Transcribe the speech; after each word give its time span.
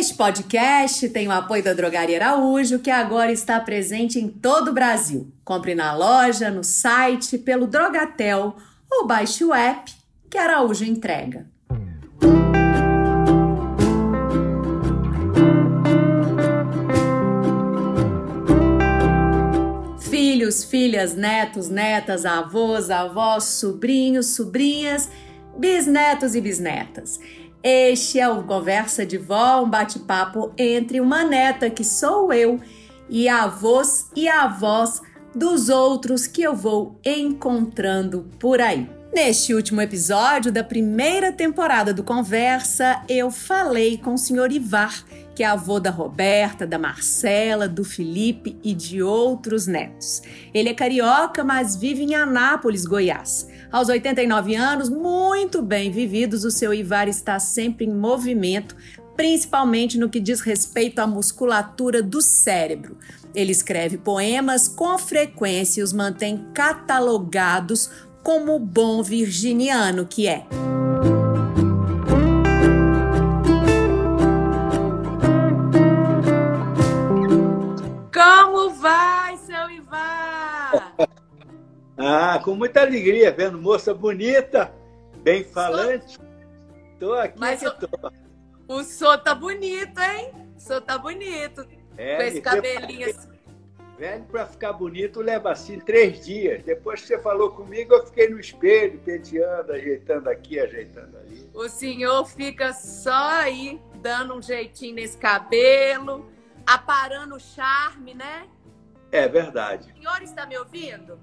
Este 0.00 0.14
podcast 0.14 1.10
tem 1.10 1.28
o 1.28 1.30
apoio 1.30 1.62
da 1.62 1.74
Drogaria 1.74 2.16
Araújo, 2.16 2.78
que 2.78 2.90
agora 2.90 3.30
está 3.30 3.60
presente 3.60 4.18
em 4.18 4.28
todo 4.28 4.68
o 4.68 4.72
Brasil. 4.72 5.30
Compre 5.44 5.74
na 5.74 5.94
loja, 5.94 6.50
no 6.50 6.64
site, 6.64 7.36
pelo 7.36 7.66
Drogatel 7.66 8.56
ou 8.90 9.06
baixe 9.06 9.44
o 9.44 9.52
app 9.52 9.92
que 10.30 10.38
Araújo 10.38 10.86
entrega. 10.86 11.46
Filhos, 20.08 20.64
filhas, 20.64 21.14
netos, 21.14 21.68
netas, 21.68 22.24
avós, 22.24 22.88
avós, 22.88 23.44
sobrinhos, 23.44 24.28
sobrinhas, 24.28 25.10
bisnetos 25.58 26.34
e 26.34 26.40
bisnetas. 26.40 27.20
Este 27.62 28.18
é 28.18 28.26
o 28.26 28.42
Conversa 28.42 29.04
de 29.04 29.18
Vó, 29.18 29.62
um 29.62 29.68
bate-papo 29.68 30.50
entre 30.56 30.98
uma 30.98 31.24
neta 31.24 31.68
que 31.68 31.84
sou 31.84 32.32
eu 32.32 32.58
e 33.06 33.28
avós 33.28 34.08
e 34.16 34.26
avós 34.26 35.02
dos 35.34 35.68
outros 35.68 36.26
que 36.26 36.40
eu 36.42 36.56
vou 36.56 36.98
encontrando 37.04 38.26
por 38.38 38.62
aí. 38.62 38.88
Neste 39.12 39.52
último 39.52 39.82
episódio 39.82 40.50
da 40.50 40.64
primeira 40.64 41.32
temporada 41.32 41.92
do 41.92 42.02
Conversa, 42.02 43.02
eu 43.06 43.30
falei 43.30 43.98
com 43.98 44.14
o 44.14 44.18
senhor 44.18 44.50
Ivar, 44.50 45.04
que 45.34 45.42
é 45.42 45.46
avô 45.46 45.78
da 45.78 45.90
Roberta, 45.90 46.66
da 46.66 46.78
Marcela, 46.78 47.68
do 47.68 47.84
Felipe 47.84 48.58
e 48.64 48.72
de 48.72 49.02
outros 49.02 49.66
netos. 49.66 50.22
Ele 50.54 50.70
é 50.70 50.74
carioca, 50.74 51.44
mas 51.44 51.76
vive 51.76 52.04
em 52.04 52.14
Anápolis, 52.14 52.86
Goiás. 52.86 53.49
Aos 53.72 53.88
89 53.88 54.56
anos, 54.56 54.88
muito 54.88 55.62
bem 55.62 55.92
vividos, 55.92 56.44
o 56.44 56.50
seu 56.50 56.74
Ivar 56.74 57.06
está 57.06 57.38
sempre 57.38 57.84
em 57.84 57.94
movimento, 57.94 58.74
principalmente 59.16 59.96
no 59.96 60.08
que 60.08 60.18
diz 60.18 60.40
respeito 60.40 60.98
à 60.98 61.06
musculatura 61.06 62.02
do 62.02 62.20
cérebro. 62.20 62.96
Ele 63.32 63.52
escreve 63.52 63.96
poemas 63.96 64.66
com 64.66 64.98
frequência 64.98 65.80
e 65.80 65.84
os 65.84 65.92
mantém 65.92 66.46
catalogados 66.52 67.88
como 68.24 68.58
bom 68.58 69.04
virginiano 69.04 70.04
que 70.04 70.26
é. 70.26 70.44
Ah, 82.02 82.40
com 82.42 82.54
muita 82.54 82.80
alegria, 82.80 83.30
vendo 83.30 83.60
moça 83.60 83.92
bonita, 83.92 84.72
bem 85.18 85.44
falante. 85.44 86.18
Tô 86.98 87.12
aqui 87.12 87.38
Mas 87.38 87.60
que 87.60 87.70
tô. 87.86 88.12
O 88.66 88.82
senhor 88.82 89.18
tá 89.18 89.34
bonito, 89.34 90.00
hein? 90.00 90.32
O 90.56 90.60
senhor 90.60 90.80
tá 90.80 90.96
bonito. 90.96 91.66
É, 91.98 92.16
com 92.16 92.22
esse 92.22 92.40
cabelinho 92.40 93.10
assim. 93.10 93.28
Velho, 93.98 94.24
para 94.24 94.46
ficar 94.46 94.72
bonito 94.72 95.20
leva 95.20 95.52
assim 95.52 95.78
três 95.78 96.24
dias. 96.24 96.62
Depois 96.62 97.02
que 97.02 97.08
você 97.08 97.18
falou 97.18 97.50
comigo, 97.50 97.92
eu 97.92 98.06
fiquei 98.06 98.30
no 98.30 98.40
espelho, 98.40 98.98
penteando, 99.00 99.72
ajeitando 99.72 100.30
aqui, 100.30 100.58
ajeitando 100.58 101.18
ali. 101.18 101.50
O 101.52 101.68
senhor 101.68 102.24
fica 102.24 102.72
só 102.72 103.40
aí, 103.42 103.78
dando 103.96 104.34
um 104.34 104.40
jeitinho 104.40 104.94
nesse 104.94 105.18
cabelo, 105.18 106.30
aparando 106.66 107.34
o 107.34 107.40
charme, 107.40 108.14
né? 108.14 108.48
É 109.12 109.28
verdade. 109.28 109.92
O 109.92 109.98
senhor 109.98 110.22
está 110.22 110.46
me 110.46 110.56
ouvindo? 110.56 111.20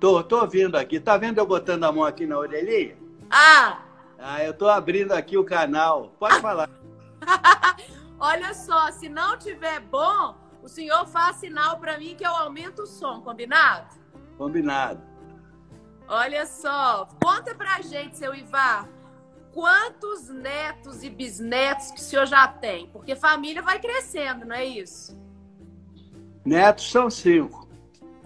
Tô, 0.00 0.24
tô 0.24 0.40
ouvindo 0.40 0.76
aqui. 0.76 0.98
Tá 0.98 1.18
vendo 1.18 1.38
eu 1.38 1.46
botando 1.46 1.84
a 1.84 1.92
mão 1.92 2.04
aqui 2.04 2.26
na 2.26 2.38
orelhinha? 2.38 2.96
Ah! 3.30 3.82
Ah, 4.18 4.42
eu 4.42 4.54
tô 4.54 4.66
abrindo 4.66 5.12
aqui 5.12 5.36
o 5.36 5.44
canal. 5.44 6.14
Pode 6.18 6.40
falar. 6.40 6.70
Olha 8.18 8.54
só, 8.54 8.90
se 8.90 9.08
não 9.10 9.38
tiver 9.38 9.80
bom, 9.80 10.36
o 10.62 10.68
senhor 10.68 11.06
faz 11.06 11.36
sinal 11.36 11.78
para 11.78 11.98
mim 11.98 12.14
que 12.16 12.24
eu 12.24 12.34
aumento 12.34 12.82
o 12.82 12.86
som, 12.86 13.20
combinado? 13.20 13.94
Combinado. 14.36 15.02
Olha 16.08 16.44
só, 16.44 17.06
conta 17.22 17.54
pra 17.54 17.80
gente, 17.82 18.18
seu 18.18 18.34
Ivar, 18.34 18.88
quantos 19.52 20.28
netos 20.28 21.02
e 21.02 21.10
bisnetos 21.10 21.90
que 21.92 22.00
o 22.00 22.02
senhor 22.02 22.26
já 22.26 22.48
tem? 22.48 22.88
Porque 22.88 23.14
família 23.14 23.62
vai 23.62 23.78
crescendo, 23.78 24.44
não 24.44 24.56
é 24.56 24.64
isso? 24.64 25.16
Netos 26.44 26.90
são 26.90 27.08
cinco. 27.08 27.68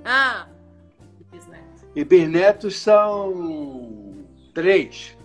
Ah. 0.04 0.53
E 1.94 2.04
bisnetos 2.04 2.78
são 2.78 4.26
três. 4.52 5.16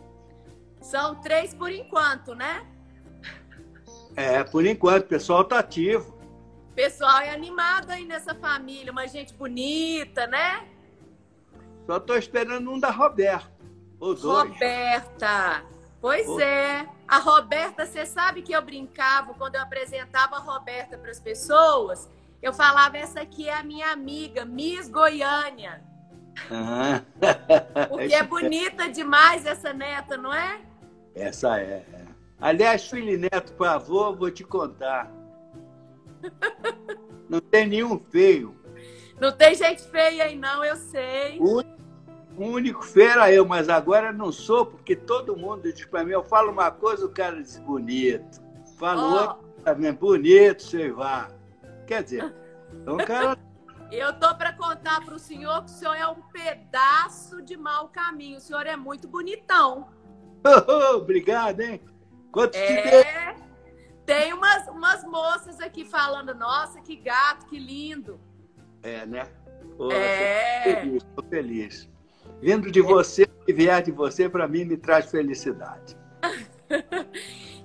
São 0.81 1.15
três 1.15 1.53
por 1.53 1.71
enquanto, 1.71 2.35
né? 2.35 2.65
É, 4.15 4.43
por 4.43 4.65
enquanto, 4.65 5.05
o 5.05 5.07
pessoal 5.07 5.43
tá 5.43 5.59
ativo. 5.59 6.17
O 6.71 6.73
pessoal 6.75 7.19
é 7.19 7.31
animado 7.31 7.91
aí 7.91 8.05
nessa 8.05 8.35
família, 8.35 8.91
uma 8.91 9.07
gente 9.07 9.33
bonita, 9.33 10.27
né? 10.27 10.67
Só 11.85 11.99
tô 11.99 12.15
esperando 12.15 12.71
um 12.71 12.79
da 12.79 12.91
Roberta. 12.91 13.51
Ou 13.99 14.13
dois. 14.13 14.49
Roberta. 14.49 15.63
Pois 15.99 16.27
é. 16.39 16.87
A 17.07 17.17
Roberta, 17.17 17.85
você 17.85 18.05
sabe 18.05 18.43
que 18.43 18.53
eu 18.53 18.61
brincava 18.61 19.33
quando 19.33 19.55
eu 19.55 19.61
apresentava 19.61 20.35
a 20.35 20.39
Roberta 20.39 20.97
para 20.97 21.09
as 21.09 21.19
pessoas? 21.19 22.07
Eu 22.41 22.53
falava, 22.53 22.97
essa 22.97 23.21
aqui 23.21 23.49
é 23.49 23.57
a 23.57 23.63
minha 23.63 23.91
amiga, 23.91 24.45
Miss 24.45 24.87
Goiânia. 24.87 25.83
Ah. 26.51 27.01
Porque 27.89 28.13
é 28.13 28.23
bonita 28.23 28.89
demais 28.89 29.45
essa 29.45 29.73
neta, 29.73 30.17
não 30.17 30.33
é? 30.33 30.61
Essa 31.15 31.59
é. 31.59 31.85
é. 31.93 32.05
Aliás, 32.39 32.87
filho 32.87 33.13
e 33.13 33.17
neto 33.17 33.53
para 33.53 33.73
avô, 33.73 34.13
vou 34.15 34.31
te 34.31 34.43
contar. 34.43 35.11
Não 37.29 37.39
tem 37.39 37.67
nenhum 37.67 37.99
feio. 38.09 38.55
Não 39.19 39.31
tem 39.31 39.53
gente 39.53 39.81
feia 39.83 40.23
aí, 40.23 40.37
não, 40.37 40.63
eu 40.63 40.75
sei. 40.75 41.39
O 41.39 41.63
único 42.37 42.83
feio 42.83 43.09
era 43.09 43.31
eu, 43.31 43.45
mas 43.45 43.67
agora 43.67 44.13
não 44.13 44.31
sou, 44.31 44.65
porque 44.65 44.95
todo 44.95 45.35
mundo 45.35 45.71
diz 45.73 45.85
para 45.85 46.05
mim, 46.05 46.13
eu 46.13 46.23
falo 46.23 46.51
uma 46.51 46.71
coisa, 46.71 47.05
o 47.05 47.09
cara 47.09 47.41
diz 47.41 47.59
bonito. 47.59 48.41
Falo 48.77 49.01
Ó. 49.01 49.21
outra, 49.21 49.37
também 49.65 49.91
bonito, 49.93 50.63
sei 50.63 50.91
lá. 50.91 51.29
Quer 51.85 52.03
dizer, 52.03 52.33
então 52.73 52.95
o 52.95 53.05
cara 53.05 53.37
Eu 53.91 54.13
tô 54.19 54.35
para 54.35 54.53
contar 54.53 55.03
para 55.03 55.15
o 55.15 55.19
senhor 55.19 55.63
que 55.65 55.71
o 55.71 55.73
senhor 55.73 55.95
é 55.95 56.07
um 56.07 56.21
pedaço 56.21 57.41
de 57.41 57.57
mau 57.57 57.89
caminho. 57.89 58.37
O 58.37 58.41
senhor 58.41 58.65
é 58.67 58.75
muito 58.75 59.07
bonitão. 59.07 59.89
Obrigado, 60.95 61.59
hein? 61.61 61.81
Quantos 62.31 62.59
te 62.59 62.67
deu? 62.73 62.99
É. 62.99 63.35
Tem 64.05 64.33
umas, 64.33 64.67
umas 64.67 65.03
moças 65.03 65.59
aqui 65.59 65.85
falando, 65.85 66.33
nossa, 66.35 66.81
que 66.81 66.95
gato, 66.95 67.45
que 67.47 67.57
lindo. 67.59 68.19
É, 68.83 69.05
né? 69.05 69.27
Pô, 69.77 69.91
É. 69.91 70.63
Tô 70.63 70.79
feliz, 70.81 71.03
tô 71.15 71.23
feliz. 71.23 71.89
Vindo 72.41 72.71
de 72.71 72.81
você, 72.81 73.25
que 73.25 73.53
vier 73.53 73.81
de 73.81 73.91
você, 73.91 74.29
para 74.29 74.47
mim, 74.47 74.65
me 74.65 74.77
traz 74.77 75.09
felicidade. 75.09 75.97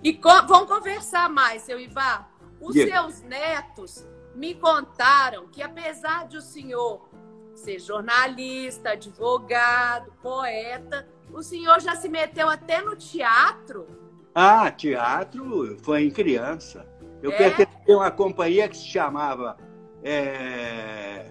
E 0.02 0.12
co- 0.12 0.46
vamos 0.46 0.68
conversar 0.68 1.30
mais, 1.30 1.62
seu 1.62 1.80
Ivar. 1.80 2.30
Os 2.60 2.74
seus 2.74 3.22
netos 3.22 4.06
me 4.34 4.54
contaram 4.54 5.46
que, 5.48 5.62
apesar 5.62 6.26
de 6.26 6.36
o 6.36 6.42
senhor 6.42 7.08
ser 7.54 7.78
jornalista, 7.78 8.90
advogado, 8.90 10.12
poeta, 10.22 11.06
o 11.32 11.42
senhor 11.42 11.80
já 11.80 11.94
se 11.94 12.08
meteu 12.08 12.48
até 12.48 12.80
no 12.82 12.96
teatro. 12.96 13.86
Ah, 14.34 14.70
teatro 14.70 15.76
foi 15.82 16.04
em 16.04 16.10
criança. 16.10 16.86
Eu 17.22 17.32
É? 17.32 17.36
pertencia 17.36 17.94
a 17.94 17.98
uma 17.98 18.10
companhia 18.10 18.68
que 18.68 18.76
se 18.76 18.86
chamava 18.86 19.56
é, 20.02 21.30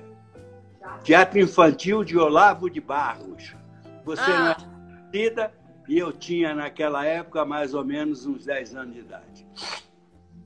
Teatro 1.04 1.40
Infantil 1.40 2.04
de 2.04 2.18
Olavo 2.18 2.70
de 2.70 2.80
Barros. 2.82 3.56
Você 4.06 4.22
Ah, 4.22 4.32
é 4.32 5.06
nascida 5.06 5.54
e 5.88 5.98
eu 5.98 6.12
tinha 6.12 6.56
naquela 6.56 7.06
época 7.06 7.46
mais 7.46 7.74
ou 7.74 7.84
menos 7.84 8.26
uns 8.26 8.46
10 8.46 8.76
anos 8.76 8.94
de 8.94 9.00
idade. 9.02 9.48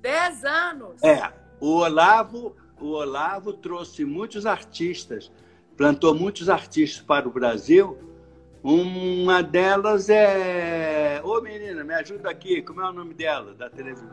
10 0.01 0.43
anos. 0.45 1.03
É, 1.03 1.31
o 1.59 1.77
Olavo, 1.77 2.55
o 2.79 2.87
Olavo 2.87 3.53
trouxe 3.53 4.05
muitos 4.05 4.45
artistas, 4.45 5.31
plantou 5.75 6.13
muitos 6.13 6.49
artistas 6.49 7.03
para 7.03 7.27
o 7.27 7.31
Brasil. 7.31 7.97
Uma 8.63 9.41
delas 9.41 10.09
é. 10.09 11.21
Ô 11.23 11.39
menina, 11.41 11.83
me 11.83 11.93
ajuda 11.93 12.29
aqui, 12.29 12.61
como 12.61 12.81
é 12.81 12.89
o 12.89 12.93
nome 12.93 13.13
dela, 13.13 13.53
da 13.53 13.69
televisão? 13.69 14.09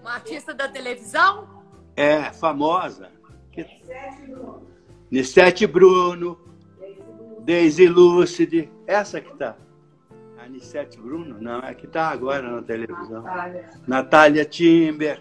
Uma 0.00 0.14
artista 0.14 0.54
da 0.54 0.68
televisão? 0.68 1.48
É, 1.96 2.30
famosa. 2.32 3.10
Que... 3.50 3.66
Nissete 5.10 5.66
Bruno, 5.66 6.38
Daisy 7.40 7.88
Lúcide, 7.88 8.70
essa 8.86 9.20
que 9.20 9.34
tá. 9.36 9.56
A 10.38 10.46
Nissete 10.46 11.00
Bruno? 11.00 11.40
Não, 11.40 11.60
é 11.60 11.74
que 11.74 11.86
tá 11.86 12.08
agora 12.08 12.48
na 12.48 12.62
televisão. 12.62 13.24
Natália 13.86 14.44
Timber. 14.44 15.20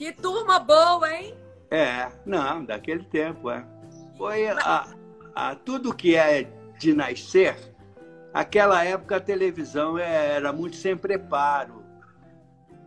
Que 0.00 0.12
turma 0.14 0.58
boa, 0.58 1.12
hein? 1.12 1.34
É, 1.70 2.10
não, 2.24 2.64
daquele 2.64 3.04
tempo, 3.04 3.50
é. 3.50 3.62
Foi 4.16 4.48
a, 4.48 4.86
a, 5.34 5.54
tudo 5.54 5.94
que 5.94 6.16
é 6.16 6.50
de 6.78 6.94
nascer, 6.94 7.54
aquela 8.32 8.82
época 8.82 9.16
a 9.16 9.20
televisão 9.20 9.98
era 9.98 10.54
muito 10.54 10.76
sem 10.76 10.96
preparo. 10.96 11.84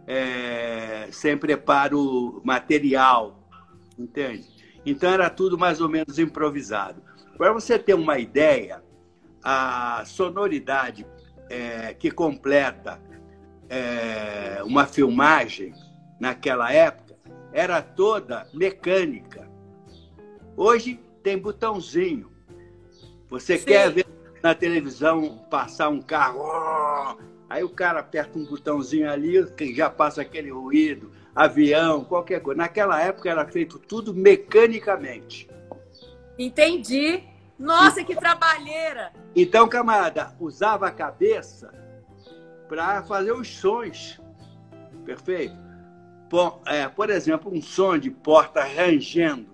é, 0.07 1.07
sem 1.11 1.37
preparo 1.37 2.41
material, 2.43 3.47
entende? 3.95 4.49
Então 4.83 5.11
era 5.11 5.29
tudo 5.29 5.55
mais 5.55 5.79
ou 5.81 5.87
menos 5.87 6.17
improvisado. 6.17 6.99
Para 7.37 7.53
você 7.53 7.77
ter 7.77 7.93
uma 7.93 8.17
ideia, 8.17 8.83
a 9.43 10.03
sonoridade 10.03 11.05
é, 11.47 11.93
que 11.93 12.09
completa 12.09 12.99
é, 13.69 14.63
uma 14.63 14.87
filmagem 14.87 15.75
naquela 16.19 16.71
época 16.71 17.02
era 17.53 17.81
toda 17.81 18.47
mecânica. 18.53 19.47
Hoje 20.57 20.99
tem 21.21 21.37
botãozinho. 21.37 22.31
Você 23.29 23.57
Sim. 23.57 23.65
quer 23.65 23.91
ver 23.91 24.05
na 24.41 24.53
televisão 24.53 25.45
passar 25.49 25.87
um 25.89 26.01
carro, 26.01 27.17
aí 27.49 27.63
o 27.63 27.69
cara 27.69 28.01
aperta 28.01 28.37
um 28.37 28.45
botãozinho 28.45 29.09
ali, 29.09 29.45
que 29.51 29.73
já 29.73 29.89
passa 29.89 30.21
aquele 30.21 30.51
ruído, 30.51 31.11
avião, 31.33 32.03
qualquer 32.03 32.41
coisa. 32.41 32.57
Naquela 32.57 33.01
época 33.01 33.29
era 33.29 33.45
feito 33.47 33.79
tudo 33.79 34.13
mecanicamente. 34.13 35.47
Entendi. 36.37 37.23
Nossa, 37.57 38.03
que 38.03 38.15
trabalheira! 38.15 39.13
Então, 39.35 39.69
camarada, 39.69 40.35
usava 40.39 40.87
a 40.87 40.91
cabeça 40.91 41.71
para 42.67 43.03
fazer 43.03 43.31
os 43.31 43.47
sons. 43.47 44.19
Perfeito? 45.05 45.55
Por, 46.33 46.61
é, 46.65 46.89
por 46.89 47.11
exemplo, 47.11 47.53
um 47.53 47.61
som 47.61 47.95
de 47.95 48.09
porta 48.09 48.63
rangendo. 48.63 49.45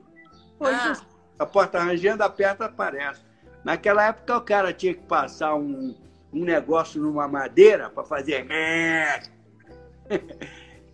Ah. 0.61 0.95
A 1.37 1.45
porta 1.45 1.77
rangendo, 1.77 2.23
aperta, 2.23 2.63
aparece. 2.63 3.19
Naquela 3.65 4.07
época, 4.07 4.37
o 4.37 4.41
cara 4.41 4.71
tinha 4.71 4.93
que 4.93 5.03
passar 5.03 5.55
um, 5.55 5.93
um 6.31 6.45
negócio 6.45 7.01
numa 7.01 7.27
madeira 7.27 7.89
para 7.89 8.05
fazer. 8.05 8.47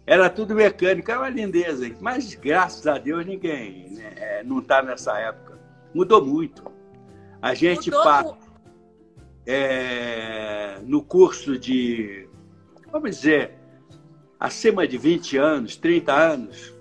Era 0.08 0.28
tudo 0.28 0.56
mecânico, 0.56 1.10
era 1.10 1.20
uma 1.20 1.30
lindeza. 1.30 1.88
Mas, 2.00 2.34
graças 2.36 2.86
a 2.86 2.98
Deus, 3.00 3.26
ninguém 3.26 3.90
né, 3.92 4.14
é, 4.16 4.44
não 4.44 4.60
está 4.60 4.82
nessa 4.82 5.20
época. 5.20 5.60
Mudou 5.94 6.24
muito. 6.24 6.64
A 7.42 7.56
gente 7.56 7.90
passa 7.92 8.36
é, 9.48 10.80
no 10.84 11.04
curso 11.04 11.58
de, 11.58 12.28
vamos 12.92 13.18
dizer, 13.18 13.65
acima 14.40 14.88
de 14.88 14.98
20 14.98 15.38
anos, 15.38 15.76
30 15.76 16.14
anos 16.14 16.74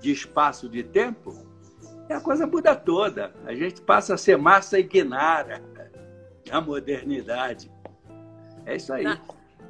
de 0.00 0.12
espaço 0.12 0.68
de 0.68 0.82
tempo, 0.82 1.46
a 2.08 2.20
coisa 2.20 2.46
muda 2.46 2.74
toda. 2.74 3.32
A 3.44 3.54
gente 3.54 3.80
passa 3.80 4.14
a 4.14 4.18
ser 4.18 4.36
massa 4.36 4.78
ignara 4.78 5.62
a 6.50 6.60
modernidade. 6.60 7.70
É 8.64 8.76
isso 8.76 8.92
aí. 8.92 9.04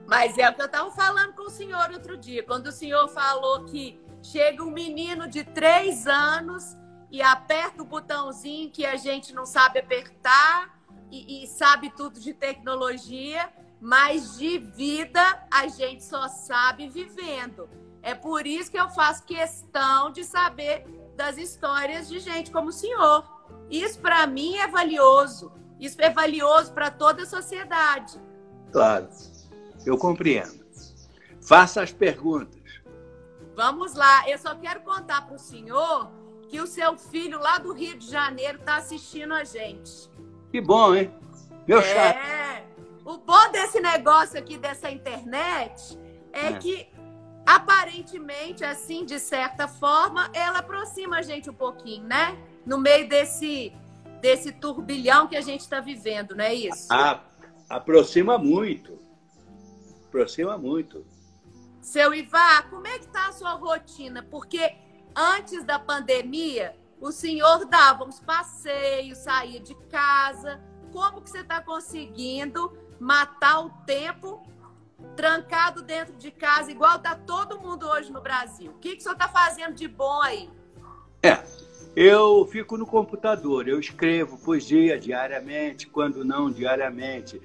Mas 0.06 0.38
é 0.38 0.48
o 0.48 0.54
que 0.54 0.62
eu 0.62 0.66
estava 0.66 0.90
falando 0.90 1.32
com 1.34 1.44
o 1.44 1.50
senhor 1.50 1.90
outro 1.90 2.16
dia, 2.16 2.42
quando 2.42 2.68
o 2.68 2.72
senhor 2.72 3.08
falou 3.08 3.64
que 3.64 4.00
chega 4.22 4.62
um 4.62 4.70
menino 4.70 5.28
de 5.28 5.42
três 5.42 6.06
anos 6.06 6.76
e 7.10 7.20
aperta 7.20 7.82
o 7.82 7.84
botãozinho 7.84 8.70
que 8.70 8.84
a 8.84 8.96
gente 8.96 9.34
não 9.34 9.44
sabe 9.44 9.80
apertar 9.80 10.78
e, 11.10 11.42
e 11.42 11.46
sabe 11.46 11.90
tudo 11.90 12.20
de 12.20 12.32
tecnologia, 12.32 13.48
mas 13.80 14.38
de 14.38 14.58
vida 14.58 15.20
a 15.50 15.68
gente 15.68 16.04
só 16.04 16.28
sabe 16.28 16.88
vivendo. 16.88 17.68
É 18.02 18.14
por 18.14 18.46
isso 18.46 18.70
que 18.70 18.78
eu 18.78 18.88
faço 18.88 19.24
questão 19.24 20.10
de 20.10 20.24
saber 20.24 20.86
das 21.16 21.38
histórias 21.38 22.08
de 22.08 22.20
gente 22.20 22.50
como 22.50 22.68
o 22.68 22.72
senhor. 22.72 23.24
Isso 23.70 23.98
para 23.98 24.26
mim 24.26 24.56
é 24.56 24.68
valioso. 24.68 25.52
Isso 25.78 26.00
é 26.00 26.10
valioso 26.10 26.72
para 26.72 26.90
toda 26.90 27.22
a 27.22 27.26
sociedade. 27.26 28.20
Claro, 28.72 29.08
eu 29.84 29.98
compreendo. 29.98 30.64
Faça 31.40 31.82
as 31.82 31.92
perguntas. 31.92 32.60
Vamos 33.54 33.94
lá. 33.94 34.28
Eu 34.28 34.38
só 34.38 34.54
quero 34.54 34.80
contar 34.80 35.26
para 35.26 35.36
o 35.36 35.38
senhor 35.38 36.10
que 36.48 36.60
o 36.60 36.66
seu 36.66 36.96
filho 36.96 37.38
lá 37.38 37.58
do 37.58 37.72
Rio 37.72 37.98
de 37.98 38.08
Janeiro 38.08 38.58
está 38.58 38.76
assistindo 38.76 39.34
a 39.34 39.44
gente. 39.44 40.10
Que 40.50 40.60
bom, 40.60 40.94
hein? 40.94 41.12
Meu 41.66 41.80
é. 41.80 42.64
O 43.06 43.18
bom 43.18 43.52
desse 43.52 43.78
negócio 43.78 44.36
aqui, 44.36 44.58
dessa 44.58 44.90
internet, 44.90 45.96
é, 46.32 46.48
é, 46.48 46.58
que 46.58 46.88
aparentemente, 47.46 48.64
assim, 48.64 49.04
de 49.04 49.20
certa 49.20 49.68
forma, 49.68 50.28
ela 50.34 50.58
aproxima 50.58 51.18
a 51.18 51.22
gente 51.22 51.48
um 51.48 51.54
pouquinho, 51.54 52.02
né? 52.02 52.36
No 52.66 52.78
meio 52.78 53.08
desse, 53.08 53.72
desse 54.20 54.50
turbilhão 54.50 55.28
que 55.28 55.36
a 55.36 55.40
gente 55.40 55.60
está 55.60 55.78
vivendo, 55.78 56.34
não 56.34 56.42
é 56.42 56.52
isso? 56.52 56.88
Ah, 56.90 57.22
aproxima 57.70 58.36
muito. 58.36 58.98
Aproxima 60.08 60.58
muito. 60.58 61.06
Seu 61.80 62.12
Ivar, 62.12 62.68
como 62.68 62.88
é 62.88 62.98
que 62.98 63.06
tá 63.06 63.28
a 63.28 63.32
sua 63.32 63.52
rotina? 63.52 64.20
Porque 64.20 64.74
antes 65.14 65.62
da 65.62 65.78
pandemia, 65.78 66.76
o 67.00 67.12
senhor 67.12 67.66
dava 67.66 68.02
uns 68.02 68.18
passeios, 68.18 69.18
saía 69.18 69.60
de 69.60 69.76
casa. 69.88 70.60
Como 70.92 71.22
que 71.22 71.30
você 71.30 71.40
está 71.42 71.60
conseguindo 71.60 72.84
matar 72.98 73.60
o 73.60 73.70
tempo 73.84 74.46
trancado 75.14 75.82
dentro 75.82 76.14
de 76.14 76.30
casa, 76.30 76.70
igual 76.70 76.96
está 76.96 77.14
todo 77.14 77.60
mundo 77.60 77.86
hoje 77.88 78.10
no 78.12 78.20
Brasil? 78.20 78.70
O 78.72 78.78
que, 78.78 78.92
que 78.92 78.98
o 78.98 79.02
senhor 79.02 79.14
está 79.14 79.28
fazendo 79.28 79.74
de 79.74 79.88
bom 79.88 80.20
aí? 80.22 80.50
É, 81.22 81.42
eu 81.94 82.46
fico 82.50 82.76
no 82.76 82.86
computador, 82.86 83.66
eu 83.68 83.80
escrevo 83.80 84.38
poesia 84.38 84.98
diariamente, 84.98 85.86
quando 85.86 86.24
não 86.24 86.50
diariamente. 86.50 87.40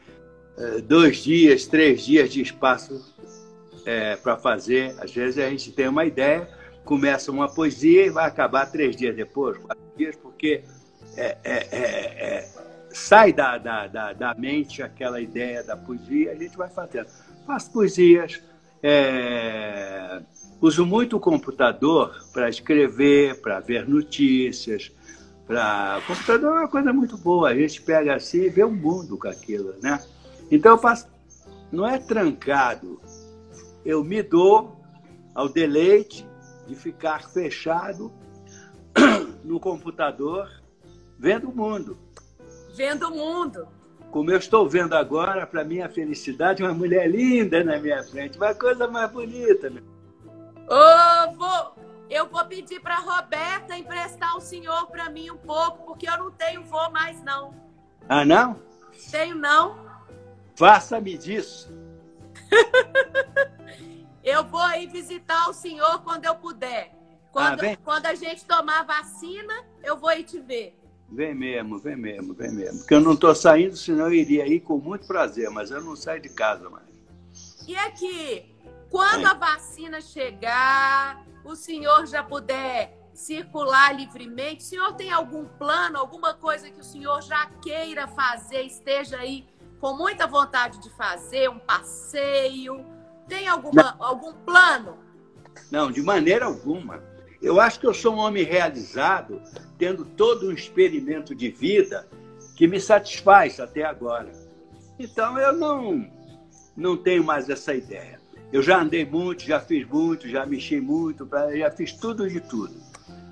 É, 0.58 0.82
dois 0.82 1.18
dias, 1.18 1.66
três 1.66 2.04
dias 2.04 2.32
de 2.32 2.42
espaço 2.42 3.16
é, 3.86 4.16
para 4.18 4.38
fazer. 4.38 4.96
Às 5.00 5.14
vezes 5.14 5.38
a 5.38 5.50
gente 5.50 5.72
tem 5.72 5.88
uma 5.88 6.06
ideia, 6.06 6.50
começa 6.84 7.32
uma 7.32 7.48
poesia 7.48 8.06
e 8.06 8.10
vai 8.10 8.26
acabar 8.26 8.70
três 8.70 8.96
dias 8.96 9.16
depois, 9.16 9.58
quatro 9.58 9.84
dias, 9.96 10.16
porque 10.16 10.64
é, 11.16 11.38
é, 11.44 11.68
é, 11.72 11.80
é, 11.82 12.50
sai 12.94 13.34
da, 13.34 13.58
da, 13.58 13.88
da, 13.88 14.14
da, 14.14 14.34
mente 14.34 14.82
aquela 14.82 15.20
ideia 15.20 15.64
da 15.64 15.76
poesia, 15.76 16.32
a 16.32 16.36
gente 16.36 16.58
vai 16.58 16.70
fazendo. 16.70 17.08
Faço 17.46 17.72
poesias, 17.72 18.42
é, 18.84 20.22
uso 20.62 20.86
muito 20.86 21.18
o 21.18 21.20
computador 21.20 22.16
para 22.32 22.50
escrever, 22.50 23.42
para 23.42 23.60
ver 23.60 23.88
notícias. 23.88 24.92
Pra... 25.48 26.00
O 26.04 26.08
computador 26.08 26.50
é 26.50 26.60
uma 26.60 26.68
coisa 26.68 26.94
muito 26.94 27.18
boa, 27.18 27.50
a 27.50 27.56
gente 27.56 27.82
pega 27.82 28.16
assim 28.16 28.44
e 28.44 28.50
vê 28.50 28.64
o 28.64 28.72
mundo 28.72 29.18
com 29.18 29.28
aquilo, 29.28 29.76
né? 29.82 30.04
Então 30.50 30.74
eu 30.74 30.78
faço, 30.78 31.08
não 31.72 31.88
é 31.88 31.98
trancado, 31.98 33.02
eu 33.86 34.04
me 34.04 34.22
dou 34.22 34.78
ao 35.34 35.48
deleite 35.48 36.26
de 36.68 36.76
ficar 36.76 37.30
fechado 37.30 38.12
no 39.44 39.60
computador 39.60 40.50
vendo 41.18 41.50
o 41.50 41.56
mundo. 41.56 41.98
Vendo 42.76 43.08
o 43.08 43.12
mundo. 43.12 43.68
Como 44.12 44.30
eu 44.30 44.38
estou 44.38 44.68
vendo 44.68 44.94
agora, 44.94 45.48
para 45.48 45.64
minha 45.64 45.88
felicidade, 45.88 46.62
uma 46.62 46.74
mulher 46.74 47.10
linda 47.10 47.64
na 47.64 47.78
minha 47.78 48.04
frente, 48.04 48.38
uma 48.38 48.54
coisa 48.54 48.88
mais 48.88 49.10
bonita. 49.10 49.70
Meu. 49.70 49.84
Oh, 50.68 51.32
vou, 51.34 51.76
eu 52.10 52.28
vou 52.28 52.44
pedir 52.46 52.82
para 52.82 52.98
Roberta 52.98 53.78
emprestar 53.78 54.36
o 54.36 54.42
senhor 54.42 54.88
para 54.88 55.10
mim 55.10 55.32
um 55.32 55.38
pouco, 55.38 55.86
porque 55.86 56.10
eu 56.10 56.18
não 56.18 56.32
tenho 56.32 56.64
voo 56.64 56.92
mais 56.92 57.24
não. 57.24 57.54
Ah, 58.10 58.26
não? 58.26 58.60
Tenho 59.10 59.36
não. 59.36 59.90
Faça-me 60.56 61.18
disso. 61.18 61.74
Eu 64.24 64.44
vou 64.44 64.62
aí 64.62 64.86
visitar 64.86 65.50
o 65.50 65.54
senhor 65.54 66.04
quando 66.04 66.26
eu 66.26 66.36
puder. 66.36 66.94
Quando, 67.32 67.64
ah, 67.64 67.78
quando 67.84 68.06
a 68.06 68.14
gente 68.14 68.46
tomar 68.46 68.84
vacina, 68.84 69.66
eu 69.84 69.98
vou 69.98 70.12
ir 70.12 70.24
te 70.24 70.40
ver. 70.40 70.78
Vem 71.12 71.36
mesmo, 71.36 71.78
vem 71.78 71.98
mesmo, 71.98 72.34
vem 72.34 72.52
mesmo. 72.52 72.80
Porque 72.80 72.94
eu 72.94 73.02
não 73.02 73.14
estou 73.14 73.36
saindo, 73.36 73.76
senão 73.76 74.06
eu 74.06 74.14
iria 74.14 74.48
ir 74.48 74.62
com 74.62 74.78
muito 74.78 75.06
prazer, 75.06 75.50
mas 75.50 75.70
eu 75.70 75.82
não 75.82 75.96
saio 75.96 76.22
de 76.22 76.30
casa 76.30 76.70
mais. 76.70 76.86
E 77.68 77.76
aqui, 77.76 78.46
quando 78.90 79.26
a 79.26 79.34
vacina 79.34 80.00
chegar, 80.00 81.26
o 81.44 81.54
senhor 81.54 82.08
já 82.08 82.24
puder 82.24 82.98
circular 83.14 83.94
livremente, 83.94 84.64
o 84.64 84.68
senhor 84.68 84.94
tem 84.94 85.12
algum 85.12 85.46
plano, 85.46 85.98
alguma 85.98 86.34
coisa 86.34 86.70
que 86.70 86.80
o 86.80 86.84
senhor 86.84 87.22
já 87.22 87.46
queira 87.62 88.08
fazer, 88.08 88.62
esteja 88.62 89.18
aí 89.18 89.46
com 89.82 89.94
muita 89.94 90.26
vontade 90.26 90.80
de 90.80 90.90
fazer, 90.92 91.50
um 91.50 91.60
passeio? 91.60 92.86
Tem 93.28 93.48
alguma, 93.48 93.96
algum 94.00 94.34
plano? 94.34 94.98
Não, 95.70 95.92
de 95.92 96.02
maneira 96.02 96.46
alguma. 96.46 97.04
Eu 97.42 97.60
acho 97.60 97.80
que 97.80 97.88
eu 97.88 97.94
sou 97.94 98.16
um 98.16 98.20
homem 98.20 98.44
realizado, 98.44 99.42
tendo 99.78 100.06
todo 100.06 100.48
um 100.48 100.52
experimento 100.52 101.34
de 101.34 101.50
vida 101.50 102.08
que 102.56 102.68
me 102.68 102.80
satisfaz 102.80 103.60
até 103.60 103.84
agora. 103.84 104.32
Então 105.00 105.38
eu 105.40 105.54
não, 105.54 106.08
não 106.76 106.96
tenho 106.96 107.24
mais 107.24 107.50
essa 107.50 107.74
ideia. 107.74 108.20
Eu 108.54 108.62
já 108.62 108.82
andei 108.82 109.06
muito, 109.06 109.44
já 109.44 109.60
fiz 109.60 109.88
muito, 109.88 110.28
já 110.28 110.46
mexi 110.46 110.80
muito, 110.80 111.28
já 111.56 111.72
fiz 111.72 111.94
tudo 111.94 112.30
de 112.30 112.40
tudo. 112.42 112.76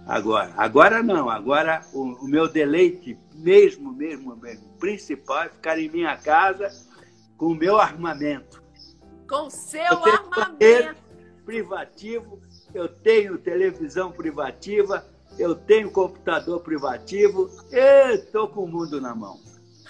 Agora, 0.08 0.52
agora 0.58 1.04
não. 1.04 1.30
Agora 1.30 1.82
o, 1.94 2.26
o 2.26 2.28
meu 2.28 2.48
deleite 2.48 3.18
mesmo, 3.36 3.94
mesmo, 3.94 4.36
mesmo, 4.36 4.68
principal 4.80 5.44
é 5.44 5.50
ficar 5.50 5.78
em 5.78 5.90
minha 5.90 6.18
casa 6.18 6.72
com 7.38 7.48
o 7.48 7.56
meu 7.56 7.78
armamento 7.78 8.60
com 9.30 9.50
seu 9.50 10.04
armamento. 10.04 10.96
privativo, 11.46 12.42
eu 12.74 12.88
tenho 12.88 13.38
televisão 13.38 14.12
privativa, 14.12 15.06
eu 15.38 15.56
tenho 15.56 15.92
computador 15.92 16.62
privativo, 16.62 17.50
estou 17.72 18.48
com 18.48 18.64
o 18.64 18.68
mundo 18.68 19.00
na 19.00 19.16
mão. 19.16 19.40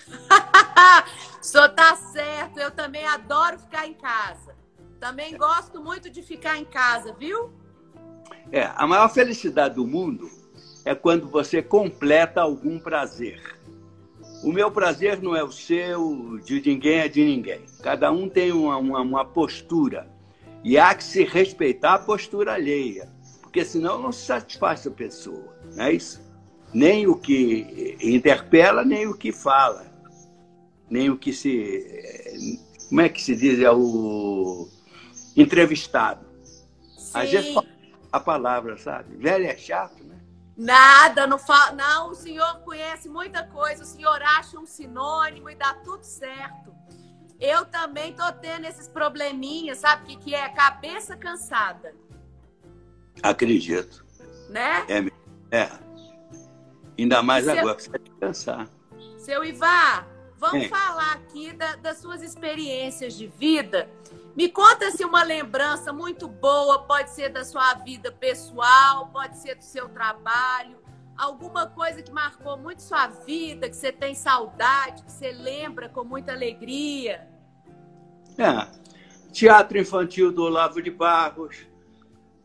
senhor 1.50 1.70
tá 1.70 1.96
certo, 1.96 2.60
eu 2.60 2.72
também 2.72 3.06
adoro 3.06 3.58
ficar 3.58 3.88
em 3.88 3.94
casa. 3.94 4.56
Também 5.00 5.36
gosto 5.36 5.82
muito 5.82 6.10
de 6.10 6.22
ficar 6.22 6.58
em 6.58 6.66
casa, 6.66 7.14
viu? 7.14 7.52
É, 8.52 8.70
a 8.76 8.86
maior 8.86 9.10
felicidade 9.10 9.76
do 9.76 9.88
mundo 9.88 10.30
é 10.86 10.94
quando 10.94 11.28
você 11.28 11.62
completa 11.62 12.42
algum 12.42 12.80
prazer. 12.80 13.42
O 14.44 14.52
meu 14.52 14.72
prazer 14.72 15.22
não 15.22 15.36
é 15.36 15.44
o 15.44 15.52
seu, 15.52 16.40
de 16.46 16.62
ninguém 16.62 17.00
é 17.00 17.08
de 17.08 17.24
ninguém. 17.24 17.66
Cada 17.82 18.12
um 18.12 18.30
tem 18.30 18.52
uma, 18.52 18.78
uma, 18.78 19.02
uma 19.02 19.26
postura. 19.26 20.08
E 20.64 20.78
há 20.78 20.94
que 20.94 21.04
se 21.04 21.24
respeitar 21.24 21.96
a 21.96 22.00
postura 22.00 22.54
alheia, 22.54 23.10
porque 23.42 23.64
senão 23.64 24.02
não 24.02 24.12
se 24.12 24.26
satisfaz 24.26 24.86
a 24.86 24.92
pessoa, 24.92 25.56
não 25.74 25.86
é 25.86 25.94
isso? 25.94 26.22
Nem 26.74 27.08
o 27.08 27.16
que 27.16 27.98
interpela, 28.02 28.84
nem 28.84 29.08
o 29.08 29.18
que 29.18 29.32
fala, 29.32 29.86
nem 30.90 31.10
o 31.10 31.18
que 31.18 31.34
se. 31.34 32.60
Como 32.90 33.02
é 33.02 33.10
que 33.10 33.22
se 33.22 33.36
diz? 33.36 33.60
É 33.60 33.72
o 33.72 34.68
entrevistado. 35.36 36.26
Sim. 36.98 37.12
Às 37.14 37.30
vezes 37.32 37.56
a 38.12 38.20
palavra, 38.20 38.78
sabe? 38.78 39.16
Velho 39.16 39.46
é 39.46 39.56
chato, 39.56 40.04
né? 40.04 40.20
Nada, 40.58 41.26
não 41.26 41.40
fala. 41.40 41.72
Não, 41.72 42.10
o 42.10 42.16
senhor 42.16 42.60
conhece 42.60 43.08
muita 43.08 43.44
coisa, 43.44 43.84
o 43.84 43.86
senhor 43.86 44.22
acha 44.22 44.60
um 44.60 44.66
sinônimo 44.66 45.50
e 45.50 45.56
dá 45.56 45.74
tudo 45.76 46.04
certo. 46.04 46.74
Eu 47.40 47.66
também 47.66 48.14
tô 48.14 48.30
tendo 48.34 48.66
esses 48.66 48.88
probleminhas, 48.88 49.78
sabe 49.78 50.04
o 50.04 50.06
que, 50.08 50.16
que 50.26 50.36
é? 50.36 50.50
Cabeça 50.50 51.16
cansada. 51.16 51.96
Acredito. 53.24 54.06
Né? 54.50 54.86
É. 55.52 55.58
é. 55.58 55.70
Ainda 56.98 57.24
mais 57.24 57.46
Seu... 57.46 57.58
agora, 57.58 57.80
você 57.80 57.90
tem 57.90 58.02
que 58.02 58.12
pensar. 58.20 58.68
Seu 59.18 59.44
Ivar, 59.46 60.06
vamos 60.38 60.66
é. 60.66 60.68
falar 60.68 61.14
aqui 61.14 61.54
da, 61.54 61.76
das 61.78 61.98
suas 62.00 62.22
experiências 62.22 63.14
de 63.14 63.28
vida. 63.28 63.90
Me 64.36 64.50
conta 64.50 64.92
se 64.92 65.06
uma 65.06 65.24
lembrança 65.24 65.94
muito 65.94 66.28
boa 66.28 66.84
pode 66.84 67.12
ser 67.12 67.30
da 67.30 67.46
sua 67.46 67.74
vida 67.76 68.12
pessoal, 68.12 69.08
pode 69.08 69.38
ser 69.38 69.56
do 69.56 69.64
seu 69.64 69.88
trabalho, 69.90 70.78
alguma 71.20 71.68
coisa 71.68 72.02
que 72.02 72.12
marcou 72.12 72.58
muito 72.58 72.82
sua 72.82 73.08
vida, 73.08 73.70
que 73.70 73.76
você 73.76 73.92
tem 73.92 74.16
saudade, 74.16 75.04
que 75.04 75.12
você 75.12 75.34
lembra 75.34 75.90
com 75.90 76.06
muita 76.06 76.32
alegria? 76.32 77.28
É, 78.38 78.66
teatro 79.34 79.78
infantil 79.78 80.32
do 80.32 80.44
Olavo 80.44 80.82
de 80.82 80.90
Barros, 80.90 81.68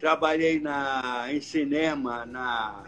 trabalhei 0.01 0.61
na, 0.61 1.27
em 1.33 1.41
cinema, 1.41 2.27
na. 2.27 2.83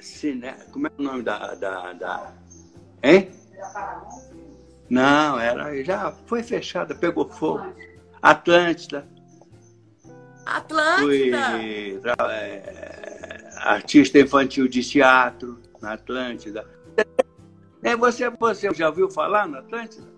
Cine, 0.00 0.52
como 0.70 0.86
é 0.86 0.90
o 0.96 1.02
nome 1.02 1.22
da. 1.22 1.54
da, 1.54 1.92
da 1.94 2.32
hein? 3.02 3.30
Não, 4.88 5.40
era, 5.40 5.82
já 5.82 6.12
foi 6.26 6.42
fechada, 6.42 6.94
pegou 6.94 7.28
fogo. 7.28 7.74
Atlântida. 8.22 9.08
Atlântida? 10.46 11.50
Fui, 11.50 12.00
é, 12.30 13.33
artista 13.56 14.18
infantil 14.18 14.68
de 14.68 14.82
teatro 14.82 15.60
na 15.80 15.94
Atlântida. 15.94 16.66
É, 17.82 17.94
você, 17.94 18.30
você 18.30 18.72
já 18.72 18.88
ouviu 18.88 19.10
falar 19.10 19.46
na 19.46 19.58
Atlântida? 19.58 20.08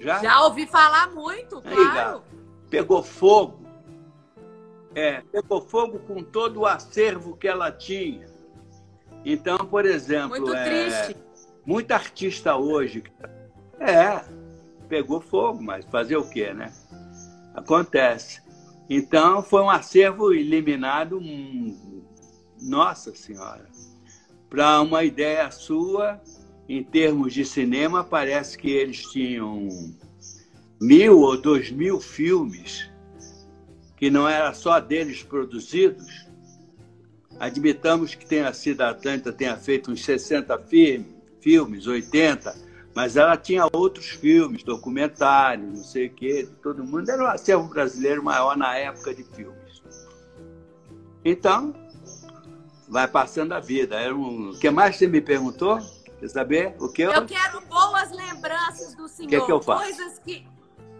Já? 0.00 0.18
Já 0.22 0.44
ouvi 0.44 0.66
falar 0.66 1.10
muito, 1.10 1.62
claro. 1.62 2.16
Aí, 2.18 2.38
pegou 2.68 3.02
fogo. 3.02 3.62
É, 4.94 5.22
pegou 5.32 5.62
fogo 5.62 6.00
com 6.00 6.22
todo 6.22 6.60
o 6.60 6.66
acervo 6.66 7.36
que 7.36 7.48
ela 7.48 7.70
tinha. 7.72 8.26
Então, 9.24 9.56
por 9.58 9.86
exemplo, 9.86 10.30
muito 10.30 10.52
é, 10.52 10.64
triste. 10.64 11.16
Muita 11.64 11.94
artista 11.94 12.56
hoje. 12.56 13.04
É, 13.78 14.22
pegou 14.88 15.20
fogo, 15.20 15.62
mas 15.62 15.84
fazer 15.86 16.16
o 16.16 16.28
quê, 16.28 16.52
né? 16.52 16.72
Acontece. 17.54 18.42
Então, 18.90 19.42
foi 19.42 19.62
um 19.62 19.70
acervo 19.70 20.32
eliminado. 20.32 21.18
Hum, 21.18 21.91
nossa 22.62 23.14
Senhora. 23.14 23.68
Para 24.48 24.80
uma 24.80 25.04
ideia 25.04 25.50
sua, 25.50 26.20
em 26.68 26.82
termos 26.82 27.34
de 27.34 27.44
cinema, 27.44 28.04
parece 28.04 28.56
que 28.56 28.70
eles 28.70 29.02
tinham 29.10 29.68
mil 30.80 31.20
ou 31.20 31.40
dois 31.40 31.70
mil 31.70 32.00
filmes 32.00 32.90
que 33.96 34.10
não 34.10 34.28
era 34.28 34.52
só 34.52 34.80
deles 34.80 35.22
produzidos. 35.22 36.26
Admitamos 37.38 38.14
que 38.14 38.26
tenha 38.26 38.52
sido 38.52 38.80
a 38.82 38.90
Atlanta 38.90 39.32
tenha 39.32 39.56
feito 39.56 39.92
uns 39.92 40.04
60 40.04 40.58
filmes, 41.40 41.86
80, 41.86 42.54
mas 42.94 43.16
ela 43.16 43.36
tinha 43.36 43.68
outros 43.72 44.08
filmes, 44.08 44.62
documentários, 44.62 45.68
não 45.68 45.84
sei 45.84 46.06
o 46.06 46.10
quê, 46.14 46.48
todo 46.62 46.84
mundo. 46.84 47.08
Era 47.10 47.22
o 47.22 47.26
acervo 47.26 47.68
brasileiro 47.68 48.22
maior 48.24 48.56
na 48.56 48.76
época 48.76 49.14
de 49.14 49.22
filmes. 49.22 49.82
Então, 51.24 51.72
vai 52.92 53.08
passando 53.08 53.52
a 53.52 53.58
vida. 53.58 53.98
Era 53.98 54.14
um... 54.14 54.50
O 54.50 54.58
que 54.58 54.70
mais 54.70 54.96
você 54.96 55.06
me 55.06 55.20
perguntou? 55.20 55.78
Quer 56.20 56.28
saber? 56.28 56.76
O 56.78 56.92
que 56.92 57.00
eu... 57.02 57.10
eu 57.10 57.24
quero 57.24 57.62
boas 57.62 58.10
lembranças 58.12 58.94
do 58.94 59.08
senhor. 59.08 59.26
O 59.26 59.30
que, 59.30 59.40
que 59.40 59.50
eu 59.50 59.62
faço? 59.62 59.82
Coisas 59.82 60.18
que, 60.18 60.46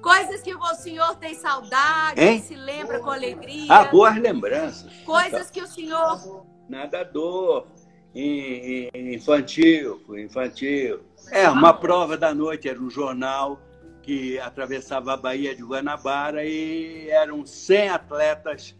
coisas 0.01 0.41
que 0.41 0.55
o 0.55 0.75
senhor 0.75 1.15
tem 1.17 1.35
saudade, 1.35 2.19
hein? 2.19 2.41
se 2.41 2.55
lembra 2.55 2.99
com 2.99 3.11
alegria. 3.11 3.67
Ah, 3.69 3.85
boas 3.85 4.17
lembranças. 4.17 4.91
Coisas 5.05 5.51
que 5.51 5.61
o 5.61 5.67
senhor... 5.67 6.47
Nadador, 6.67 7.67
infantil, 8.15 10.03
infantil. 10.17 11.01
É, 11.31 11.47
uma 11.51 11.75
prova 11.75 12.17
da 12.17 12.33
noite, 12.35 12.71
era 12.71 12.81
um 12.81 12.89
jornal 12.89 13.61
que 14.03 14.39
atravessava 14.39 15.13
a 15.13 15.17
Baía 15.17 15.55
de 15.55 15.63
Guanabara 15.63 16.43
e 16.43 17.11
eram 17.11 17.45
100 17.45 17.91
atletas 17.91 18.75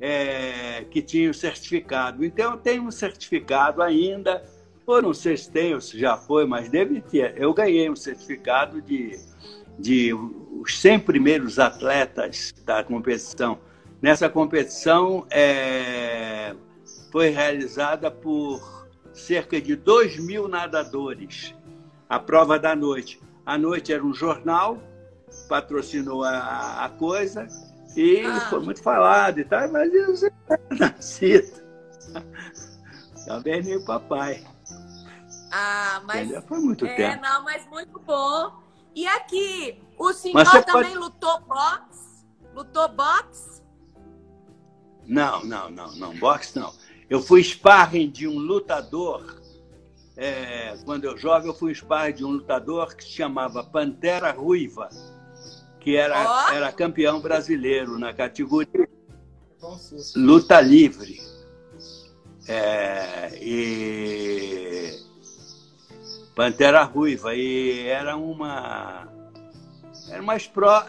é, 0.00 0.84
que 0.90 1.00
tinham 1.00 1.32
certificado. 1.32 2.24
Então, 2.24 2.52
eu 2.52 2.56
tenho 2.56 2.82
um 2.82 2.90
certificado 2.90 3.82
ainda, 3.82 4.42
ou 4.86 5.00
não 5.00 5.14
sei 5.14 5.36
se 5.36 5.50
tem 5.50 5.74
ou 5.74 5.80
se 5.80 5.98
já 5.98 6.16
foi, 6.16 6.44
mas 6.46 6.68
deve 6.68 7.00
ter. 7.00 7.34
Eu 7.36 7.54
ganhei 7.54 7.88
um 7.88 7.96
certificado 7.96 8.82
de, 8.82 9.18
de 9.78 10.12
os 10.12 10.78
100 10.80 11.00
primeiros 11.00 11.58
atletas 11.58 12.52
da 12.64 12.82
competição. 12.82 13.58
Nessa 14.00 14.28
competição 14.28 15.26
é, 15.30 16.54
foi 17.10 17.28
realizada 17.28 18.10
por 18.10 18.88
cerca 19.12 19.60
de 19.60 19.76
2 19.76 20.18
mil 20.18 20.48
nadadores. 20.48 21.54
A 22.08 22.18
prova 22.18 22.58
da 22.58 22.74
noite. 22.74 23.20
A 23.44 23.56
noite 23.56 23.92
era 23.92 24.04
um 24.04 24.12
jornal, 24.12 24.82
patrocinou 25.48 26.24
a, 26.24 26.84
a 26.84 26.88
coisa, 26.88 27.46
e 27.96 28.24
ah. 28.24 28.40
foi 28.48 28.60
muito 28.60 28.82
falado 28.82 29.38
e 29.38 29.44
tal, 29.44 29.70
mas 29.70 29.92
eu 29.92 30.08
não 30.08 30.30
era 30.48 30.62
nascido. 30.92 31.62
Também 33.26 33.62
nem 33.62 33.76
o 33.76 33.84
papai. 33.84 34.44
Ah, 35.50 36.02
mas. 36.06 36.22
Entendeu? 36.22 36.42
Foi 36.42 36.58
muito 36.58 36.86
é, 36.86 36.96
tempo. 36.96 37.22
não, 37.22 37.44
mas 37.44 37.66
muito 37.68 37.98
bom. 38.00 38.52
E 38.94 39.06
aqui, 39.06 39.80
o 39.98 40.12
senhor 40.12 40.44
também 40.64 40.94
pode... 40.94 40.96
lutou 40.96 41.40
boxe? 41.40 42.24
Lutou 42.54 42.88
boxe? 42.88 43.62
Não, 45.06 45.44
não, 45.44 45.70
não, 45.70 45.94
não. 45.96 46.14
Boxe 46.16 46.58
não. 46.58 46.72
Eu 47.08 47.20
fui 47.20 47.42
sparring 47.42 48.10
de 48.10 48.26
um 48.26 48.38
lutador. 48.38 49.40
É, 50.16 50.76
quando 50.84 51.04
eu 51.04 51.16
jovem, 51.16 51.48
eu 51.48 51.54
fui 51.54 51.74
sparring 51.74 52.14
de 52.14 52.24
um 52.24 52.30
lutador 52.30 52.94
que 52.94 53.04
se 53.04 53.10
chamava 53.10 53.64
Pantera 53.64 54.30
Ruiva 54.30 54.88
que 55.82 55.96
era, 55.96 56.46
oh. 56.48 56.52
era 56.52 56.72
campeão 56.72 57.20
brasileiro 57.20 57.98
na 57.98 58.12
categoria 58.12 58.88
luta 60.16 60.60
livre. 60.60 61.20
É, 62.48 63.30
e 63.40 64.98
Pantera 66.34 66.82
Ruiva. 66.82 67.34
E 67.34 67.86
era 67.86 68.16
uma. 68.16 69.08
Era 70.08 70.20
uma, 70.20 70.36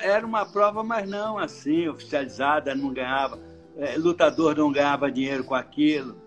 era 0.01 0.25
uma 0.25 0.45
prova, 0.45 0.83
mas 0.83 1.07
não 1.07 1.37
assim, 1.37 1.87
oficializada, 1.87 2.75
não 2.75 2.93
ganhava. 2.93 3.39
É, 3.77 3.95
lutador 3.97 4.57
não 4.57 4.71
ganhava 4.71 5.11
dinheiro 5.11 5.43
com 5.43 5.55
aquilo. 5.55 6.21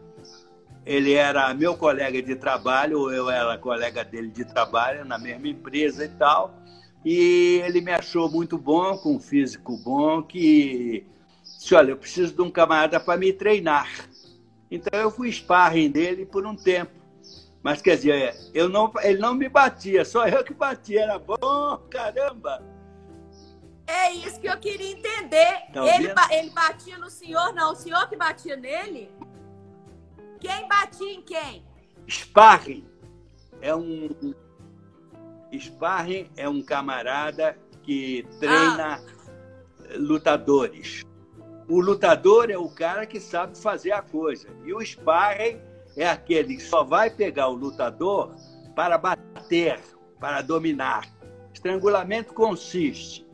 Ele 0.84 1.12
era 1.14 1.52
meu 1.52 1.76
colega 1.76 2.22
de 2.22 2.36
trabalho, 2.36 3.00
ou 3.00 3.12
eu 3.12 3.28
era 3.28 3.58
colega 3.58 4.04
dele 4.04 4.28
de 4.28 4.44
trabalho 4.44 5.04
na 5.04 5.18
mesma 5.18 5.48
empresa 5.48 6.04
e 6.04 6.08
tal. 6.08 6.54
E 7.06 7.62
ele 7.64 7.80
me 7.80 7.92
achou 7.92 8.28
muito 8.28 8.58
bom, 8.58 8.98
com 8.98 9.14
um 9.14 9.20
físico 9.20 9.76
bom, 9.76 10.24
que 10.24 11.06
disse, 11.44 11.72
olha, 11.72 11.92
eu 11.92 11.96
preciso 11.96 12.34
de 12.34 12.42
um 12.42 12.50
camarada 12.50 12.98
para 12.98 13.16
me 13.16 13.32
treinar. 13.32 13.88
Então 14.68 14.98
eu 14.98 15.08
fui 15.08 15.30
sparring 15.30 15.88
dele 15.88 16.26
por 16.26 16.44
um 16.44 16.56
tempo. 16.56 16.90
Mas 17.62 17.80
quer 17.80 17.94
dizer, 17.94 18.34
eu 18.52 18.68
não, 18.68 18.92
ele 19.04 19.20
não 19.20 19.34
me 19.34 19.48
batia, 19.48 20.04
só 20.04 20.26
eu 20.26 20.42
que 20.42 20.52
batia. 20.52 21.02
Era 21.02 21.16
bom, 21.16 21.78
caramba! 21.88 22.60
É 23.86 24.10
isso 24.10 24.40
que 24.40 24.48
eu 24.48 24.58
queria 24.58 24.90
entender. 24.90 25.62
Tá 25.72 25.86
ele, 25.86 26.12
ele 26.32 26.50
batia 26.50 26.98
no 26.98 27.08
senhor, 27.08 27.54
não, 27.54 27.70
o 27.70 27.76
senhor 27.76 28.08
que 28.08 28.16
batia 28.16 28.56
nele? 28.56 29.12
Quem 30.40 30.66
batia 30.66 31.12
em 31.12 31.22
quem? 31.22 31.64
Sparring 32.08 32.84
é 33.60 33.72
um 33.76 34.34
sparring 35.54 36.28
é 36.36 36.48
um 36.48 36.62
camarada 36.62 37.56
que 37.82 38.26
treina 38.40 38.96
ah. 38.96 39.00
lutadores. 39.96 41.04
O 41.68 41.80
lutador 41.80 42.50
é 42.50 42.56
o 42.56 42.68
cara 42.68 43.06
que 43.06 43.18
sabe 43.18 43.58
fazer 43.58 43.92
a 43.92 44.02
coisa. 44.02 44.48
E 44.64 44.72
o 44.72 44.80
sparring 44.80 45.60
é 45.96 46.08
aquele 46.08 46.56
que 46.56 46.62
só 46.62 46.84
vai 46.84 47.10
pegar 47.10 47.48
o 47.48 47.54
lutador 47.54 48.34
para 48.74 48.98
bater, 48.98 49.80
para 50.20 50.42
dominar. 50.42 51.08
Estrangulamento 51.52 52.34
consiste 52.34 53.26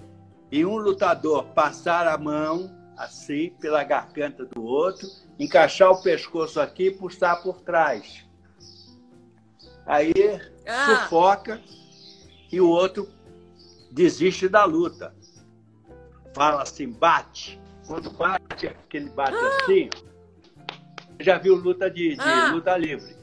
em 0.51 0.65
um 0.65 0.77
lutador 0.77 1.45
passar 1.47 2.07
a 2.07 2.17
mão 2.17 2.71
assim 2.97 3.51
pela 3.61 3.83
garganta 3.83 4.45
do 4.45 4.63
outro, 4.63 5.09
encaixar 5.39 5.91
o 5.91 6.03
pescoço 6.03 6.61
aqui 6.61 6.87
e 6.87 6.91
puxar 6.91 7.43
por 7.43 7.61
trás. 7.61 8.25
Aí 9.85 10.13
ah. 10.67 10.87
sufoca 10.87 11.61
e 12.53 12.61
o 12.61 12.69
outro 12.69 13.09
desiste 13.91 14.47
da 14.47 14.65
luta. 14.65 15.15
Fala 16.35 16.63
assim, 16.63 16.91
bate. 16.91 17.59
Quando 17.87 18.11
bate, 18.11 18.69
aquele 18.69 19.09
bate 19.11 19.35
ah. 19.35 19.59
assim. 19.63 19.89
Já 21.19 21.39
viu 21.39 21.57
luta 21.57 21.91
de, 21.91 22.15
de 22.15 22.21
ah. 22.21 22.53
luta 22.53 22.77
livre? 22.77 23.17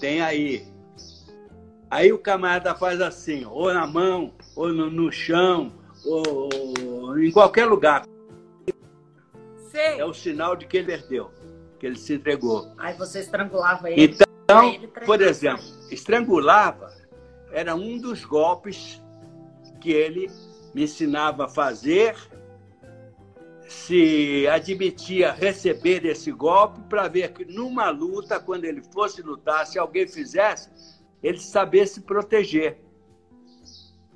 Tem 0.00 0.20
aí. 0.20 0.66
Aí 1.90 2.12
o 2.12 2.18
camarada 2.18 2.74
faz 2.74 3.00
assim, 3.00 3.44
ou 3.44 3.72
na 3.72 3.86
mão, 3.86 4.34
ou 4.56 4.72
no, 4.72 4.90
no 4.90 5.12
chão, 5.12 5.72
ou, 6.04 6.48
ou, 6.84 7.18
em 7.18 7.30
qualquer 7.30 7.66
lugar. 7.66 8.04
Sei. 9.70 10.00
É 10.00 10.04
o 10.04 10.12
sinal 10.12 10.56
de 10.56 10.66
que 10.66 10.78
ele 10.78 10.86
perdeu, 10.86 11.30
que 11.78 11.86
ele 11.86 11.96
se 11.96 12.14
entregou. 12.14 12.72
Aí 12.78 12.96
você 12.96 13.20
estrangulava 13.20 13.90
ele. 13.90 14.02
Então, 14.02 14.72
ele 14.72 14.88
por 14.88 15.20
exemplo, 15.20 15.64
estrangulava 15.90 16.92
era 17.54 17.74
um 17.74 17.96
dos 17.98 18.24
golpes 18.24 19.00
que 19.80 19.92
ele 19.92 20.28
me 20.74 20.82
ensinava 20.82 21.44
a 21.44 21.48
fazer 21.48 22.16
se 23.68 24.46
admitia 24.48 25.32
receber 25.32 26.04
esse 26.04 26.30
golpe 26.32 26.80
para 26.88 27.08
ver 27.08 27.32
que 27.32 27.44
numa 27.44 27.88
luta, 27.90 28.38
quando 28.38 28.64
ele 28.64 28.82
fosse 28.92 29.22
lutar, 29.22 29.66
se 29.66 29.78
alguém 29.78 30.06
fizesse, 30.06 30.68
ele 31.22 31.38
saber 31.38 31.86
se 31.86 32.02
proteger. 32.02 32.78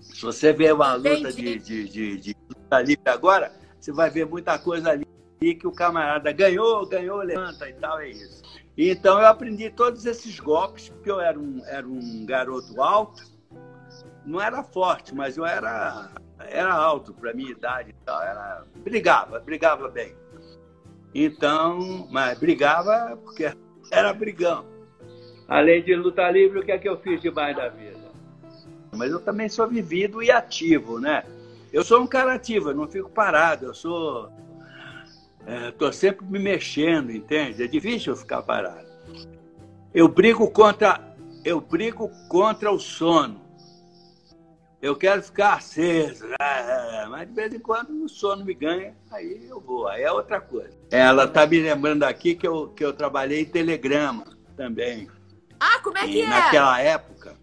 Se 0.00 0.22
você 0.22 0.52
vê 0.52 0.72
uma 0.72 0.94
luta 0.94 1.32
de, 1.32 1.58
de, 1.58 1.88
de, 1.88 2.16
de 2.18 2.36
luta 2.48 2.80
livre 2.80 3.08
agora, 3.08 3.52
você 3.80 3.92
vai 3.92 4.10
ver 4.10 4.26
muita 4.26 4.58
coisa 4.58 4.90
ali 4.90 5.06
que 5.40 5.66
o 5.66 5.72
camarada 5.72 6.32
ganhou, 6.32 6.86
ganhou, 6.86 7.18
levanta 7.18 7.68
e 7.68 7.72
tal, 7.74 8.00
é 8.00 8.10
isso. 8.10 8.42
Então 8.78 9.18
eu 9.18 9.26
aprendi 9.26 9.68
todos 9.70 10.06
esses 10.06 10.38
golpes, 10.38 10.88
porque 10.88 11.10
eu 11.10 11.20
era 11.20 11.36
um, 11.38 11.60
era 11.66 11.86
um 11.86 12.24
garoto 12.24 12.80
alto, 12.80 13.24
não 14.24 14.40
era 14.40 14.62
forte, 14.62 15.12
mas 15.12 15.36
eu 15.36 15.44
era 15.44 16.12
era 16.38 16.72
alto 16.72 17.12
para 17.12 17.34
minha 17.34 17.50
idade 17.50 17.90
e 17.90 18.04
tal. 18.04 18.22
Era, 18.22 18.64
brigava, 18.76 19.40
brigava 19.40 19.88
bem. 19.88 20.14
Então, 21.14 22.06
mas 22.10 22.38
brigava 22.38 23.16
porque 23.16 23.52
era 23.90 24.12
brigão. 24.12 24.64
Além 25.48 25.82
de 25.82 25.94
lutar 25.96 26.32
livre, 26.32 26.60
o 26.60 26.64
que 26.64 26.72
é 26.72 26.78
que 26.78 26.88
eu 26.88 26.98
fiz 26.98 27.20
demais 27.20 27.56
da 27.56 27.68
vida? 27.68 27.98
Mas 28.92 29.10
eu 29.10 29.20
também 29.20 29.48
sou 29.48 29.66
vivido 29.66 30.22
e 30.22 30.30
ativo, 30.30 31.00
né? 31.00 31.24
Eu 31.72 31.82
sou 31.84 32.00
um 32.00 32.06
cara 32.06 32.34
ativo, 32.34 32.70
eu 32.70 32.74
não 32.74 32.86
fico 32.86 33.10
parado, 33.10 33.66
eu 33.66 33.74
sou. 33.74 34.30
Estou 35.68 35.88
é, 35.88 35.92
sempre 35.92 36.26
me 36.26 36.38
mexendo, 36.38 37.10
entende? 37.10 37.62
É 37.62 37.66
difícil 37.66 38.12
eu 38.12 38.16
ficar 38.16 38.42
parado. 38.42 38.86
Eu 39.94 40.08
brigo 40.08 40.50
contra, 40.50 41.16
eu 41.44 41.60
brigo 41.60 42.10
contra 42.28 42.70
o 42.70 42.78
sono 42.78 43.48
eu 44.80 44.94
quero 44.94 45.22
ficar 45.22 45.54
aceso, 45.54 46.26
né? 46.28 47.06
mas 47.10 47.28
de 47.28 47.34
vez 47.34 47.52
em 47.52 47.58
quando 47.58 47.90
o 48.04 48.08
sono 48.08 48.44
me 48.44 48.54
ganha, 48.54 48.94
aí 49.10 49.46
eu 49.48 49.60
vou, 49.60 49.88
aí 49.88 50.02
é 50.02 50.12
outra 50.12 50.40
coisa. 50.40 50.76
Ela 50.90 51.24
está 51.24 51.46
me 51.46 51.60
lembrando 51.60 52.04
aqui 52.04 52.34
que 52.34 52.46
eu, 52.46 52.68
que 52.68 52.84
eu 52.84 52.92
trabalhei 52.92 53.40
em 53.40 53.44
telegrama 53.44 54.24
também. 54.56 55.08
Ah, 55.58 55.80
como 55.82 55.98
é 55.98 56.06
que 56.06 56.18
e 56.18 56.20
é? 56.20 56.28
Naquela 56.28 56.80
época, 56.80 57.36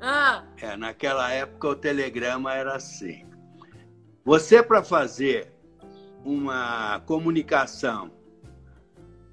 ah. 0.00 0.44
é, 0.58 0.76
naquela 0.76 1.30
época 1.32 1.68
o 1.68 1.76
telegrama 1.76 2.52
era 2.52 2.76
assim. 2.76 3.24
Você, 4.22 4.62
para 4.62 4.82
fazer 4.82 5.55
uma 6.26 7.00
comunicação 7.06 8.10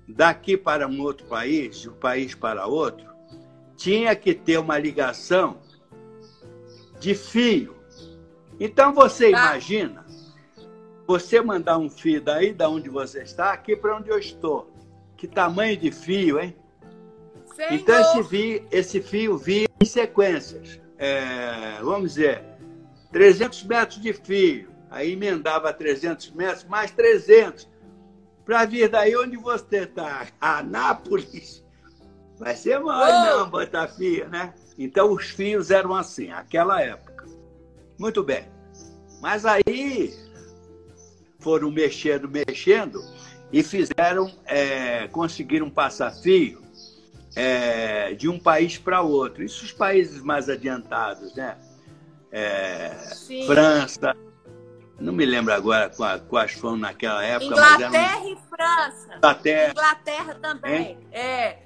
daqui 0.07 0.55
para 0.55 0.87
um 0.87 1.01
outro 1.01 1.25
país, 1.25 1.81
de 1.81 1.89
um 1.89 1.93
país 1.93 2.35
para 2.35 2.67
outro, 2.67 3.11
tinha 3.75 4.15
que 4.15 4.33
ter 4.35 4.59
uma 4.59 4.77
ligação 4.77 5.57
de 6.99 7.15
fio. 7.15 7.75
Então 8.59 8.93
você 8.93 9.31
tá. 9.31 9.39
imagina 9.39 10.05
você 11.07 11.41
mandar 11.41 11.79
um 11.79 11.89
fio 11.89 12.21
daí, 12.21 12.53
da 12.53 12.69
onde 12.69 12.89
você 12.89 13.23
está, 13.23 13.51
aqui 13.51 13.75
para 13.75 13.97
onde 13.97 14.09
eu 14.09 14.19
estou. 14.19 14.71
Que 15.17 15.27
tamanho 15.27 15.75
de 15.75 15.91
fio, 15.91 16.39
hein? 16.39 16.55
Senhor. 17.55 17.73
Então 17.73 17.99
esse 18.01 18.23
fio, 18.29 18.67
esse 18.71 19.01
fio 19.01 19.37
via 19.37 19.67
em 19.81 19.85
sequências. 19.85 20.79
É, 20.97 21.79
vamos 21.81 22.13
dizer, 22.13 22.43
300 23.11 23.63
metros 23.63 24.01
de 24.01 24.13
fio. 24.13 24.72
Aí 24.93 25.13
emendava 25.13 25.73
300 25.73 26.29
metros, 26.33 26.65
mais 26.65 26.91
300. 26.91 27.67
Para 28.45 28.63
vir 28.65 28.87
daí 28.87 29.15
onde 29.17 29.35
você 29.37 29.85
está, 29.89 30.27
Anápolis, 30.39 31.65
vai 32.37 32.55
ser 32.55 32.79
mole 32.79 33.11
não 33.11 33.49
botar 33.49 33.87
fio, 33.87 34.29
né? 34.29 34.53
Então 34.77 35.11
os 35.11 35.31
fios 35.31 35.71
eram 35.71 35.95
assim, 35.95 36.29
aquela 36.29 36.79
época. 36.79 37.25
Muito 37.97 38.21
bem. 38.21 38.45
Mas 39.19 39.47
aí 39.47 40.13
foram 41.39 41.71
mexendo, 41.71 42.29
mexendo 42.29 43.03
e 43.51 43.63
fizeram, 43.63 44.31
é, 44.45 45.07
conseguiram 45.07 45.71
passar 45.71 46.11
fio 46.11 46.61
é, 47.35 48.13
de 48.13 48.29
um 48.29 48.37
país 48.37 48.77
para 48.77 49.01
outro. 49.01 49.43
Isso 49.43 49.65
os 49.65 49.71
países 49.71 50.21
mais 50.21 50.49
adiantados, 50.49 51.33
né? 51.33 51.57
É, 52.31 52.91
França, 53.47 54.15
não 55.03 55.11
me 55.11 55.25
lembro 55.25 55.53
agora 55.53 55.91
quais 56.29 56.53
foram 56.53 56.77
naquela 56.77 57.21
época. 57.23 57.53
Inglaterra 57.53 58.25
e 58.25 58.37
França. 58.49 59.15
Inglaterra. 59.17 59.71
Inglaterra 59.71 60.35
também. 60.35 60.91
Hein? 60.91 60.97
É. 61.11 61.57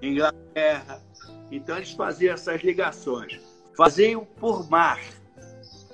Inglaterra. 0.00 1.02
Então 1.50 1.76
eles 1.76 1.92
faziam 1.92 2.32
essas 2.32 2.62
ligações. 2.62 3.38
Faziam 3.76 4.24
por 4.24 4.68
mar. 4.70 4.98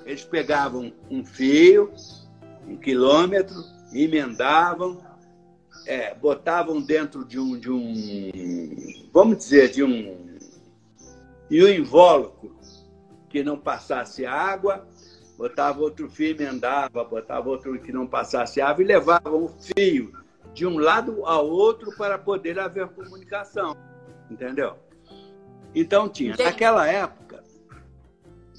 Eles 0.07 0.25
pegavam 0.25 0.93
um 1.11 1.25
fio, 1.25 1.93
um 2.69 2.77
quilômetro, 2.77 3.57
emendavam, 3.93 5.03
é, 5.87 6.15
botavam 6.15 6.81
dentro 6.81 7.25
de 7.25 7.39
um, 7.39 7.59
de 7.59 7.69
um, 7.69 9.11
vamos 9.13 9.39
dizer, 9.39 9.73
de 9.73 9.83
um, 9.83 10.39
de 11.51 11.65
um 11.65 11.69
invólucro 11.69 12.57
que 13.29 13.43
não 13.43 13.59
passasse 13.59 14.25
água, 14.25 14.87
botava 15.37 15.81
outro 15.81 16.09
fio, 16.09 16.31
emendava, 16.31 17.05
botava 17.05 17.49
outro 17.49 17.79
que 17.81 17.93
não 17.93 18.07
passasse 18.07 18.61
água 18.61 18.83
e 18.83 18.87
levavam 18.87 19.45
o 19.45 19.49
fio 19.49 20.13
de 20.53 20.67
um 20.67 20.79
lado 20.79 21.25
ao 21.27 21.47
outro 21.49 21.95
para 21.97 22.19
poder 22.19 22.59
haver 22.59 22.89
comunicação. 22.89 23.77
Entendeu? 24.31 24.77
Então 25.75 26.09
tinha, 26.09 26.37
naquela 26.37 26.87
época, 26.87 27.43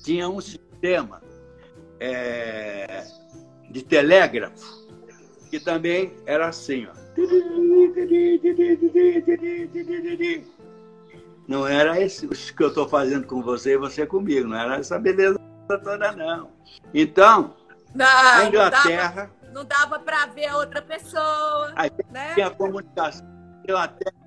tinha 0.04 0.28
um 0.28 0.42
sistema 0.42 1.22
é, 2.00 3.06
de 3.70 3.84
telégrafo 3.84 4.84
que 5.50 5.60
também 5.60 6.14
era 6.26 6.48
assim, 6.48 6.88
ó. 6.88 7.04
Não 11.48 11.68
era 11.68 12.02
esse 12.02 12.28
que 12.28 12.64
eu 12.64 12.70
estou 12.70 12.90
fazendo 12.90 13.28
com 13.28 13.44
você 13.44 13.74
e 13.74 13.78
você 13.78 14.06
comigo, 14.06 14.48
não 14.48 14.58
era 14.58 14.78
essa 14.78 14.98
beleza 14.98 15.43
toda, 15.68 16.12
não. 16.12 16.52
Então, 16.94 17.56
não, 17.94 18.06
a 18.06 18.46
Inglaterra. 18.46 19.32
Não 19.52 19.64
dava, 19.64 20.00
para 20.00 20.26
ver 20.28 20.48
a 20.48 20.58
outra 20.58 20.82
pessoa. 20.82 21.74
A 21.76 21.84
né? 22.12 22.34
tinha 22.34 22.50
comunicação. 22.50 23.26
Inglaterra 23.64 24.24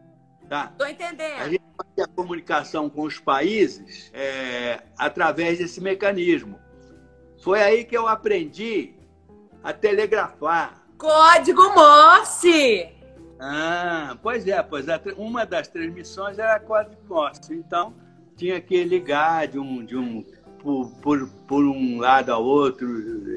Tá? 0.49 0.73
Tô 0.79 0.87
entendendo. 0.87 1.41
A 1.41 1.49
gente 1.49 1.63
fazia 1.77 2.05
a 2.05 2.09
comunicação 2.09 2.89
com 2.89 3.03
os 3.03 3.19
países 3.19 4.11
é, 4.15 4.83
através 4.97 5.59
desse 5.59 5.81
mecanismo. 5.81 6.59
Foi 7.43 7.63
aí 7.63 7.85
que 7.85 7.97
eu 7.97 8.07
aprendi 8.07 8.95
a 9.63 9.73
telegrafar. 9.73 10.83
Código 10.97 11.75
Morse! 11.75 12.93
Ah, 13.41 14.17
pois 14.23 14.47
é, 14.47 14.63
pois 14.63 14.89
é. 14.89 15.01
Uma 15.17 15.45
das 15.45 15.69
transmissões 15.69 16.39
era 16.39 16.61
código 16.61 16.97
Morse. 17.09 17.53
Então, 17.53 17.95
tinha 18.37 18.61
que 18.61 18.85
ligar 18.85 19.49
de 19.49 19.59
um, 19.59 19.85
de 19.85 19.97
um 19.97 20.25
por, 20.67 20.91
por, 21.01 21.29
por 21.47 21.65
um 21.65 22.01
lado 22.01 22.33
a 22.33 22.39
outro, 22.39 22.89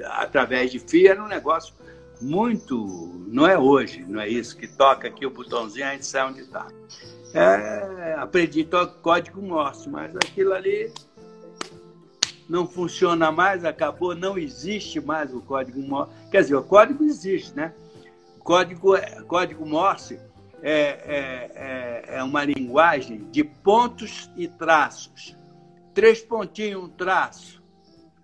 através 0.06 0.72
de 0.72 0.80
fio, 0.80 1.12
era 1.12 1.24
um 1.24 1.28
negócio 1.28 1.76
muito. 2.20 3.24
Não 3.28 3.46
é 3.46 3.56
hoje, 3.56 4.04
não 4.08 4.20
é 4.20 4.28
isso? 4.28 4.58
Que 4.58 4.68
toca 4.68 5.08
aqui 5.08 5.28
o 5.28 5.30
botãozinho 5.30 5.86
a 5.86 5.92
gente 5.92 6.08
sabe 6.08 6.32
onde 6.32 6.42
está. 6.42 6.68
É, 7.32 8.16
aprendi 8.18 8.68
código 9.04 9.40
Morse, 9.44 9.88
mas 9.88 10.16
aquilo 10.16 10.54
ali 10.54 10.92
não 12.50 12.68
funciona 12.68 13.32
mais, 13.32 13.64
acabou, 13.64 14.16
não 14.16 14.36
existe 14.36 15.00
mais 15.00 15.32
o 15.32 15.40
código 15.40 15.80
Morse. 15.84 16.12
Quer 16.32 16.42
dizer, 16.42 16.56
o 16.56 16.64
código 16.64 17.04
existe, 17.04 17.56
né? 17.56 17.76
O 18.40 18.44
código, 18.44 18.94
código 19.28 19.68
Morse 19.68 20.20
é, 20.64 20.74
é, 20.74 21.52
é, 21.54 22.18
é 22.18 22.24
uma 22.24 22.44
linguagem 22.44 23.30
de 23.30 23.44
pontos 23.44 24.32
e 24.36 24.48
traços. 24.48 25.38
Três 26.00 26.22
pontinhos, 26.22 26.82
um 26.82 26.88
traço. 26.88 27.62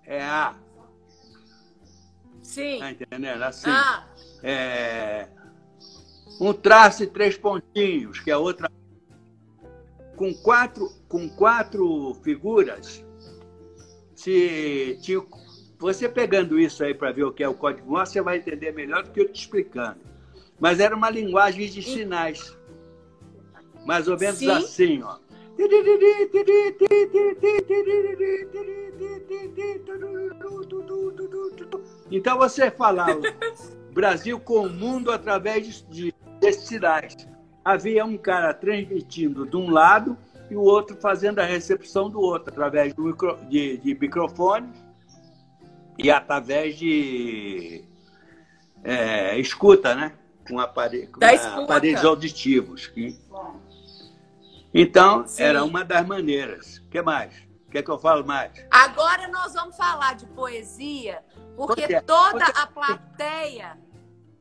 É 0.06 0.24
A. 0.24 0.56
Sim. 2.42 2.80
Tá 2.80 2.92
entendendo? 2.92 3.44
Assim. 3.44 3.70
Ah. 3.70 4.08
É, 4.42 5.28
um 6.40 6.54
traço 6.54 7.04
e 7.04 7.08
três 7.08 7.38
pontinhos, 7.38 8.22
que 8.22 8.32
é 8.32 8.38
outra. 8.38 8.72
Com 10.16 10.34
quatro, 10.36 10.90
com 11.10 11.28
quatro 11.28 12.14
figuras, 12.24 13.04
se 14.16 14.98
você 15.78 16.08
pegando 16.08 16.58
isso 16.58 16.82
aí 16.82 16.94
para 16.94 17.12
ver 17.12 17.26
o 17.26 17.34
que 17.34 17.44
é 17.44 17.50
o 17.50 17.54
código 17.54 17.92
Morse, 17.92 18.14
você 18.14 18.22
vai 18.22 18.38
entender 18.38 18.72
melhor 18.72 19.04
do 19.04 19.12
que 19.12 19.20
eu 19.20 19.28
te 19.28 19.42
explicando. 19.42 20.00
Mas 20.58 20.80
era 20.80 20.96
uma 20.96 21.10
linguagem 21.10 21.70
de 21.70 21.84
sinais. 21.84 22.58
Mais 23.86 24.08
ou 24.08 24.18
menos 24.18 24.38
Sim. 24.40 24.50
assim, 24.50 25.04
ó. 25.04 25.25
Então 32.12 32.38
você 32.38 32.70
falava 32.70 33.22
Brasil 33.92 34.40
com 34.40 34.66
o 34.66 34.70
mundo 34.70 35.12
através 35.12 35.86
de, 35.90 36.14
desses 36.40 36.68
sinais. 36.68 37.16
Havia 37.64 38.06
um 38.06 38.18
cara 38.18 38.54
transmitindo 38.54 39.46
de 39.46 39.56
um 39.56 39.70
lado 39.70 40.18
e 40.50 40.56
o 40.56 40.62
outro 40.62 40.96
fazendo 40.98 41.40
a 41.40 41.46
recepção 41.46 42.10
do 42.10 42.20
outro, 42.20 42.52
através 42.52 42.94
do 42.94 43.04
micro, 43.04 43.38
de, 43.50 43.78
de 43.78 43.96
microfone 43.96 44.70
e 45.98 46.12
através 46.12 46.78
de 46.78 47.84
é, 48.84 49.40
escuta, 49.40 49.96
né? 49.96 50.12
Com, 50.48 50.60
aparelho, 50.60 51.10
com 51.12 51.62
aparelhos 51.62 52.06
auditivos. 52.06 52.92
Então, 54.78 55.26
Sim. 55.26 55.42
era 55.42 55.64
uma 55.64 55.86
das 55.86 56.06
maneiras. 56.06 56.80
O 56.80 56.90
que 56.90 57.02
mais? 57.02 57.34
Quer 57.72 57.82
que 57.82 57.90
eu 57.90 57.98
fale 57.98 58.24
mais? 58.24 58.52
Agora 58.70 59.26
nós 59.30 59.54
vamos 59.54 59.78
falar 59.78 60.16
de 60.16 60.26
poesia, 60.26 61.24
porque 61.56 61.94
é? 61.94 62.02
toda 62.02 62.44
a 62.44 62.68
plateia, 62.68 63.78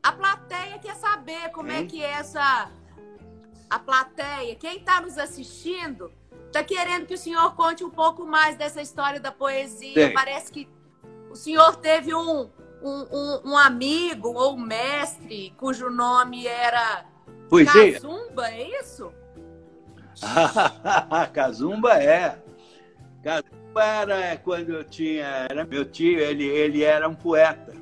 a 0.03 0.11
plateia 0.11 0.77
quer 0.81 0.97
saber 0.97 1.51
como 1.51 1.71
é 1.71 1.85
que 1.85 2.03
é 2.03 2.11
essa 2.11 2.69
a 3.71 3.79
plateia, 3.79 4.57
quem 4.57 4.79
está 4.79 5.01
nos 5.01 5.17
assistindo, 5.19 6.13
está 6.47 6.65
querendo 6.65 7.07
que 7.07 7.15
o 7.15 7.19
senhor 7.19 7.55
conte 7.55 7.85
um 7.85 7.91
pouco 7.91 8.27
mais 8.27 8.57
dessa 8.57 8.83
história 8.83 9.21
da 9.21 9.31
poesia. 9.31 10.09
Sim. 10.09 10.15
Parece 10.15 10.51
que 10.51 10.69
o 11.31 11.37
senhor 11.37 11.77
teve 11.77 12.13
um, 12.13 12.51
um, 12.83 13.07
um, 13.13 13.41
um, 13.53 13.57
amigo 13.57 14.33
ou 14.33 14.57
mestre 14.57 15.55
cujo 15.57 15.91
nome 15.91 16.45
era 16.45 17.05
poesia. 17.49 17.93
Kazumba, 17.93 18.49
é 18.49 18.81
isso? 18.81 19.13
Kazumba 21.33 21.95
é. 22.03 22.39
Kazumba 23.23 23.85
era 23.85 24.37
quando 24.39 24.71
eu 24.71 24.85
tinha. 24.85 25.47
Era 25.51 25.65
meu 25.65 25.85
tio, 25.85 26.19
ele, 26.19 26.45
ele 26.45 26.83
era 26.83 27.09
um 27.09 27.15
poeta. 27.15 27.75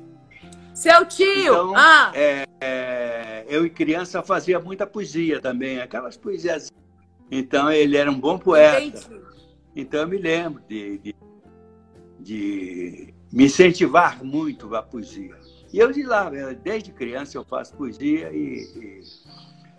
Seu 0.73 1.05
tio! 1.05 1.27
Então, 1.27 1.73
ah. 1.75 2.11
é, 2.15 2.45
é, 2.59 3.45
eu, 3.47 3.65
em 3.65 3.69
criança, 3.69 4.23
fazia 4.23 4.59
muita 4.59 4.87
poesia 4.87 5.39
também, 5.39 5.79
aquelas 5.79 6.17
poesias. 6.17 6.71
Então, 7.29 7.71
ele 7.71 7.95
era 7.95 8.09
um 8.09 8.19
bom 8.19 8.39
poeta. 8.39 8.97
Entendi. 8.97 9.21
Então, 9.75 10.01
eu 10.01 10.07
me 10.07 10.17
lembro 10.17 10.63
de, 10.67 10.97
de, 10.97 11.15
de 12.19 13.13
me 13.31 13.45
incentivar 13.45 14.23
muito 14.23 14.75
a 14.75 14.81
poesia. 14.81 15.35
E 15.71 15.79
eu 15.79 15.91
de 15.91 16.03
lá, 16.03 16.29
desde 16.63 16.91
criança, 16.91 17.37
eu 17.37 17.43
faço 17.43 17.75
poesia 17.75 18.31
e, 18.31 18.63
e 18.75 19.01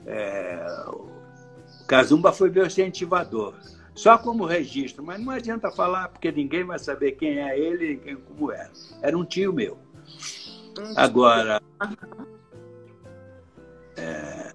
é, 0.07 0.84
o 1.95 1.97
Kazumba 1.97 2.33
foi 2.33 2.51
meu 2.51 2.67
incentivador. 2.67 3.55
Só 3.95 4.19
como 4.19 4.45
registro, 4.45 5.05
mas 5.05 5.21
não 5.21 5.31
adianta 5.31 5.71
falar, 5.71 6.09
porque 6.09 6.33
ninguém 6.33 6.65
vai 6.65 6.79
saber 6.79 7.13
quem 7.13 7.39
é 7.39 7.57
ele 7.57 7.93
e 7.93 7.97
quem, 7.97 8.17
como 8.17 8.51
era. 8.51 8.73
Era 9.01 9.17
um 9.17 9.25
tio 9.25 9.53
meu. 9.53 9.79
Agora, 10.97 11.63
é, 13.97 14.53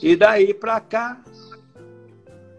e 0.00 0.14
daí 0.14 0.54
para 0.54 0.80
cá, 0.80 1.20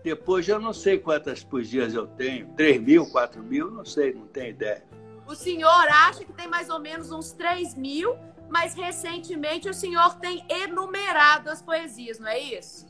depois 0.04 0.46
eu 0.50 0.60
não 0.60 0.74
sei 0.74 1.00
quantas 1.00 1.42
poesias 1.42 1.94
eu 1.94 2.06
tenho, 2.06 2.50
3 2.50 2.82
mil, 2.82 3.10
4 3.10 3.42
mil, 3.42 3.72
não 3.72 3.86
sei, 3.86 4.14
não 4.14 4.28
tenho 4.28 4.50
ideia. 4.50 4.84
O 5.26 5.34
senhor 5.34 5.88
acha 5.90 6.26
que 6.26 6.34
tem 6.34 6.50
mais 6.50 6.70
ou 6.70 6.80
menos 6.80 7.12
uns 7.12 7.32
3 7.32 7.76
mil, 7.76 8.18
mas 8.50 8.76
recentemente 8.76 9.70
o 9.70 9.74
senhor 9.74 10.16
tem 10.16 10.46
enumerado 10.50 11.50
as 11.50 11.62
poesias, 11.62 12.20
não 12.20 12.28
é 12.28 12.40
isso? 12.40 12.88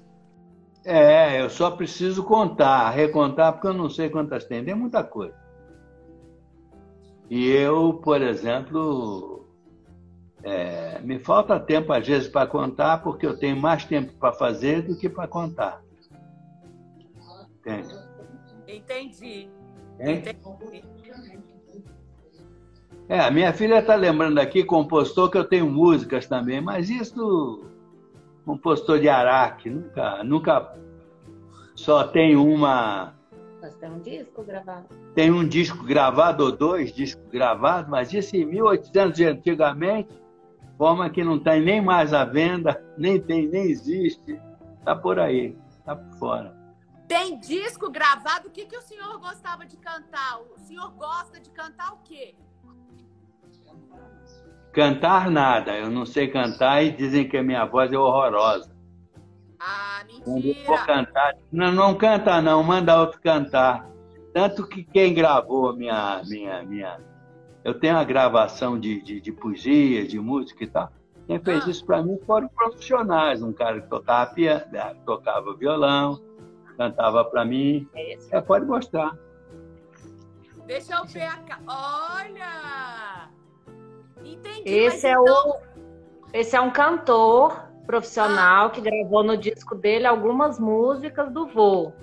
É, 0.83 1.41
eu 1.41 1.49
só 1.49 1.71
preciso 1.71 2.23
contar, 2.23 2.91
recontar, 2.91 3.53
porque 3.53 3.67
eu 3.67 3.73
não 3.73 3.89
sei 3.89 4.09
quantas 4.09 4.45
tem, 4.45 4.63
tem 4.63 4.75
muita 4.75 5.03
coisa. 5.03 5.35
E 7.29 7.49
eu, 7.49 7.95
por 7.95 8.21
exemplo, 8.21 9.47
é, 10.43 10.99
me 11.01 11.17
falta 11.17 11.59
tempo 11.59 11.91
às 11.91 12.07
vezes 12.07 12.27
para 12.27 12.45
contar, 12.45 13.01
porque 13.01 13.25
eu 13.25 13.35
tenho 13.35 13.57
mais 13.57 13.83
tempo 13.83 14.13
para 14.13 14.31
fazer 14.31 14.83
do 14.83 14.95
que 14.95 15.09
para 15.09 15.27
contar. 15.27 15.81
Entende? 17.59 17.95
Entendi. 18.67 19.49
Entendi. 19.99 20.37
É, 23.07 23.19
a 23.19 23.29
minha 23.29 23.53
filha 23.53 23.79
está 23.79 23.95
lembrando 23.95 24.39
aqui, 24.39 24.63
compostor, 24.63 25.29
que 25.29 25.37
eu 25.37 25.43
tenho 25.43 25.69
músicas 25.69 26.25
também, 26.25 26.59
mas 26.59 26.89
isso, 26.89 27.63
compostor 28.43 28.99
de 28.99 29.07
Araque, 29.07 29.69
nunca, 29.69 30.23
nunca 30.23 30.75
só 31.75 32.05
tem 32.07 32.35
uma 32.35 33.13
mas 33.65 33.75
tem 33.77 33.89
um 33.89 33.99
disco 33.99 34.43
gravado. 34.43 34.85
Tem 35.15 35.31
um 35.31 35.47
disco 35.47 35.83
gravado 35.83 36.43
ou 36.43 36.51
dois 36.51 36.93
discos 36.93 37.27
gravados, 37.31 37.89
mas 37.89 38.13
isso 38.13 38.35
em 38.35 38.45
1800 38.45 39.17
de 39.17 39.25
antigamente, 39.25 40.13
forma 40.77 41.09
que 41.09 41.23
não 41.23 41.39
tem 41.39 41.61
nem 41.61 41.81
mais 41.81 42.13
à 42.13 42.23
venda, 42.23 42.79
nem 42.95 43.19
tem, 43.19 43.47
nem 43.47 43.63
existe. 43.63 44.39
Tá 44.83 44.95
por 44.95 45.19
aí, 45.19 45.57
tá 45.83 45.95
por 45.95 46.13
fora. 46.19 46.55
Tem 47.07 47.39
disco 47.39 47.89
gravado? 47.89 48.49
O 48.49 48.51
que, 48.51 48.67
que 48.67 48.77
o 48.77 48.81
senhor 48.83 49.17
gostava 49.19 49.65
de 49.65 49.77
cantar? 49.77 50.41
O 50.55 50.59
senhor 50.59 50.91
gosta 50.91 51.39
de 51.39 51.49
cantar 51.49 51.93
o 51.93 51.97
quê? 52.03 52.35
Cantar 54.75 55.31
nada. 55.31 55.77
Eu 55.77 55.89
não 55.89 56.05
sei 56.05 56.27
cantar 56.27 56.83
e 56.83 56.91
dizem 56.91 57.29
que 57.29 57.37
a 57.37 57.43
minha 57.43 57.63
voz 57.63 57.93
é 57.93 57.97
horrorosa. 57.97 58.75
Ah, 59.57 60.03
mentira. 60.05 60.65
Vou 60.67 60.77
cantar. 60.79 61.33
Não, 61.49 61.71
não 61.71 61.95
canta 61.95 62.41
não, 62.41 62.61
manda 62.61 62.99
outro 62.99 63.21
cantar. 63.21 63.89
Tanto 64.33 64.67
que 64.67 64.83
quem 64.83 65.13
gravou 65.13 65.73
minha, 65.73 66.21
minha, 66.27 66.61
minha, 66.63 66.99
eu 67.63 67.79
tenho 67.79 67.97
a 67.97 68.03
gravação 68.03 68.77
de, 68.77 69.01
de, 69.01 69.21
de 69.21 69.31
poesia, 69.31 70.05
de 70.05 70.19
música 70.19 70.65
e 70.65 70.67
tal. 70.67 70.91
Quem 71.25 71.39
fez 71.39 71.65
ah. 71.65 71.69
isso 71.69 71.85
para 71.85 72.03
mim 72.03 72.19
foram 72.27 72.49
profissionais, 72.49 73.41
um 73.41 73.53
cara 73.53 73.79
que 73.79 73.87
tocava 73.87 74.33
piano, 74.33 74.65
tocava 75.05 75.55
violão, 75.55 76.21
cantava 76.77 77.23
para 77.23 77.45
mim. 77.45 77.87
É, 77.95 78.41
pode 78.41 78.65
mostrar. 78.65 79.17
Deixa 80.67 80.95
eu 80.95 81.05
ver 81.05 81.23
a 81.23 81.39
Olha! 81.65 83.34
Entendi. 84.25 84.69
Esse 84.69 85.07
é 85.07 85.11
então... 85.11 85.49
o 85.49 85.75
esse 86.35 86.53
é 86.53 86.59
um 86.59 86.69
cantor 86.69 87.65
profissional 87.85 88.65
ah. 88.65 88.69
que 88.69 88.81
gravou 88.81 89.23
no 89.23 89.37
disco 89.37 89.73
dele 89.73 90.05
algumas 90.05 90.59
músicas 90.59 91.31
do 91.31 91.47
Vô. 91.47 91.93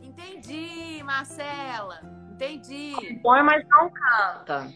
Entendi, 0.00 1.02
Marcela. 1.02 1.98
Entendi. 2.30 2.92
Compõe, 2.94 3.42
mas 3.42 3.66
não 3.68 3.90
canta. 3.90 4.72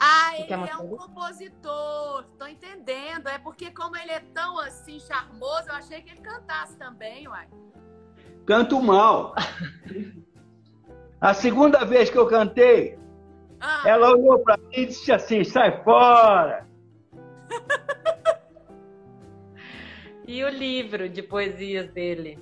Ah, 0.00 0.38
ele 0.38 0.50
é 0.50 0.76
um 0.76 0.96
compositor. 0.96 2.24
Tô 2.38 2.46
entendendo. 2.46 3.28
É 3.28 3.38
porque 3.38 3.70
como 3.70 3.94
ele 3.94 4.12
é 4.12 4.20
tão 4.20 4.58
assim 4.58 4.98
charmoso, 5.00 5.68
eu 5.68 5.74
achei 5.74 6.00
que 6.00 6.10
ele 6.10 6.22
cantasse 6.22 6.78
também, 6.78 7.28
uai. 7.28 7.46
Canto 8.46 8.80
mal. 8.80 9.34
A 11.20 11.34
segunda 11.34 11.84
vez 11.84 12.08
que 12.08 12.16
eu 12.16 12.26
cantei, 12.26 12.98
ah. 13.60 13.82
ela 13.86 14.10
olhou 14.10 14.38
para 14.40 14.56
mim 14.56 14.68
e 14.72 14.86
disse 14.86 15.12
assim: 15.12 15.44
sai 15.44 15.82
fora. 15.82 16.66
E 20.28 20.44
o 20.44 20.48
livro 20.50 21.08
de 21.08 21.22
poesias 21.22 21.88
dele? 21.88 22.38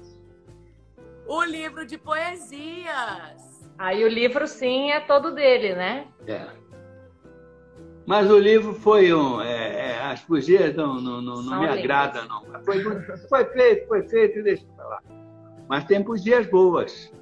O 1.24 1.44
livro 1.44 1.87
de 1.87 1.96
poesias. 1.96 3.70
Aí 3.79 4.05
o 4.05 4.09
livro, 4.09 4.44
sim, 4.48 4.90
é 4.90 4.98
todo 4.98 5.33
dele, 5.33 5.72
né? 5.76 6.09
É. 6.26 6.48
Mas 8.05 8.29
o 8.29 8.40
livro 8.40 8.74
foi 8.74 9.14
um. 9.14 9.40
É, 9.40 9.90
é, 9.90 10.00
as 10.00 10.20
poesias 10.20 10.74
não, 10.74 11.00
não, 11.00 11.22
não, 11.22 11.42
não 11.42 11.61
me 11.61 11.68
agradam, 11.68 12.26
não. 12.26 12.42
Foi, 12.64 12.83
foi 13.29 13.44
feito, 13.44 13.87
foi 13.87 14.09
feito, 14.09 14.42
deixa 14.42 14.64
eu 14.64 14.76
falar. 14.76 15.02
Mas 15.68 15.85
tem 15.85 16.02
poesias 16.02 16.44
boas. 16.48 17.12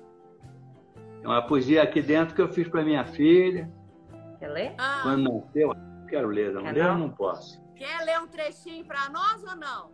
Tem 0.94 1.26
uma 1.26 1.42
poesia 1.42 1.82
aqui 1.82 2.00
dentro 2.00 2.34
que 2.34 2.40
eu 2.40 2.48
fiz 2.48 2.66
para 2.68 2.82
minha 2.82 3.04
filha. 3.04 3.70
Quer 4.38 4.48
ler? 4.48 4.74
Ah. 4.78 5.00
Quando 5.02 5.22
nasceu, 5.22 5.74
quero 6.08 6.28
ler, 6.28 6.52
não 6.52 6.62
ler 6.62 6.76
eu 6.76 6.98
não 6.98 7.10
posso. 7.10 7.62
Quer 7.76 8.04
ler 8.04 8.20
um 8.20 8.26
trechinho 8.26 8.84
para 8.84 9.08
nós 9.10 9.42
ou 9.42 9.56
não? 9.56 9.90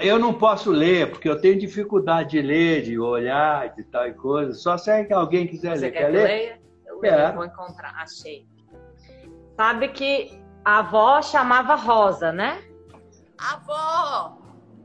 Eu 0.00 0.18
não 0.18 0.32
posso 0.32 0.70
ler, 0.70 1.10
porque 1.10 1.28
eu 1.28 1.40
tenho 1.40 1.58
dificuldade 1.58 2.30
de 2.30 2.42
ler, 2.42 2.82
de 2.82 2.98
olhar, 2.98 3.74
de 3.74 3.82
tal 3.84 4.12
coisa. 4.14 4.52
Só 4.52 4.78
se 4.78 4.90
é 4.90 5.04
que 5.04 5.12
alguém 5.12 5.46
quiser 5.46 5.76
Você 5.76 5.86
ler. 5.86 5.92
Quer, 5.92 5.98
quer 5.98 6.08
ler? 6.08 6.62
Eu 6.86 7.04
é. 7.04 7.32
vou 7.32 7.44
encontrar, 7.44 7.92
achei. 7.96 8.46
Sabe 9.56 9.88
que 9.88 10.40
a 10.64 10.78
avó 10.78 11.20
chamava 11.20 11.74
Rosa, 11.74 12.30
né? 12.30 12.62
Avó! 13.38 14.38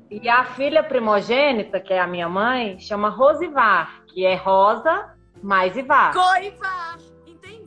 E 0.09 0.27
a 0.27 0.45
filha 0.45 0.81
primogênita, 0.81 1.79
que 1.79 1.93
é 1.93 1.99
a 1.99 2.07
minha 2.07 2.27
mãe, 2.27 2.79
chama 2.79 3.09
Rosivar, 3.09 4.03
que 4.07 4.25
é 4.25 4.35
Rosa 4.35 5.15
mais 5.43 5.75
Ivar. 5.77 6.13
Coivar! 6.13 6.97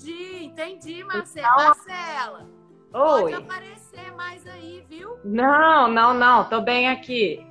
Entendi, 0.01 0.45
entendi, 0.45 1.05
Marcela. 1.05 1.49
Então, 1.49 1.67
Marcela. 1.67 2.47
Oi. 2.93 3.21
Pode 3.23 3.35
aparecer 3.35 4.13
mais 4.17 4.47
aí, 4.47 4.85
viu? 4.89 5.19
Não, 5.23 5.89
não, 5.89 6.15
não. 6.15 6.45
Tô 6.49 6.61
bem 6.61 6.89
aqui. 6.89 7.47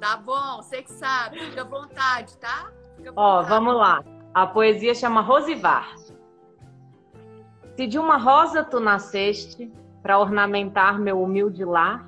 Tá 0.00 0.16
bom, 0.16 0.56
você 0.56 0.82
que 0.82 0.90
sabe. 0.90 1.38
Fica 1.38 1.60
à 1.60 1.64
vontade, 1.64 2.36
tá? 2.38 2.66
À 2.66 2.96
vontade. 2.96 3.12
Ó, 3.14 3.42
vamos 3.42 3.76
lá. 3.76 4.04
A 4.34 4.46
poesia 4.46 4.94
chama 4.94 5.20
Rosivar. 5.20 5.94
Se 7.76 7.86
de 7.86 7.98
uma 7.98 8.16
rosa 8.16 8.64
tu 8.64 8.80
nasceste, 8.80 9.72
para 10.02 10.18
ornamentar 10.18 10.98
meu 10.98 11.22
humilde 11.22 11.64
lar, 11.64 12.04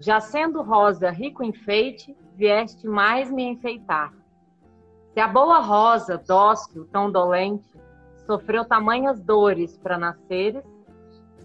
já 0.00 0.20
sendo 0.20 0.60
rosa 0.62 1.10
rico 1.10 1.44
enfeite, 1.44 2.16
vieste 2.34 2.86
mais 2.88 3.30
me 3.30 3.44
enfeitar. 3.44 4.12
Se 5.14 5.20
a 5.20 5.28
boa 5.28 5.60
rosa, 5.60 6.18
dócil, 6.18 6.88
tão 6.90 7.10
dolente, 7.10 7.72
sofreu 8.32 8.64
tamanhas 8.64 9.20
dores 9.20 9.76
para 9.76 9.98
nasceres, 9.98 10.64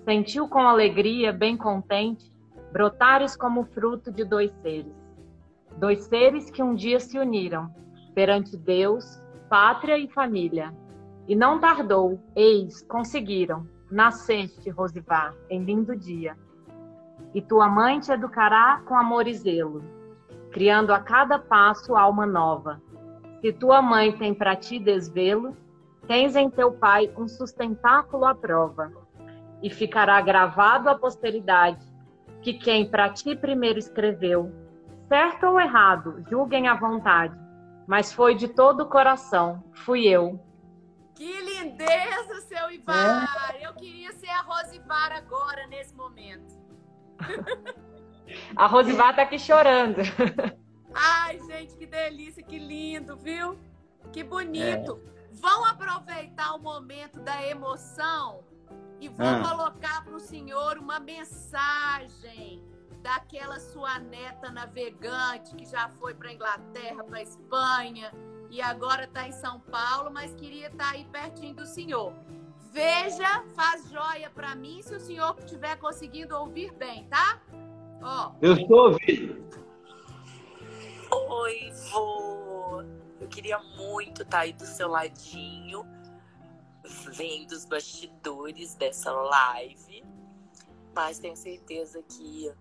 sentiu 0.05 0.47
com 0.47 0.59
alegria, 0.59 1.33
bem 1.33 1.57
contente, 1.57 2.31
brotares 2.71 3.35
como 3.35 3.65
fruto 3.65 4.09
de 4.09 4.23
dois 4.23 4.53
seres. 4.61 4.95
Dois 5.75 6.05
seres 6.05 6.49
que 6.49 6.63
um 6.63 6.73
dia 6.73 7.01
se 7.01 7.19
uniram 7.19 7.69
perante 8.15 8.55
Deus, 8.55 9.21
pátria 9.49 9.97
e 9.97 10.07
família. 10.07 10.73
E 11.27 11.35
não 11.35 11.59
tardou, 11.59 12.21
eis, 12.33 12.81
conseguiram. 12.83 13.67
Nasceste, 13.91 14.69
Rosivar, 14.69 15.35
em 15.49 15.65
lindo 15.65 15.93
dia. 15.93 16.37
E 17.33 17.41
tua 17.41 17.67
mãe 17.67 17.99
te 17.99 18.13
educará 18.13 18.81
com 18.85 18.95
amor 18.95 19.27
e 19.27 19.33
zelo, 19.33 19.83
criando 20.51 20.93
a 20.93 21.01
cada 21.01 21.37
passo 21.37 21.97
alma 21.97 22.25
nova. 22.25 22.81
Se 23.41 23.51
tua 23.51 23.81
mãe 23.81 24.17
tem 24.17 24.33
para 24.33 24.55
ti 24.55 24.79
desvelo, 24.79 25.53
tens 26.07 26.35
em 26.35 26.49
teu 26.49 26.71
pai 26.71 27.11
um 27.17 27.27
sustentáculo 27.27 28.25
à 28.25 28.33
prova 28.33 28.91
e 29.61 29.69
ficará 29.69 30.19
gravado 30.21 30.89
à 30.89 30.95
posteridade 30.97 31.85
que 32.41 32.53
quem 32.53 32.89
para 32.89 33.09
ti 33.09 33.35
primeiro 33.35 33.77
escreveu, 33.77 34.51
certo 35.07 35.47
ou 35.47 35.59
errado, 35.59 36.23
julguem 36.29 36.67
à 36.67 36.75
vontade, 36.75 37.37
mas 37.87 38.13
foi 38.13 38.35
de 38.35 38.47
todo 38.47 38.81
o 38.81 38.89
coração, 38.89 39.63
fui 39.73 40.07
eu. 40.07 40.39
Que 41.15 41.41
lindeza, 41.41 42.41
seu 42.47 42.71
Ivar! 42.71 43.55
É. 43.55 43.65
Eu 43.65 43.73
queria 43.73 44.13
ser 44.13 44.29
a 44.29 44.41
Rosivar 44.41 45.11
agora, 45.11 45.65
nesse 45.67 45.95
momento. 45.95 46.55
a 48.55 48.67
Rosivar 48.67 49.15
tá 49.15 49.23
aqui 49.23 49.39
chorando. 49.39 50.01
Ai, 50.93 51.39
gente, 51.39 51.75
que 51.75 51.87
delícia, 51.87 52.43
que 52.43 52.59
lindo, 52.59 53.17
viu? 53.17 53.57
Que 54.11 54.23
bonito. 54.23 55.01
É. 55.13 55.16
Vão 55.39 55.65
aproveitar 55.65 56.55
o 56.55 56.59
momento 56.59 57.19
da 57.19 57.45
emoção 57.45 58.43
e 58.99 59.07
vou 59.07 59.27
ah. 59.27 59.49
colocar 59.49 60.03
para 60.03 60.15
o 60.15 60.19
senhor 60.19 60.77
uma 60.77 60.99
mensagem 60.99 62.63
daquela 63.01 63.59
sua 63.59 63.99
neta 63.99 64.51
navegante 64.51 65.55
que 65.55 65.65
já 65.65 65.89
foi 65.89 66.13
para 66.13 66.33
Inglaterra, 66.33 67.03
para 67.03 67.21
Espanha 67.21 68.11
e 68.49 68.61
agora 68.61 69.03
está 69.03 69.27
em 69.27 69.31
São 69.31 69.59
Paulo, 69.59 70.09
mas 70.11 70.33
queria 70.33 70.67
estar 70.67 70.85
tá 70.85 70.91
aí 70.91 71.05
pertinho 71.05 71.55
do 71.55 71.65
senhor. 71.65 72.13
Veja, 72.71 73.43
faz 73.55 73.89
joia 73.89 74.29
para 74.29 74.55
mim 74.55 74.81
se 74.81 74.95
o 74.95 74.99
senhor 74.99 75.35
estiver 75.39 75.77
conseguindo 75.77 76.35
ouvir 76.35 76.71
bem, 76.73 77.07
tá? 77.07 77.41
Ó. 78.01 78.33
Eu 78.41 78.53
estou 78.53 78.91
ouvindo. 78.91 79.47
Oi, 81.11 81.71
vô. 81.91 82.83
Eu 83.19 83.27
queria 83.27 83.59
muito 83.59 84.21
estar 84.21 84.37
tá 84.37 84.39
aí 84.43 84.53
do 84.53 84.65
seu 84.65 84.87
ladinho 84.87 85.85
vendo 87.11 87.51
os 87.51 87.65
bastidores 87.65 88.75
dessa 88.75 89.11
live, 89.11 90.05
mas 90.93 91.19
tenho 91.19 91.35
certeza 91.35 92.01
que 92.03 92.51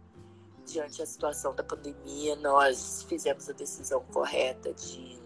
diante 0.67 0.99
da 0.99 1.07
situação 1.07 1.55
da 1.55 1.63
pandemia, 1.63 2.37
nós 2.37 3.05
fizemos 3.09 3.49
a 3.49 3.53
decisão 3.53 4.05
correta 4.13 4.75
de 4.75 5.19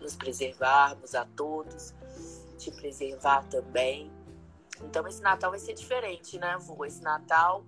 nos 0.00 0.16
preservarmos 0.16 1.14
a 1.14 1.24
todos, 1.24 1.92
te 2.56 2.70
preservar 2.70 3.42
também. 3.48 4.12
Então 4.82 5.06
esse 5.08 5.20
Natal 5.22 5.50
vai 5.50 5.58
ser 5.58 5.74
diferente, 5.74 6.38
né, 6.38 6.56
vô? 6.60 6.84
Esse 6.84 7.02
Natal 7.02 7.64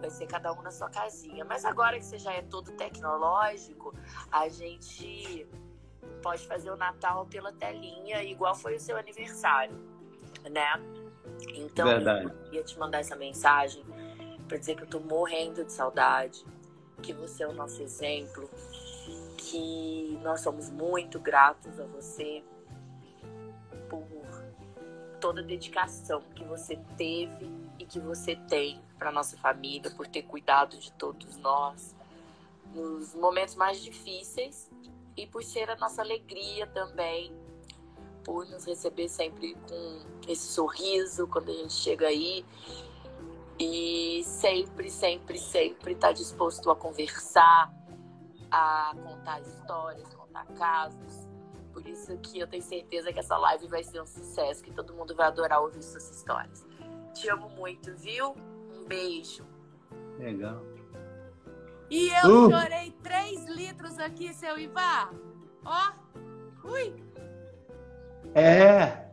vai 0.00 0.10
ser 0.10 0.26
cada 0.26 0.52
um 0.52 0.62
na 0.62 0.70
sua 0.70 0.88
casinha. 0.88 1.44
Mas 1.44 1.64
agora 1.64 1.98
que 1.98 2.04
você 2.04 2.18
já 2.18 2.32
é 2.32 2.42
todo 2.42 2.72
tecnológico, 2.72 3.94
a 4.30 4.48
gente 4.48 5.46
pode 6.22 6.46
fazer 6.46 6.70
o 6.70 6.76
Natal 6.76 7.26
pela 7.26 7.52
telinha, 7.52 8.22
igual 8.22 8.54
foi 8.54 8.76
o 8.76 8.80
seu 8.80 8.96
aniversário 8.96 9.92
né? 10.50 10.80
Então, 11.54 11.86
Verdade. 11.86 12.24
eu 12.24 12.30
queria 12.44 12.62
te 12.62 12.78
mandar 12.78 13.00
essa 13.00 13.16
mensagem 13.16 13.84
para 14.48 14.56
dizer 14.56 14.76
que 14.76 14.82
eu 14.82 14.86
tô 14.86 15.00
morrendo 15.00 15.64
de 15.64 15.72
saudade, 15.72 16.44
que 17.02 17.12
você 17.12 17.42
é 17.42 17.48
o 17.48 17.52
nosso 17.52 17.82
exemplo, 17.82 18.48
que 19.36 20.18
nós 20.22 20.40
somos 20.40 20.70
muito 20.70 21.18
gratos 21.18 21.78
a 21.80 21.84
você 21.84 22.44
por 23.88 24.06
toda 25.20 25.40
a 25.40 25.44
dedicação 25.44 26.20
que 26.34 26.44
você 26.44 26.76
teve 26.96 27.50
e 27.78 27.84
que 27.84 27.98
você 27.98 28.36
tem 28.36 28.80
para 28.98 29.10
nossa 29.10 29.36
família, 29.36 29.90
por 29.90 30.06
ter 30.06 30.22
cuidado 30.22 30.76
de 30.78 30.92
todos 30.92 31.36
nós 31.38 31.94
nos 32.74 33.14
momentos 33.14 33.54
mais 33.54 33.82
difíceis 33.82 34.70
e 35.16 35.26
por 35.26 35.42
ser 35.42 35.70
a 35.70 35.76
nossa 35.76 36.02
alegria 36.02 36.66
também 36.66 37.34
por 38.24 38.46
nos 38.48 38.64
receber 38.64 39.08
sempre 39.08 39.54
com 39.68 40.00
esse 40.28 40.46
sorriso 40.46 41.26
quando 41.26 41.50
a 41.50 41.54
gente 41.54 41.72
chega 41.72 42.06
aí. 42.06 42.44
E 43.58 44.22
sempre, 44.24 44.90
sempre, 44.90 45.38
sempre 45.38 45.92
está 45.92 46.10
disposto 46.10 46.70
a 46.70 46.76
conversar, 46.76 47.72
a 48.50 48.92
contar 48.94 49.40
histórias, 49.40 50.12
contar 50.14 50.46
casos. 50.54 51.28
Por 51.72 51.86
isso 51.86 52.16
que 52.18 52.40
eu 52.40 52.46
tenho 52.46 52.62
certeza 52.62 53.12
que 53.12 53.20
essa 53.20 53.36
live 53.36 53.66
vai 53.68 53.82
ser 53.82 54.00
um 54.00 54.06
sucesso, 54.06 54.62
que 54.62 54.72
todo 54.72 54.92
mundo 54.94 55.14
vai 55.14 55.26
adorar 55.26 55.62
ouvir 55.62 55.82
suas 55.82 56.10
histórias. 56.10 56.66
Te 57.14 57.28
amo 57.28 57.48
muito, 57.50 57.94
viu? 57.96 58.34
Um 58.74 58.84
beijo. 58.84 59.46
Legal. 60.18 60.71
E 61.92 62.08
eu 62.24 62.46
uh. 62.46 62.50
chorei 62.50 62.90
3 63.02 63.44
litros 63.48 63.98
aqui, 63.98 64.32
seu 64.32 64.58
Ivar. 64.58 65.12
Ó, 65.62 65.92
ui. 66.64 67.04
É. 68.34 69.10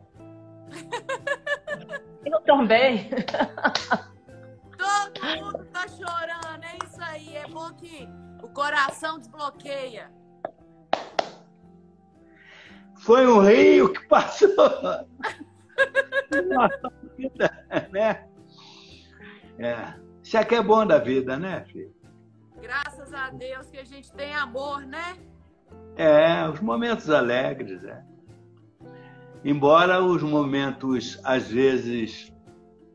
Eu 2.24 2.40
também. 2.40 3.10
Todo 4.78 5.42
mundo 5.42 5.66
tá 5.66 5.86
chorando, 5.88 6.64
é 6.64 6.78
isso 6.82 7.02
aí. 7.02 7.36
É 7.36 7.46
bom 7.48 7.70
que 7.74 8.08
o 8.42 8.48
coração 8.48 9.18
desbloqueia. 9.18 10.10
Foi 12.96 13.26
um 13.26 13.40
rio 13.40 13.92
que 13.92 14.08
passou. 14.08 14.48
Nossa 16.48 16.92
vida, 17.14 17.66
né? 17.92 18.26
É. 19.58 20.00
Isso 20.22 20.38
aqui 20.38 20.54
é 20.54 20.62
bom 20.62 20.86
da 20.86 20.98
vida, 20.98 21.36
né, 21.36 21.62
filho? 21.70 21.99
Graças 22.60 23.12
a 23.14 23.30
Deus 23.30 23.70
que 23.70 23.78
a 23.78 23.84
gente 23.84 24.12
tem 24.12 24.34
amor, 24.34 24.82
né? 24.82 25.16
É, 25.96 26.48
os 26.48 26.60
momentos 26.60 27.10
alegres, 27.10 27.82
é. 27.84 28.02
Embora 29.44 30.02
os 30.02 30.22
momentos, 30.22 31.18
às 31.24 31.48
vezes, 31.48 32.32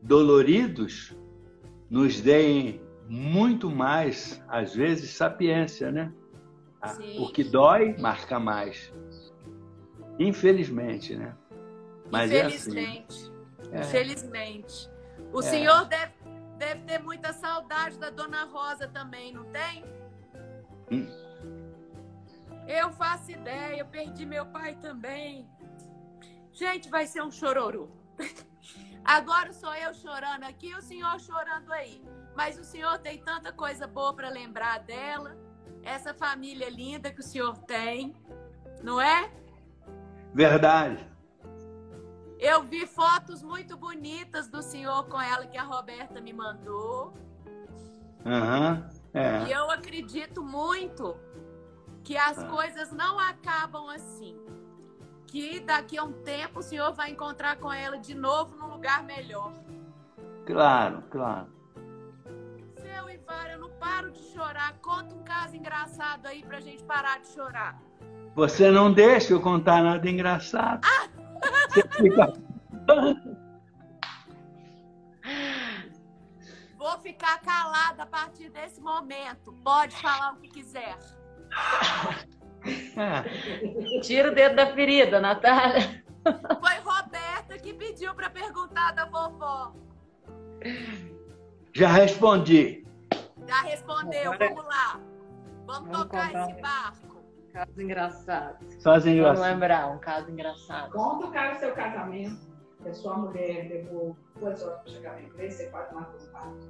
doloridos, 0.02 1.16
nos 1.90 2.20
deem 2.20 2.80
muito 3.08 3.70
mais, 3.70 4.42
às 4.48 4.74
vezes, 4.74 5.10
sapiência, 5.10 5.90
né? 5.90 6.12
Sim. 6.94 7.18
O 7.18 7.32
que 7.32 7.42
dói, 7.42 7.96
marca 7.98 8.38
mais. 8.38 8.92
Infelizmente, 10.18 11.16
né? 11.16 11.34
Mas 12.10 12.30
Infelizmente. 12.30 13.32
É 13.72 13.80
assim. 13.80 13.88
Infelizmente. 13.88 14.90
O 15.32 15.40
é. 15.40 15.42
senhor 15.42 15.84
deve, 15.86 16.12
deve 16.56 16.82
ter 16.82 16.98
muita 16.98 17.32
saudade 17.32 17.98
da 17.98 18.10
dona 18.10 18.44
Rosa 18.44 18.88
também, 18.88 19.32
não 19.32 19.44
tem? 19.44 19.84
Hum. 20.90 21.06
Eu 22.66 22.90
faço 22.92 23.30
ideia, 23.30 23.78
eu 23.78 23.86
perdi 23.86 24.26
meu 24.26 24.46
pai 24.46 24.74
também. 24.76 25.48
Gente, 26.52 26.88
vai 26.88 27.06
ser 27.06 27.22
um 27.22 27.30
chororô. 27.30 27.88
Agora 29.04 29.52
sou 29.52 29.72
eu 29.74 29.94
chorando 29.94 30.44
aqui, 30.44 30.74
o 30.74 30.82
senhor 30.82 31.20
chorando 31.20 31.72
aí. 31.72 32.02
Mas 32.34 32.58
o 32.58 32.64
senhor 32.64 32.98
tem 32.98 33.18
tanta 33.22 33.52
coisa 33.52 33.86
boa 33.86 34.12
para 34.14 34.28
lembrar 34.28 34.80
dela, 34.80 35.36
essa 35.82 36.12
família 36.12 36.68
linda 36.68 37.12
que 37.12 37.20
o 37.20 37.22
senhor 37.22 37.56
tem, 37.58 38.16
não 38.82 39.00
é? 39.00 39.30
Verdade. 40.34 41.06
Eu 42.38 42.62
vi 42.62 42.86
fotos 42.86 43.42
muito 43.42 43.76
bonitas 43.76 44.48
do 44.48 44.62
senhor 44.62 45.04
com 45.08 45.20
ela 45.20 45.46
que 45.46 45.56
a 45.56 45.62
Roberta 45.62 46.20
me 46.20 46.32
mandou. 46.32 47.14
Uhum, 48.24 48.84
é. 49.14 49.44
E 49.46 49.52
eu 49.52 49.70
acredito 49.70 50.42
muito 50.42 51.16
que 52.04 52.16
as 52.16 52.38
ah. 52.38 52.46
coisas 52.46 52.92
não 52.92 53.18
acabam 53.18 53.88
assim 53.88 54.36
que 55.26 55.60
daqui 55.60 55.98
a 55.98 56.04
um 56.04 56.12
tempo 56.12 56.60
o 56.60 56.62
senhor 56.62 56.92
vai 56.92 57.10
encontrar 57.10 57.56
com 57.56 57.72
ela 57.72 57.98
de 57.98 58.14
novo 58.14 58.56
num 58.56 58.68
lugar 58.68 59.02
melhor. 59.02 59.52
Claro, 60.46 61.02
claro. 61.10 61.48
Seu 62.76 63.10
Ivar, 63.10 63.50
eu 63.50 63.58
não 63.58 63.70
paro 63.70 64.10
de 64.12 64.22
chorar. 64.32 64.74
Conta 64.80 65.14
um 65.14 65.22
caso 65.24 65.56
engraçado 65.56 66.26
aí 66.26 66.42
pra 66.42 66.60
gente 66.60 66.82
parar 66.84 67.18
de 67.20 67.26
chorar. 67.28 67.80
Você 68.34 68.70
não 68.70 68.92
deixa 68.92 69.32
eu 69.32 69.40
contar 69.40 69.82
nada 69.82 70.08
engraçado. 70.08 70.80
Ah! 70.84 71.15
Vou 76.78 76.98
ficar 77.00 77.40
calada 77.40 78.04
a 78.04 78.06
partir 78.06 78.48
desse 78.50 78.80
momento. 78.80 79.52
Pode 79.64 79.96
falar 79.96 80.34
o 80.34 80.36
que 80.36 80.48
quiser. 80.48 80.96
Tira 84.02 84.30
o 84.30 84.34
dedo 84.34 84.56
da 84.56 84.72
ferida, 84.72 85.20
Natália. 85.20 86.04
Foi 86.24 86.74
Roberta 86.84 87.58
que 87.58 87.74
pediu 87.74 88.14
para 88.14 88.30
perguntar 88.30 88.92
da 88.92 89.06
vovó. 89.06 89.74
Já 91.72 91.88
respondi. 91.88 92.86
Já 93.46 93.60
respondeu, 93.62 94.32
vamos 94.38 94.64
lá. 94.64 95.00
Vamos, 95.66 95.90
vamos 95.90 95.98
tocar 95.98 96.34
esse 96.34 96.60
barco. 96.60 97.15
Caso 97.56 97.80
engraçado. 97.80 98.66
Caso 98.84 99.08
engraçado. 99.08 99.36
Vamos 99.36 99.50
lembrar, 99.50 99.86
um 99.90 99.98
caso 99.98 100.30
engraçado. 100.30 100.92
Conta 100.92 101.26
o 101.26 101.32
cara 101.32 101.54
do 101.54 101.58
seu 101.58 101.72
casamento, 101.72 102.36
que 102.82 102.88
a 102.90 102.92
sua 102.92 103.16
mulher 103.16 103.68
levou 103.70 104.14
duas 104.38 104.62
horas 104.62 104.80
para 104.82 104.92
chegar 104.92 105.12
na 105.14 105.22
igreja, 105.22 105.56
você 105.56 105.66
quase 105.70 105.94
matou 105.94 106.20
o 106.20 106.32
parto. 106.32 106.68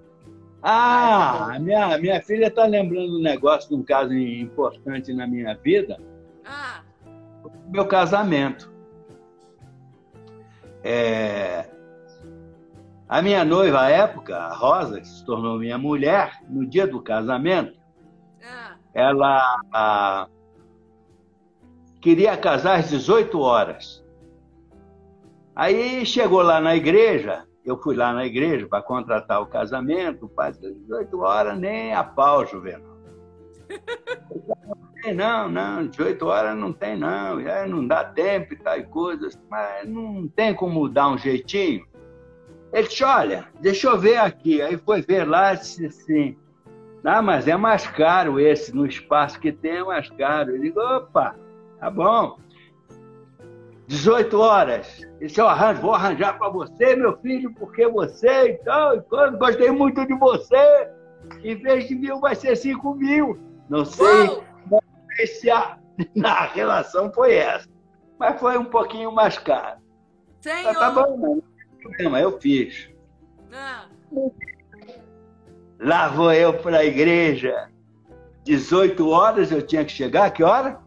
Ah, 0.62 1.59
minha, 1.59 1.99
minha 1.99 2.22
filha 2.22 2.46
está 2.46 2.66
lembrando 2.66 3.18
um 3.18 3.20
negócio 3.20 3.68
de 3.68 3.75
um 3.75 3.83
caso 3.83 4.14
importante 4.14 5.12
na 5.12 5.27
minha 5.27 5.57
vida. 5.57 6.01
Ah. 6.44 6.83
Meu 7.66 7.88
casamento. 7.88 8.72
É, 10.85 11.68
a 13.09 13.20
minha 13.20 13.44
noiva 13.44 13.81
à 13.81 13.90
época, 13.90 14.37
a 14.37 14.55
Rosa, 14.55 15.01
que 15.01 15.09
se 15.09 15.25
tornou 15.25 15.59
minha 15.59 15.79
mulher, 15.79 16.40
no 16.49 16.64
dia 16.64 16.87
do 16.87 17.03
casamento, 17.03 17.77
ah. 18.40 18.77
ela 18.94 19.61
a, 19.72 20.29
queria 22.01 22.37
casar 22.37 22.79
às 22.79 22.91
18 22.91 23.39
horas. 23.39 24.05
Aí 25.55 26.05
chegou 26.05 26.43
lá 26.43 26.61
na 26.61 26.77
igreja, 26.77 27.45
eu 27.65 27.81
fui 27.81 27.97
lá 27.97 28.13
na 28.13 28.27
igreja 28.27 28.67
para 28.67 28.83
contratar 28.83 29.41
o 29.41 29.47
casamento, 29.47 30.29
quase 30.29 30.61
18 30.61 31.21
horas, 31.21 31.59
nem 31.59 31.95
a 31.95 32.05
pau, 32.05 32.47
Juvenal. 32.47 32.97
Não, 35.15 35.49
não, 35.49 35.87
18 35.87 36.27
horas 36.27 36.57
não 36.57 36.73
tem, 36.73 36.97
não. 36.97 37.39
É, 37.39 37.65
não 37.65 37.87
dá 37.87 38.03
tempo 38.03 38.55
e 38.55 38.57
tal 38.57 38.83
coisas, 38.85 39.39
mas 39.49 39.89
não 39.89 40.27
tem 40.27 40.53
como 40.53 40.89
dar 40.89 41.11
um 41.11 41.19
jeitinho. 41.19 41.87
Ele 42.73 42.89
disse, 42.89 43.05
olha, 43.05 43.47
deixa 43.61 43.89
eu 43.89 43.99
ver 43.99 44.17
aqui. 44.17 44.61
Aí 44.61 44.77
foi 44.77 45.03
ver 45.03 45.25
lá 45.25 45.55
e 45.55 45.59
disse 45.59 45.87
assim, 45.87 46.37
ah, 47.05 47.23
mas 47.23 47.47
é 47.47 47.57
mais 47.57 47.87
caro 47.87 48.41
esse, 48.41 48.75
no 48.75 48.85
espaço 48.85 49.39
que 49.39 49.53
tem 49.53 49.77
é 49.77 49.85
mais 49.85 50.11
caro. 50.11 50.51
Eu 50.57 50.61
digo, 50.61 50.81
opa, 50.81 51.37
tá 51.79 51.91
bom. 51.91 52.39
18 53.87 54.39
horas. 54.39 55.01
Esse 55.21 55.41
eu 55.41 55.49
arranjo, 55.49 55.81
vou 55.81 55.95
arranjar 55.95 56.39
para 56.39 56.49
você, 56.49 56.97
meu 56.97 57.17
filho, 57.19 57.53
porque 57.55 57.87
você 57.89 58.51
e 58.51 58.55
tal, 58.59 58.97
e 58.97 59.03
quando 59.03 59.39
gostei 59.39 59.71
muito 59.71 60.07
de 60.07 60.15
você. 60.15 60.91
Em 61.43 61.57
vez 61.57 61.89
de 61.89 61.95
mil, 61.95 62.21
vai 62.21 62.35
ser 62.35 62.57
5 62.57 62.95
mil. 62.95 63.39
Não 63.69 63.85
sei, 63.85 64.43
não 64.71 64.81
sei 65.17 65.27
se 65.27 65.51
a, 65.51 65.79
a 66.25 66.45
relação 66.47 67.12
foi 67.12 67.35
essa. 67.35 67.69
Mas 68.19 68.39
foi 68.41 68.57
um 68.59 68.65
pouquinho 68.65 69.12
mais 69.12 69.39
caro. 69.39 69.81
Senhor. 70.41 70.75
tá 70.75 70.91
bom, 70.91 71.17
não 71.17 71.43
problema, 71.87 72.21
eu 72.21 72.39
fiz. 72.41 72.89
Ah. 73.53 73.87
Lá 75.79 76.09
vou 76.09 76.33
eu 76.33 76.55
para 76.55 76.79
a 76.79 76.85
igreja. 76.85 77.69
18 78.45 79.09
horas 79.09 79.51
eu 79.51 79.62
tinha 79.62 79.85
que 79.85 79.93
chegar, 79.93 80.31
que 80.31 80.43
hora? 80.43 80.81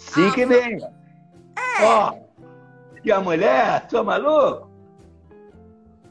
5 0.00 0.34
ah, 0.36 0.40
e 0.40 0.46
meia. 0.46 0.92
É. 1.56 1.84
Ó, 1.84 2.14
e 3.04 3.12
a 3.12 3.20
mulher, 3.20 3.86
sou 3.90 4.04
maluco? 4.04 4.68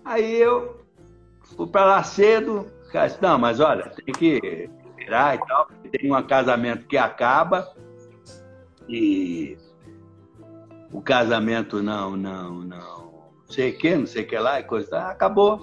Aí 0.06 0.41
eu 0.41 0.86
fui 1.56 1.67
para 1.67 1.86
lá 1.86 2.04
cedo, 2.04 2.71
cara 2.91 3.08
disse, 3.08 3.21
não, 3.21 3.38
mas 3.38 3.60
olha, 3.60 3.89
tem 3.89 4.13
que 4.13 4.69
virar 4.97 5.36
e 5.36 5.39
tal, 5.39 5.67
tem 5.91 6.13
um 6.13 6.23
casamento 6.23 6.88
que 6.88 6.97
acaba 6.97 7.71
e 8.88 9.58
o 10.91 11.02
casamento 11.02 11.82
não, 11.82 12.17
não, 12.17 12.62
não, 12.62 13.13
sei 13.47 13.71
o 13.71 13.78
que, 13.78 13.95
não 13.95 14.08
sei 14.08 14.23
o 14.23 14.28
que 14.28 14.38
lá, 14.38 14.60
e 14.60 14.63
coisa, 14.63 15.08
acabou. 15.08 15.60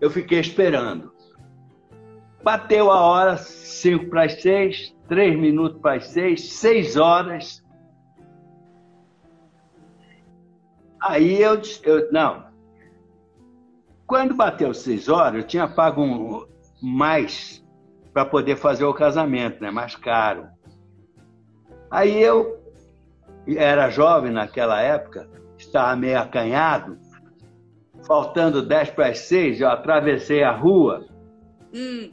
Eu 0.00 0.10
fiquei 0.10 0.40
esperando. 0.40 1.12
Bateu 2.46 2.92
a 2.92 3.00
hora, 3.00 3.36
cinco 3.38 4.08
para 4.08 4.22
as 4.22 4.40
seis, 4.40 4.96
três 5.08 5.36
minutos 5.36 5.80
para 5.80 5.96
as 5.96 6.06
seis, 6.06 6.52
seis 6.52 6.96
horas. 6.96 7.60
Aí 11.00 11.42
eu, 11.42 11.60
eu 11.82 12.12
não. 12.12 12.46
Quando 14.06 14.32
bateu 14.32 14.72
seis 14.72 15.08
horas, 15.08 15.40
eu 15.40 15.46
tinha 15.48 15.66
pago 15.66 16.00
um, 16.00 16.46
mais 16.80 17.66
para 18.12 18.24
poder 18.24 18.54
fazer 18.54 18.84
o 18.84 18.94
casamento, 18.94 19.60
né? 19.60 19.72
Mais 19.72 19.96
caro. 19.96 20.46
Aí 21.90 22.22
eu 22.22 22.62
era 23.56 23.90
jovem 23.90 24.30
naquela 24.30 24.80
época, 24.80 25.28
estava 25.58 25.96
meio 25.96 26.20
acanhado, 26.20 26.96
faltando 28.06 28.62
dez 28.62 28.88
para 28.88 29.08
as 29.08 29.18
seis, 29.18 29.60
eu 29.60 29.68
atravessei 29.68 30.44
a 30.44 30.52
rua. 30.52 31.08
Hum. 31.74 32.08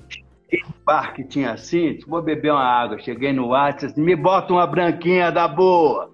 Bar 0.86 1.13
que 1.13 1.24
tinha 1.24 1.54
assim, 1.54 2.00
vou 2.06 2.22
beber 2.22 2.52
uma 2.52 2.63
água. 2.63 3.00
Cheguei 3.00 3.32
no 3.32 3.48
WhatsApp, 3.48 3.93
assim, 3.93 4.02
me 4.02 4.15
bota 4.15 4.54
uma 4.54 4.67
branquinha 4.67 5.32
da 5.32 5.48
boa. 5.48 6.12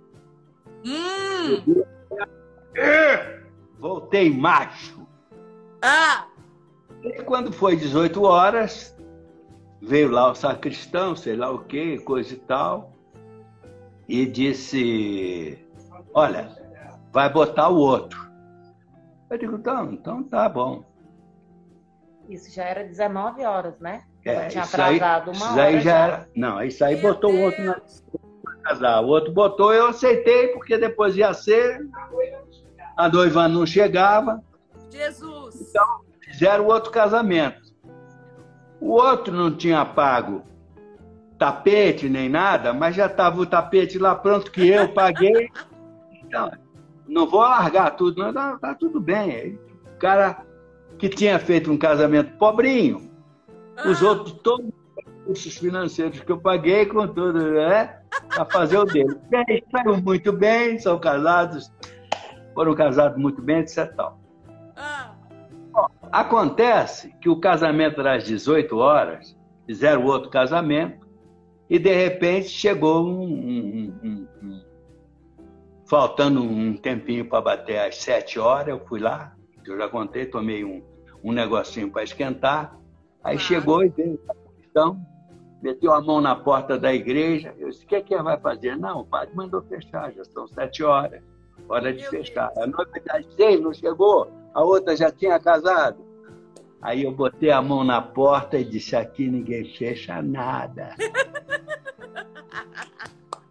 Hum. 0.85 1.83
Voltei 3.79 4.29
macho. 4.29 5.07
Ah! 5.81 6.27
E 7.03 7.23
quando 7.23 7.51
foi 7.51 7.75
18 7.75 8.21
horas, 8.23 8.95
veio 9.81 10.11
lá 10.11 10.31
o 10.31 10.35
sacristão, 10.35 11.15
sei 11.15 11.35
lá 11.35 11.49
o 11.49 11.59
que, 11.59 11.97
coisa 11.99 12.33
e 12.33 12.37
tal, 12.37 12.93
e 14.07 14.25
disse: 14.25 15.57
Olha, 16.13 16.49
vai 17.11 17.31
botar 17.31 17.69
o 17.69 17.77
outro. 17.77 18.29
Eu 19.29 19.37
digo: 19.37 19.55
Então, 19.55 19.93
então 19.93 20.23
tá 20.23 20.49
bom. 20.49 20.83
Isso 22.27 22.53
já 22.53 22.65
era 22.65 22.83
19 22.83 23.43
horas, 23.43 23.79
né? 23.79 24.03
É, 24.25 24.47
tinha 24.47 24.63
atrasado 24.63 25.31
aí, 25.31 25.37
uma 25.37 25.51
hora. 25.51 25.63
Aí 25.63 25.81
já 25.81 25.97
era, 25.97 26.29
não, 26.35 26.61
isso 26.61 26.83
aí 26.83 26.95
Meu 26.95 27.13
botou 27.13 27.33
o 27.33 27.41
outro 27.41 27.63
na 27.63 27.79
casar. 28.63 29.01
O 29.01 29.07
outro 29.07 29.31
botou, 29.31 29.73
eu 29.73 29.87
aceitei, 29.87 30.49
porque 30.49 30.77
depois 30.77 31.15
ia 31.15 31.33
ser. 31.33 31.87
A 32.95 33.09
noiva 33.09 33.47
não 33.47 33.65
chegava. 33.65 34.43
Jesus! 34.91 35.69
Então, 35.69 36.01
fizeram 36.21 36.67
outro 36.67 36.91
casamento. 36.91 37.61
O 38.79 38.91
outro 38.91 39.33
não 39.33 39.55
tinha 39.55 39.83
pago 39.85 40.43
tapete 41.39 42.09
nem 42.09 42.27
nada, 42.27 42.73
mas 42.73 42.95
já 42.95 43.05
estava 43.05 43.39
o 43.39 43.45
tapete 43.45 43.97
lá 43.97 44.13
pronto 44.13 44.51
que 44.51 44.67
eu 44.67 44.89
paguei. 44.89 45.49
Então, 46.29 46.51
não 47.07 47.27
vou 47.27 47.39
largar 47.39 47.89
tudo, 47.95 48.21
não, 48.21 48.31
tá, 48.31 48.55
tá 48.59 48.75
tudo 48.75 48.99
bem. 48.99 49.59
O 49.95 49.97
cara 49.97 50.45
que 50.99 51.09
tinha 51.09 51.39
feito 51.39 51.71
um 51.71 51.77
casamento 51.77 52.37
pobrinho, 52.37 53.08
os 53.85 54.01
outros 54.01 54.33
todos 54.41 54.71
os 55.27 55.43
financeiros 55.57 56.19
que 56.19 56.31
eu 56.31 56.39
paguei 56.39 56.85
com 56.85 57.07
tudo, 57.07 57.51
né? 57.51 57.99
para 58.27 58.45
fazer 58.45 58.77
o 58.77 58.85
dele. 58.85 59.15
Bem, 59.29 59.63
saiu 59.71 60.01
muito 60.01 60.31
bem, 60.33 60.77
são 60.79 60.99
casados, 60.99 61.71
foram 62.53 62.73
casados 62.75 63.17
muito 63.17 63.41
bem, 63.41 63.59
etc. 63.59 63.93
Tal. 63.95 64.19
Ah, 64.75 65.11
Acontece 66.11 67.13
que 67.21 67.29
o 67.29 67.39
casamento 67.39 68.01
era 68.01 68.15
às 68.15 68.23
18 68.23 68.75
horas, 68.77 69.37
fizeram 69.67 70.05
outro 70.05 70.29
casamento, 70.29 71.07
e 71.69 71.77
de 71.77 71.93
repente 71.93 72.49
chegou 72.49 73.05
um. 73.05 73.23
um- 73.23 73.99
um- 74.03 74.27
um- 74.43 74.63
faltando 75.85 76.43
um 76.43 76.75
tempinho 76.77 77.25
para 77.25 77.41
bater 77.41 77.79
às 77.79 77.95
7 77.97 78.39
horas, 78.39 78.67
eu 78.67 78.79
fui 78.87 78.99
lá, 78.99 79.33
eu 79.65 79.77
já 79.77 79.87
contei, 79.89 80.25
tomei 80.25 80.63
um, 80.63 80.83
um 81.23 81.31
negocinho 81.31 81.91
para 81.91 82.03
esquentar. 82.03 82.75
Aí 83.23 83.35
Ah. 83.35 83.39
chegou 83.39 83.83
e 83.83 83.89
veio 83.89 84.19
o 84.27 84.51
cristão, 84.53 84.99
meteu 85.61 85.93
a 85.93 86.01
mão 86.01 86.21
na 86.21 86.35
porta 86.35 86.77
da 86.77 86.93
igreja. 86.93 87.53
Eu 87.57 87.69
disse: 87.69 87.85
O 87.85 87.87
que 87.87 87.95
é 87.95 88.01
que 88.01 88.13
ela 88.13 88.23
vai 88.23 88.39
fazer? 88.39 88.77
Não, 88.77 89.01
o 89.01 89.05
padre 89.05 89.35
mandou 89.35 89.61
fechar, 89.63 90.11
já 90.13 90.23
são 90.25 90.47
7 90.47 90.83
horas, 90.83 91.21
hora 91.67 91.93
de 91.93 92.01
Meu 92.01 92.11
fechar. 92.11 92.51
A 92.57 92.65
noiva 92.65 92.91
das 93.05 93.25
6 93.35 93.61
não 93.61 93.73
chegou, 93.73 94.31
a 94.53 94.63
outra 94.63 94.95
já 94.95 95.11
tinha 95.11 95.39
casado. 95.39 96.07
Aí 96.81 97.03
eu 97.03 97.11
botei 97.11 97.51
a 97.51 97.61
mão 97.61 97.83
na 97.83 98.01
porta 98.01 98.57
e 98.57 98.63
disse: 98.63 98.95
aqui 98.95 99.27
ninguém 99.27 99.65
fecha 99.65 100.21
nada. 100.21 100.95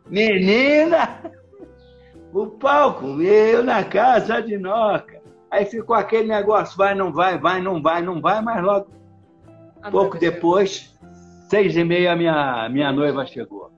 Menina, 0.09 1.21
o 2.33 2.47
palco, 2.47 3.21
eu 3.21 3.63
na 3.63 3.85
casa 3.85 4.41
de 4.41 4.57
Noca. 4.57 5.21
Aí 5.51 5.67
ficou 5.67 5.95
aquele 5.95 6.29
negócio: 6.29 6.77
vai, 6.77 6.95
não 6.95 7.13
vai, 7.13 7.39
vai, 7.39 7.61
não 7.61 7.83
vai, 7.83 8.01
não 8.01 8.19
vai, 8.21 8.41
mas 8.41 8.63
logo, 8.65 8.89
A 9.83 9.91
pouco 9.91 10.19
depois, 10.19 10.97
seis 11.49 11.77
e 11.77 11.85
meia, 11.85 12.15
minha, 12.17 12.69
minha 12.69 12.93
noiva 12.93 13.27
chegou. 13.27 13.71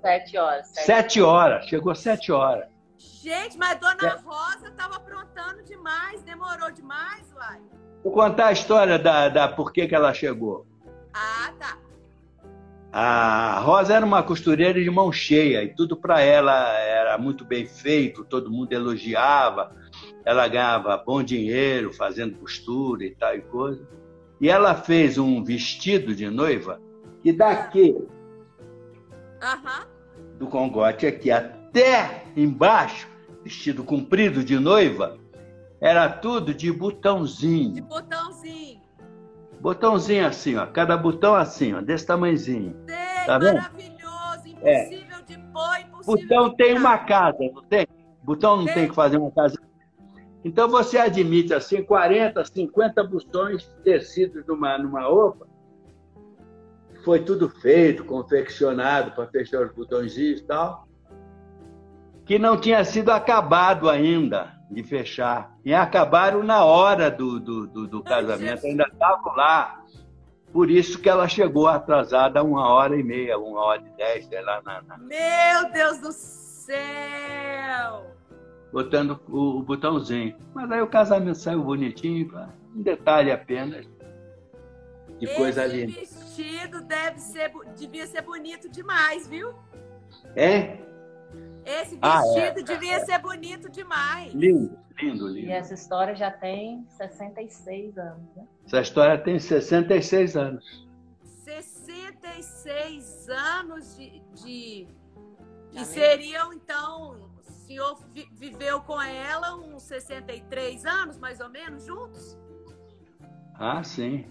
Sete 0.00 0.36
horas. 0.38 0.68
Sete. 0.68 0.86
Sete 0.86 1.22
horas, 1.22 1.64
chegou 1.66 1.94
sete 1.94 2.32
horas. 2.32 2.68
gente, 2.98 3.56
mas 3.58 3.78
Dona 3.78 3.96
É. 4.02 4.16
Rosa 4.24 4.70
tava 4.76 4.96
aprontando 4.96 5.62
demais, 5.64 6.22
demorou 6.22 6.70
demais, 6.70 7.32
uai. 7.36 7.60
Vou 8.02 8.12
contar 8.12 8.46
a 8.46 8.52
história 8.52 8.98
da, 8.98 9.28
da 9.28 9.48
por 9.48 9.72
que, 9.72 9.86
que 9.86 9.94
ela 9.94 10.12
chegou. 10.14 10.66
Ah, 11.12 11.52
tá. 11.58 11.78
A 12.92 13.60
Rosa 13.60 13.94
era 13.94 14.06
uma 14.06 14.22
costureira 14.22 14.80
de 14.82 14.88
mão 14.90 15.12
cheia 15.12 15.62
e 15.62 15.74
tudo 15.74 15.96
para 15.96 16.20
ela 16.20 16.72
era 16.78 17.18
muito 17.18 17.44
bem 17.44 17.66
feito, 17.66 18.24
todo 18.24 18.50
mundo 18.50 18.72
elogiava, 18.72 19.76
ela 20.24 20.48
ganhava 20.48 20.96
bom 20.96 21.22
dinheiro 21.22 21.92
fazendo 21.92 22.38
costura 22.38 23.04
e 23.04 23.10
tal 23.14 23.34
e 23.36 23.42
coisa. 23.42 23.86
E 24.40 24.48
ela 24.48 24.74
fez 24.74 25.18
um 25.18 25.42
vestido 25.42 26.14
de 26.14 26.28
noiva 26.30 26.80
que 27.22 27.32
daqui 27.32 27.96
Aham. 29.42 29.86
do 30.38 30.46
congote 30.46 31.06
aqui 31.06 31.30
até 31.30 32.24
embaixo, 32.36 33.08
vestido 33.42 33.82
comprido 33.84 34.44
de 34.44 34.58
noiva, 34.58 35.16
era 35.80 36.08
tudo 36.08 36.52
de 36.54 36.66
De 36.66 36.72
botãozinho. 36.72 37.84
botãozinho. 37.84 38.80
Botãozinho 39.60 40.26
assim, 40.26 40.56
ó, 40.56 40.66
cada 40.66 40.96
botão 40.96 41.34
assim, 41.34 41.74
ó, 41.74 41.80
desse 41.80 42.06
tamanhozinho. 42.06 42.76
Sei, 42.88 43.26
Tá 43.26 43.38
vendo? 43.38 43.54
maravilhoso, 43.56 44.56
É. 44.62 44.84
impossível 44.88 45.22
de 45.26 45.38
pôr, 45.52 45.80
impossível 45.80 46.16
Botão 46.28 46.48
de 46.50 46.56
tem 46.56 46.78
uma 46.78 46.98
casa, 46.98 47.38
não 47.52 47.62
tem? 47.64 47.86
Botão 48.22 48.56
não 48.56 48.64
Tem. 48.66 48.74
tem 48.74 48.88
que 48.88 48.94
fazer 48.94 49.16
uma 49.18 49.30
casa. 49.32 49.56
Então 50.44 50.68
você 50.68 50.98
admite 50.98 51.52
assim 51.52 51.82
40, 51.82 52.44
50 52.44 53.04
botões 53.04 53.64
tecidos 53.82 54.46
numa, 54.46 54.78
numa 54.78 55.02
roupa. 55.02 55.46
Foi 57.04 57.20
tudo 57.20 57.48
feito, 57.48 58.04
confeccionado 58.04 59.12
para 59.12 59.26
fechar 59.28 59.62
os 59.66 59.72
botõezinhos 59.72 60.40
e 60.40 60.44
tal. 60.44 60.86
Que 62.24 62.38
não 62.38 62.60
tinha 62.60 62.84
sido 62.84 63.10
acabado 63.10 63.88
ainda 63.88 64.52
de 64.70 64.82
fechar. 64.82 65.56
E 65.64 65.72
acabaram 65.74 66.42
na 66.42 66.64
hora 66.64 67.10
do, 67.10 67.40
do, 67.40 67.66
do, 67.66 67.86
do 67.86 68.02
casamento, 68.02 68.66
ainda 68.66 68.84
estavam 68.92 69.34
lá. 69.34 69.82
Por 70.52 70.70
isso 70.70 70.98
que 71.00 71.08
ela 71.08 71.26
chegou 71.28 71.66
atrasada 71.68 72.42
uma 72.42 72.68
hora 72.68 72.96
e 72.96 73.02
meia, 73.02 73.38
uma 73.38 73.60
hora 73.60 73.82
e 73.82 73.96
dez, 73.96 74.26
sei 74.26 74.42
lá, 74.42 74.60
na, 74.62 74.82
na- 74.82 74.98
Meu 74.98 75.72
Deus 75.72 75.98
do 75.98 76.12
céu! 76.12 76.78
Botando 78.72 79.20
o, 79.28 79.58
o 79.58 79.62
botãozinho. 79.62 80.36
Mas 80.54 80.70
aí 80.70 80.80
o 80.82 80.88
casamento 80.88 81.38
saiu 81.38 81.62
bonitinho, 81.62 82.30
um 82.74 82.82
detalhe 82.82 83.30
apenas. 83.30 83.86
De 85.18 85.26
coisa 85.34 85.66
Esse 85.66 85.76
linda. 85.76 85.92
vestido 86.00 86.80
deve 86.82 87.18
ser, 87.18 87.50
devia 87.76 88.06
ser 88.06 88.22
bonito 88.22 88.68
demais, 88.68 89.26
viu? 89.26 89.52
É? 90.36 90.78
Esse 91.64 91.98
Ah, 92.00 92.22
é. 92.36 92.52
vestido 92.52 92.64
devia 92.64 93.00
ser 93.04 93.18
bonito 93.18 93.68
demais. 93.68 94.32
Lindo, 94.32 94.78
lindo, 95.00 95.28
E 95.30 95.40
lindo. 95.40 95.50
essa 95.52 95.74
história 95.74 96.14
já 96.14 96.30
tem 96.30 96.86
66 96.90 97.98
anos, 97.98 98.22
né? 98.36 98.46
Essa 98.64 98.80
história 98.80 99.18
tem 99.18 99.38
66 99.40 100.36
anos. 100.36 100.86
66 101.24 103.28
anos 103.28 103.96
de. 103.96 104.22
de... 104.34 104.86
Já 105.72 105.82
E 105.82 105.84
seriam, 105.84 106.52
então, 106.52 107.27
senhor 107.68 107.98
vi- 108.12 108.28
viveu 108.32 108.80
com 108.80 109.00
ela 109.00 109.54
uns 109.56 109.82
63 109.82 110.84
anos, 110.86 111.18
mais 111.18 111.38
ou 111.40 111.48
menos, 111.50 111.84
juntos? 111.84 112.38
Ah, 113.54 113.82
sim. 113.84 114.26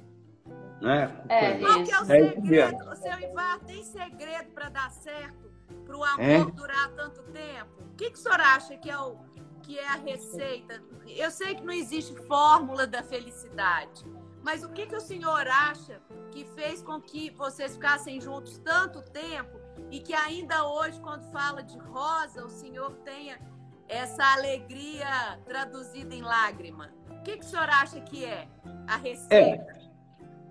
Né? 0.82 1.24
É, 1.30 1.60
Qual 1.60 1.84
que 1.84 1.92
é 1.92 2.00
o 2.00 2.04
É 2.04 2.06
segredo? 2.06 2.90
O 2.90 2.96
seu 2.96 3.20
Ivar 3.20 3.60
tem 3.60 3.84
segredo 3.84 4.52
para 4.54 4.70
dar 4.70 4.90
certo? 4.92 5.52
Para 5.86 5.98
o 5.98 6.04
amor 6.04 6.20
É? 6.24 6.46
durar 6.52 6.90
tanto 6.96 7.22
tempo? 7.32 7.84
O 7.92 7.96
que, 7.96 8.10
que 8.12 8.18
o 8.18 8.22
senhor 8.22 8.40
acha 8.40 8.76
que 8.78 8.90
é, 8.90 8.98
o, 8.98 9.18
que 9.64 9.78
é 9.78 9.88
a 9.88 9.96
receita? 9.96 10.82
Eu 11.08 11.30
sei 11.32 11.56
que 11.56 11.64
não 11.64 11.74
existe 11.74 12.16
fórmula 12.28 12.86
da 12.88 13.04
felicidade, 13.04 14.04
mas 14.44 14.64
o 14.64 14.70
que, 14.70 14.86
que 14.86 14.96
o 14.96 15.02
senhor 15.02 15.48
acha 15.48 16.02
que 16.32 16.46
fez 16.46 16.82
com 16.82 17.02
que 17.02 17.30
vocês 17.32 17.74
ficassem 17.74 18.20
juntos 18.22 18.58
tanto 18.60 19.02
tempo 19.02 19.60
e 19.92 20.00
que 20.00 20.14
ainda 20.14 20.68
hoje, 20.68 21.00
quando 21.02 21.24
fala 21.32 21.64
de 21.64 21.78
rosa, 21.78 22.46
o 22.46 22.50
senhor 22.50 22.92
tenha 23.04 23.40
essa 23.88 24.24
alegria 24.34 25.40
traduzida 25.46 26.14
em 26.14 26.22
lágrima? 26.22 26.90
O 27.10 27.24
que, 27.24 27.38
que 27.38 27.46
o 27.46 27.48
senhor 27.48 27.70
acha 27.70 28.00
que 28.02 28.26
é 28.26 28.48
a 28.88 28.98
receita? 28.98 29.78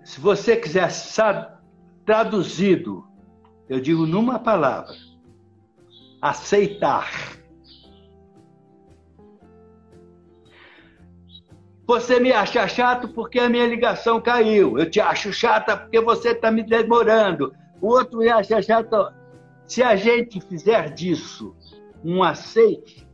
Se 0.03 0.19
você 0.19 0.55
quiser 0.55 0.89
traduzido, 2.05 3.05
eu 3.69 3.79
digo 3.79 4.05
numa 4.05 4.39
palavra: 4.39 4.95
aceitar. 6.21 7.37
Você 11.85 12.19
me 12.19 12.33
acha 12.33 12.67
chato 12.67 13.07
porque 13.09 13.39
a 13.39 13.49
minha 13.49 13.65
ligação 13.65 14.19
caiu. 14.19 14.77
Eu 14.77 14.89
te 14.89 14.99
acho 14.99 15.31
chata 15.31 15.77
porque 15.77 16.01
você 16.01 16.31
está 16.31 16.51
me 16.51 16.61
demorando. 16.61 17.53
O 17.81 17.87
outro 17.87 18.19
me 18.19 18.29
acha 18.29 18.61
chato. 18.61 19.13
Se 19.67 19.83
a 19.83 19.95
gente 19.95 20.39
fizer 20.41 20.93
disso 20.93 21.55
um 22.03 22.23
aceite, 22.23 23.07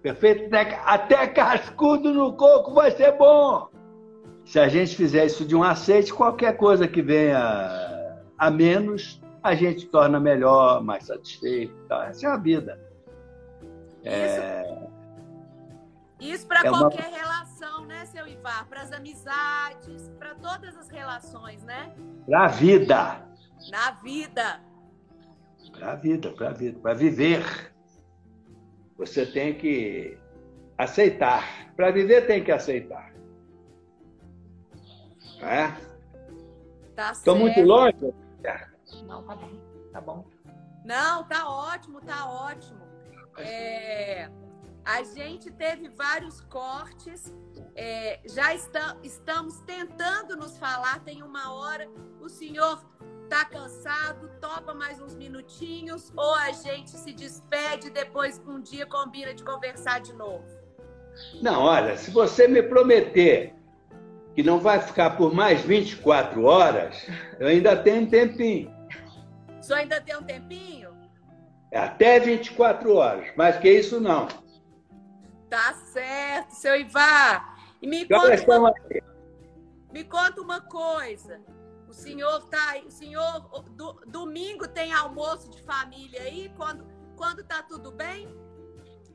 perfeito? 0.00 0.48
Até- 0.84 1.26
cascudo 1.26 2.12
no 2.14 2.32
coco 2.34 2.72
vai 2.72 2.90
ser 2.92 3.12
bom. 3.18 3.68
Se 4.44 4.58
a 4.58 4.68
gente 4.68 4.96
fizer 4.96 5.26
isso 5.26 5.44
de 5.44 5.54
um 5.54 5.62
aceite, 5.62 6.14
qualquer 6.14 6.56
coisa 6.56 6.86
que 6.88 7.02
venha 7.02 7.38
a 8.38 8.50
menos, 8.50 9.20
a 9.42 9.54
gente 9.54 9.86
torna 9.86 10.18
melhor, 10.20 10.82
mais 10.82 11.04
satisfeito. 11.04 11.74
Tá? 11.88 12.06
Essa 12.06 12.26
é 12.26 12.30
a 12.30 12.36
vida. 12.36 12.80
Isso 16.20 16.46
para 16.46 16.60
É 16.66 16.70
uma- 16.70 16.78
qualquer 16.90 17.10
relação, 17.12 17.84
né, 17.84 18.04
seu 18.06 18.26
Ivar? 18.26 18.66
Para 18.68 18.82
as 18.82 18.92
amizades, 18.92 20.10
para 20.18 20.34
todas 20.34 20.76
as 20.76 20.88
relações, 20.88 21.62
né? 21.64 21.92
Para 22.26 22.44
a 22.44 22.48
vida. 22.48 23.28
Na 23.70 23.90
vida. 24.02 24.60
Para 25.78 25.92
a 25.92 25.96
vida, 25.96 26.30
para 26.32 26.48
a 26.50 26.52
vida. 26.52 26.78
Para 26.80 26.94
viver. 26.94 27.72
Você 28.96 29.24
tem 29.24 29.56
que 29.56 30.18
aceitar. 30.76 31.72
Para 31.76 31.90
viver, 31.90 32.26
tem 32.26 32.42
que 32.42 32.50
aceitar. 32.50 33.12
Não 35.40 35.48
é? 35.48 35.76
Tá 36.96 37.12
Estou 37.12 37.36
muito 37.36 37.60
longe? 37.62 38.12
Não, 39.06 39.22
tá 39.22 39.36
bom. 39.36 39.50
Tá 39.92 40.00
bom. 40.00 40.24
Não, 40.84 41.24
tá 41.28 41.48
ótimo, 41.48 42.00
tá 42.00 42.28
ótimo. 42.28 42.80
É, 43.36 44.28
a 44.84 45.02
gente 45.04 45.50
teve 45.52 45.88
vários 45.90 46.40
cortes, 46.40 47.32
é, 47.76 48.20
já 48.28 48.52
está- 48.52 48.96
estamos 49.02 49.60
tentando 49.60 50.36
nos 50.36 50.58
falar, 50.58 50.98
tem 51.04 51.22
uma 51.22 51.52
hora. 51.54 51.88
O 52.20 52.28
senhor 52.28 52.84
tá 53.28 53.44
cansado, 53.44 54.30
topa 54.40 54.72
mais 54.72 55.00
uns 55.00 55.14
minutinhos, 55.14 56.12
ou 56.16 56.34
a 56.34 56.50
gente 56.50 56.90
se 56.90 57.12
despede 57.12 57.90
depois 57.90 58.40
um 58.46 58.60
dia 58.60 58.86
combina 58.86 59.34
de 59.34 59.44
conversar 59.44 60.00
de 60.00 60.12
novo? 60.14 60.44
Não, 61.42 61.62
olha, 61.62 61.96
se 61.96 62.10
você 62.10 62.48
me 62.48 62.62
prometer 62.62 63.54
que 64.34 64.42
não 64.42 64.58
vai 64.58 64.80
ficar 64.80 65.10
por 65.16 65.34
mais 65.34 65.60
24 65.62 66.44
horas, 66.44 67.06
eu 67.38 67.48
ainda 67.48 67.76
tenho 67.76 68.02
um 68.02 68.06
tempinho. 68.06 68.74
O 69.58 69.62
senhor 69.62 69.80
ainda 69.80 70.00
tem 70.00 70.16
um 70.16 70.22
tempinho? 70.22 70.96
É 71.70 71.78
até 71.78 72.18
24 72.18 72.94
horas, 72.94 73.28
mais 73.36 73.58
que 73.58 73.68
isso 73.68 74.00
não. 74.00 74.26
Tá 75.50 75.74
certo, 75.74 76.52
seu 76.52 76.80
Ivar. 76.80 77.58
E 77.82 77.86
me 77.86 78.06
horas 78.10 78.40
conta, 78.40 78.58
uma, 78.58 78.74
me 79.92 80.04
conta 80.04 80.40
uma 80.40 80.60
coisa. 80.60 81.40
O 81.88 81.92
senhor 81.92 82.42
tá 82.48 82.70
aí, 82.70 82.84
o 82.86 82.90
senhor 82.90 83.40
do- 83.70 84.00
domingo 84.06 84.68
tem 84.68 84.92
almoço 84.92 85.50
de 85.50 85.62
família 85.62 86.20
aí 86.22 86.52
quando 86.56 86.84
quando 87.16 87.42
tá 87.42 87.62
tudo 87.62 87.90
bem? 87.90 88.28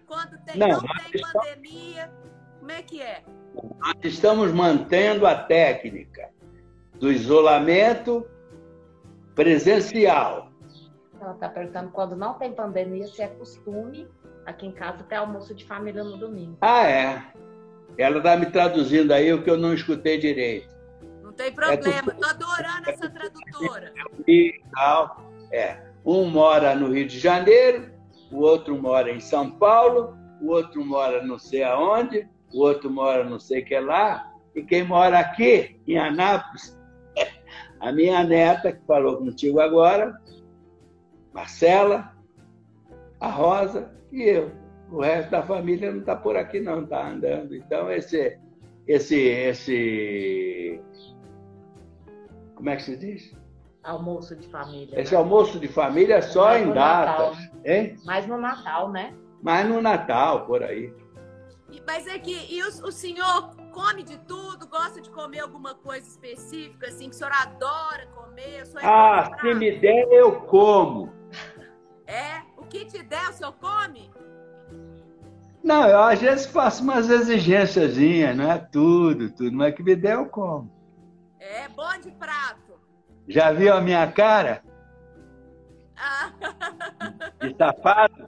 Quando 0.06 0.38
tem 0.44 0.58
Não, 0.58 0.68
não, 0.68 0.80
tem 0.80 0.90
estamos- 1.14 1.32
pandemia? 1.34 2.12
Como 2.60 2.72
é 2.72 2.82
que 2.82 3.02
é? 3.02 3.24
Nós 3.80 3.96
estamos 4.04 4.52
mantendo 4.52 5.26
a 5.26 5.36
técnica 5.36 6.30
do 7.00 7.10
isolamento 7.12 8.28
presencial. 9.36 10.50
Ela 11.20 11.34
está 11.34 11.48
perguntando 11.50 11.92
quando 11.92 12.16
não 12.16 12.34
tem 12.34 12.52
pandemia 12.52 13.08
se 13.08 13.22
é 13.22 13.28
costume 13.28 14.08
aqui 14.46 14.66
em 14.68 14.72
casa 14.72 15.04
ter 15.04 15.16
almoço 15.16 15.54
de 15.56 15.64
família 15.66 16.04
no 16.04 16.18
domingo. 16.18 16.58
Ah, 16.62 16.86
é. 16.88 17.24
Ela 17.98 18.18
está 18.18 18.36
me 18.36 18.48
traduzindo 18.48 19.12
aí 19.12 19.32
o 19.32 19.42
que 19.44 19.50
eu 19.50 19.58
não 19.58 19.74
escutei 19.74 20.18
direito. 20.18 20.73
Não 21.34 21.38
tem 21.46 21.52
problema. 21.52 22.02
tudo- 22.04 22.20
Tô 22.20 22.26
adorando 22.28 22.90
essa 22.90 23.10
tradutora. 23.10 23.94
E 24.28 24.62
tal. 24.74 25.32
É. 25.52 25.78
Um 26.06 26.26
mora 26.30 26.76
no 26.76 26.92
Rio 26.94 27.08
de 27.08 27.18
Janeiro, 27.20 27.90
o 28.32 28.40
outro 28.42 28.80
mora 28.80 29.10
em 29.12 29.20
São 29.20 29.50
Paulo, 29.50 30.16
o 30.42 30.52
outro 30.52 30.84
mora 30.86 31.24
não 31.24 31.40
sei 31.40 31.64
aonde, 31.64 32.28
o 32.54 32.60
outro 32.60 32.90
mora 32.90 33.24
não 33.24 33.40
sei 33.40 33.62
que 33.64 33.80
lá, 33.80 34.32
e 34.54 34.62
quem 34.64 34.84
mora 34.84 35.20
aqui, 35.20 35.80
em 35.88 35.98
Anápolis, 35.98 36.78
a 37.80 37.92
minha 37.92 38.24
neta, 38.24 38.72
que 38.74 38.86
falou 38.86 39.18
contigo 39.18 39.60
agora, 39.60 40.20
Marcela, 41.34 42.14
a 43.20 43.30
Rosa 43.30 43.92
e 44.12 44.24
eu. 44.24 44.52
O 44.92 45.02
resto 45.02 45.32
da 45.32 45.42
família 45.42 45.90
não 45.92 46.00
está 46.02 46.16
por 46.16 46.36
aqui, 46.36 46.60
não, 46.60 46.84
está 46.84 47.08
andando. 47.08 47.56
Então, 47.56 47.90
esse, 47.92 48.38
esse, 48.88 49.16
esse. 49.20 50.82
Como 52.56 52.70
é 52.70 52.76
que 52.76 52.84
se 52.84 52.96
diz? 52.96 53.36
Almoço 53.84 54.36
de 54.36 54.48
família. 54.48 55.00
Esse 55.00 55.12
né? 55.12 55.18
almoço 55.18 55.60
de 55.60 55.68
família 55.68 56.16
é 56.16 56.22
só 56.22 56.50
Mas 56.50 56.62
em 56.62 56.66
Natal, 56.68 57.32
datas, 57.32 57.52
hein? 57.66 57.98
Mas 58.06 58.28
no 58.28 58.38
Natal, 58.38 58.92
né? 58.92 59.14
Mas 59.42 59.68
no 59.68 59.82
Natal, 59.82 60.46
por 60.46 60.64
aí. 60.64 60.94
Mas 61.86 62.08
é 62.08 62.18
que 62.18 62.32
e 62.54 62.64
o, 62.64 62.68
o 62.68 62.92
senhor 62.92 63.56
come 63.72 64.04
de 64.04 64.18
tudo, 64.20 64.68
gosta 64.68 65.02
de 65.02 65.10
comer 65.10 65.40
alguma 65.40 65.74
coisa 65.74 66.08
específica, 66.08 66.88
assim, 66.88 67.10
que 67.10 67.16
o 67.16 67.18
senhor 67.18 67.34
adora 67.34 68.08
comer? 68.16 68.62
O 68.62 68.66
senhor 68.68 68.84
é 68.84 68.88
Ah, 68.88 69.38
se 69.42 69.54
me 69.54 69.78
der, 69.80 70.08
eu 70.12 70.42
como. 70.42 71.12
É? 72.08 72.42
O 72.58 72.66
que 72.66 72.86
te 72.86 73.02
der, 73.04 73.30
o 73.30 73.34
senhor 73.34 73.54
come? 73.54 74.12
Não, 75.64 75.88
eu 75.88 76.00
às 76.00 76.20
vezes 76.20 76.46
faço 76.46 76.84
umas 76.84 77.10
exigênciazinhas, 77.10 78.36
não 78.36 78.52
é 78.52 78.58
tudo, 78.58 79.32
tudo, 79.32 79.56
mas 79.56 79.74
que 79.74 79.82
me 79.82 79.96
der, 79.96 80.16
eu 80.16 80.26
como. 80.28 80.70
Já 83.28 83.52
viu 83.52 83.74
a 83.74 83.82
minha 83.82 84.12
cara 84.12 84.62
Ah, 85.96 86.32
de 87.40 87.56
safado? 87.58 88.28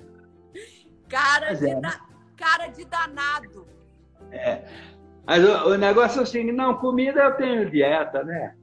cara, 1.10 1.54
de 1.54 1.70
é. 1.70 1.80
da- 1.82 2.00
cara 2.38 2.68
de 2.68 2.86
danado. 2.86 3.68
Mas 5.26 5.44
o, 5.44 5.70
o 5.72 5.78
negócio 5.78 6.20
é 6.20 6.24
o 6.24 6.26
seguinte, 6.26 6.52
não, 6.54 6.78
comida 6.78 7.22
eu 7.24 7.36
tenho 7.36 7.70
dieta, 7.70 8.24
né? 8.24 8.56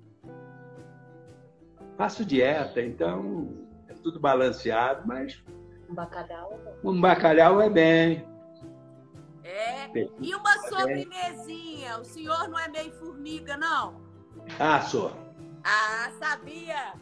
Faço 1.97 2.25
dieta, 2.25 2.81
então 2.81 3.53
é 3.89 3.95
tudo 3.95 4.19
balanceado, 4.21 5.07
mas 5.07 5.43
Um 5.89 5.95
bacalhau. 5.95 6.59
um 6.85 7.01
bacalhau 7.01 7.61
é 7.61 7.69
bem. 7.71 8.27
É. 9.45 9.91
E 10.21 10.35
uma 10.35 10.57
sobremesinha? 10.69 11.99
O 11.99 12.05
senhor 12.05 12.49
não 12.49 12.59
é 12.59 12.69
meio 12.69 12.93
formiga, 12.93 13.57
não? 13.57 14.01
Ah, 14.59 14.81
sou. 14.81 15.13
Ah, 15.65 16.11
sabia. 16.19 16.95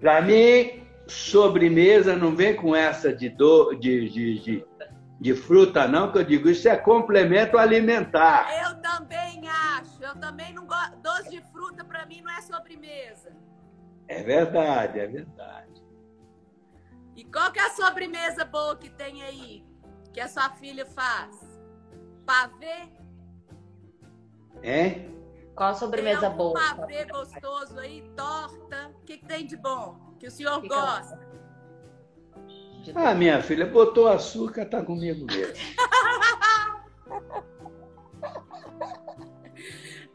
Para 0.00 0.22
mim, 0.22 0.86
sobremesa 1.06 2.16
não 2.16 2.34
vem 2.34 2.54
com 2.54 2.74
essa 2.74 3.12
de, 3.12 3.28
do, 3.28 3.74
de, 3.74 4.08
de, 4.08 4.38
de, 4.40 4.66
de 5.20 5.34
fruta, 5.34 5.88
não, 5.88 6.12
que 6.12 6.18
eu 6.18 6.24
digo, 6.24 6.48
isso 6.48 6.68
é 6.68 6.76
complemento 6.76 7.58
alimentar. 7.58 8.46
Eu 8.66 8.80
também 8.80 9.48
acho. 9.48 10.02
Eu 10.02 10.16
também 10.16 10.52
não 10.52 10.66
gosto. 10.66 10.96
Doce 10.98 11.30
de 11.30 11.40
fruta, 11.50 11.84
pra 11.84 12.06
mim, 12.06 12.20
não 12.22 12.32
é 12.32 12.40
sobremesa. 12.42 13.32
É 14.08 14.22
verdade, 14.22 15.00
é 15.00 15.06
verdade. 15.06 15.82
E 17.16 17.24
qual 17.24 17.50
que 17.52 17.58
é 17.58 17.66
a 17.66 17.70
sobremesa 17.70 18.44
boa 18.44 18.76
que 18.76 18.90
tem 18.90 19.22
aí? 19.22 19.64
Que 20.12 20.20
a 20.20 20.28
sua 20.28 20.50
filha 20.50 20.84
faz? 20.84 21.40
Pavê? 22.26 22.88
Hein? 24.62 25.13
Qual 25.54 25.68
a 25.68 25.72
Tem 25.72 25.78
sobremesa 25.80 26.26
algum 26.26 26.36
boa? 26.38 26.74
pavê 26.76 27.04
gostoso 27.04 27.78
aí? 27.78 28.02
Torta? 28.16 28.90
O 29.00 29.04
que, 29.04 29.18
que 29.18 29.26
tem 29.26 29.46
de 29.46 29.56
bom? 29.56 29.96
Que 30.18 30.26
o 30.26 30.30
senhor 30.30 30.60
Que 30.60 30.62
que 30.62 30.74
gosta? 30.74 31.16
De- 32.84 32.92
Ah, 32.94 33.14
minha 33.14 33.40
filha, 33.42 33.64
botou 33.66 34.08
açúcar, 34.08 34.66
tá 34.66 34.82
comigo 34.84 35.26
mesmo. 35.26 35.54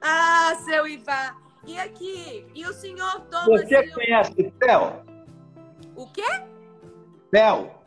Ah, 0.02 0.56
seu 0.66 0.88
Ivar. 0.88 1.36
E 1.68 1.78
aqui? 1.78 2.48
E 2.56 2.66
o 2.66 2.74
senhor 2.74 3.20
toma 3.30 3.46
Você 3.46 3.76
assim, 3.76 3.92
conhece 3.92 4.54
fel? 4.64 5.04
o 5.96 6.08
quê? 6.08 6.24
Fel? 7.32 7.84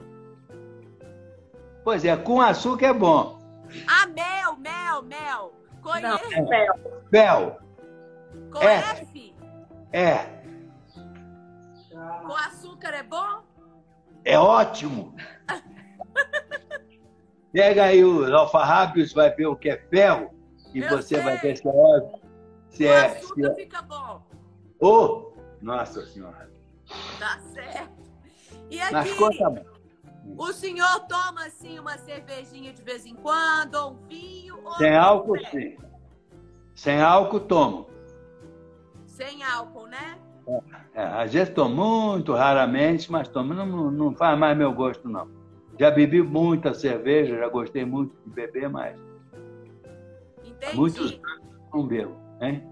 Pois 1.83 2.05
é, 2.05 2.15
com 2.17 2.41
açúcar 2.41 2.87
é 2.89 2.93
bom. 2.93 3.41
Ah, 3.89 4.07
mel, 4.07 4.57
mel, 4.59 5.03
mel. 5.03 5.55
Não, 5.85 6.19
Conhece? 6.19 6.35
é 6.35 6.47
fel. 6.47 6.75
Fel, 7.11 7.59
Com 8.53 8.63
é. 8.63 8.75
F? 8.77 9.35
é, 9.93 10.27
Com 12.27 12.37
açúcar 12.37 12.95
é 12.95 13.03
bom? 13.03 13.43
é 14.25 14.39
ótimo. 14.39 15.15
Pega 17.53 17.85
aí 17.85 18.03
os 18.05 18.31
alfarrábios, 18.33 19.13
vai 19.13 19.31
ver 19.35 19.47
o 19.47 19.57
que 19.57 19.69
é 19.71 19.77
fel, 19.91 20.33
e 20.73 20.79
Eu 20.81 20.89
você 20.89 21.21
vai 21.21 21.39
sei. 21.39 21.51
ver 21.51 21.57
se 21.59 21.69
é 21.69 21.71
óbvio. 21.71 22.21
Se 22.71 22.85
Com 22.87 22.93
é, 22.93 23.09
se 23.11 23.17
açúcar 23.19 23.47
é. 23.51 23.55
fica 23.55 23.83
bom. 23.83 24.23
Oh, 24.81 25.33
nossa 25.61 26.07
senhora. 26.07 26.51
Tá 27.19 27.39
certo. 27.53 27.93
E 28.71 28.79
Mas 28.79 28.95
aqui, 28.95 29.15
conta, 29.17 29.67
o 30.25 30.53
senhor 30.53 31.01
toma 31.09 31.47
assim 31.47 31.79
uma 31.79 31.99
cervejinha 31.99 32.73
de 32.73 32.83
vez 32.83 33.05
em 33.07 33.15
quando, 33.15 33.75
ou 33.75 33.93
um 33.93 34.07
vinho? 34.07 34.59
Ou 34.65 34.73
sem 34.75 34.97
álcool 34.97 35.39
sim. 35.51 35.77
Sem 36.75 37.01
álcool 37.01 37.41
tomo. 37.41 37.91
Sem 39.07 39.43
álcool, 39.43 39.87
né? 39.87 40.19
É, 40.95 41.03
às 41.03 41.33
vezes 41.33 41.53
tomo 41.55 42.15
muito 42.15 42.33
raramente, 42.33 43.11
mas 43.11 43.29
tomo. 43.29 43.55
Não, 43.55 43.91
não 43.91 44.15
faz 44.15 44.39
mais 44.39 44.57
meu 44.57 44.73
gosto, 44.73 45.09
não. 45.09 45.29
Já 45.79 45.91
bebi 45.91 46.23
muita 46.23 46.75
cerveja, 46.75 47.39
já 47.39 47.49
gostei 47.49 47.85
muito 47.85 48.15
de 48.25 48.31
beber, 48.31 48.69
mas 48.69 48.97
há 48.97 50.49
Entendi. 50.49 50.77
muitos 50.77 51.13
anos 51.13 51.43
não 51.73 51.87
bebo. 51.87 52.17
Hein? 52.41 52.67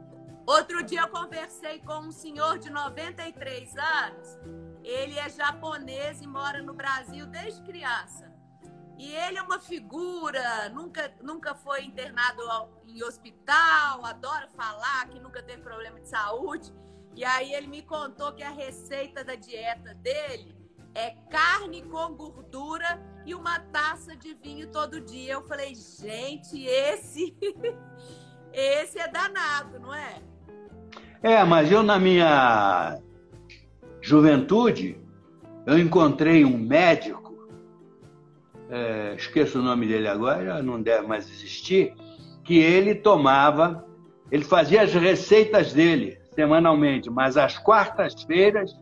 Outro 0.46 0.82
dia 0.82 1.03
eu 1.03 1.09
conversei 1.09 1.78
com 1.80 1.94
um 2.01 2.11
senhor 2.11 2.59
de 2.59 2.70
93 2.70 3.74
anos. 3.76 4.38
Ele 4.82 5.18
é 5.18 5.28
japonês 5.28 6.20
e 6.20 6.26
mora 6.26 6.62
no 6.62 6.74
Brasil 6.74 7.26
desde 7.26 7.62
criança. 7.62 8.30
E 8.98 9.14
ele 9.14 9.38
é 9.38 9.42
uma 9.42 9.58
figura, 9.58 10.68
nunca, 10.68 11.10
nunca 11.22 11.54
foi 11.54 11.84
internado 11.84 12.42
em 12.86 13.02
hospital, 13.02 14.04
adora 14.04 14.46
falar 14.54 15.08
que 15.08 15.18
nunca 15.18 15.42
teve 15.42 15.62
problema 15.62 15.98
de 15.98 16.08
saúde. 16.08 16.70
E 17.16 17.24
aí 17.24 17.54
ele 17.54 17.66
me 17.66 17.82
contou 17.82 18.32
que 18.32 18.42
a 18.42 18.50
receita 18.50 19.24
da 19.24 19.34
dieta 19.34 19.94
dele 19.94 20.54
é 20.94 21.10
carne 21.30 21.82
com 21.82 22.14
gordura 22.14 23.00
e 23.24 23.34
uma 23.34 23.58
taça 23.58 24.14
de 24.16 24.34
vinho 24.34 24.70
todo 24.70 25.00
dia. 25.00 25.32
Eu 25.32 25.42
falei, 25.46 25.74
gente, 25.74 26.62
esse 26.62 27.34
esse 28.52 28.98
é 28.98 29.08
danado, 29.08 29.78
não 29.80 29.94
é? 29.94 30.22
É, 31.22 31.44
mas 31.44 31.70
eu 31.70 31.82
na 31.82 31.98
minha 31.98 33.00
juventude, 34.11 34.96
eu 35.64 35.78
encontrei 35.78 36.44
um 36.44 36.58
médico, 36.58 37.48
é, 38.68 39.14
esqueço 39.14 39.61
o 39.61 39.62
nome 39.62 39.86
dele 39.86 40.08
agora, 40.08 40.61
não 40.61 40.82
deve 40.82 41.06
mais 41.06 41.30
existir, 41.30 41.94
que 42.42 42.58
ele 42.58 42.96
tomava, 42.96 43.86
ele 44.28 44.42
fazia 44.42 44.82
as 44.82 44.92
receitas 44.92 45.72
dele 45.72 46.18
semanalmente, 46.34 47.08
mas 47.08 47.36
às 47.36 47.56
quartas-feiras 47.56 48.76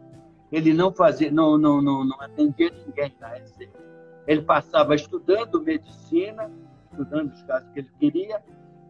ele 0.51 0.73
não 0.73 0.95
fazia, 0.95 1.31
não, 1.31 1.59
não, 1.59 1.83
não, 1.83 2.07
não 2.07 2.21
atendia 2.23 2.73
ninguém 2.87 3.15
na 3.21 3.29
receita. 3.29 3.79
Ele 4.27 4.41
passava 4.41 4.95
estudando 4.95 5.61
medicina, 5.61 6.51
estudando 6.91 7.35
os 7.35 7.43
casos 7.43 7.69
que 7.75 7.81
ele 7.81 7.91
queria, 8.01 8.43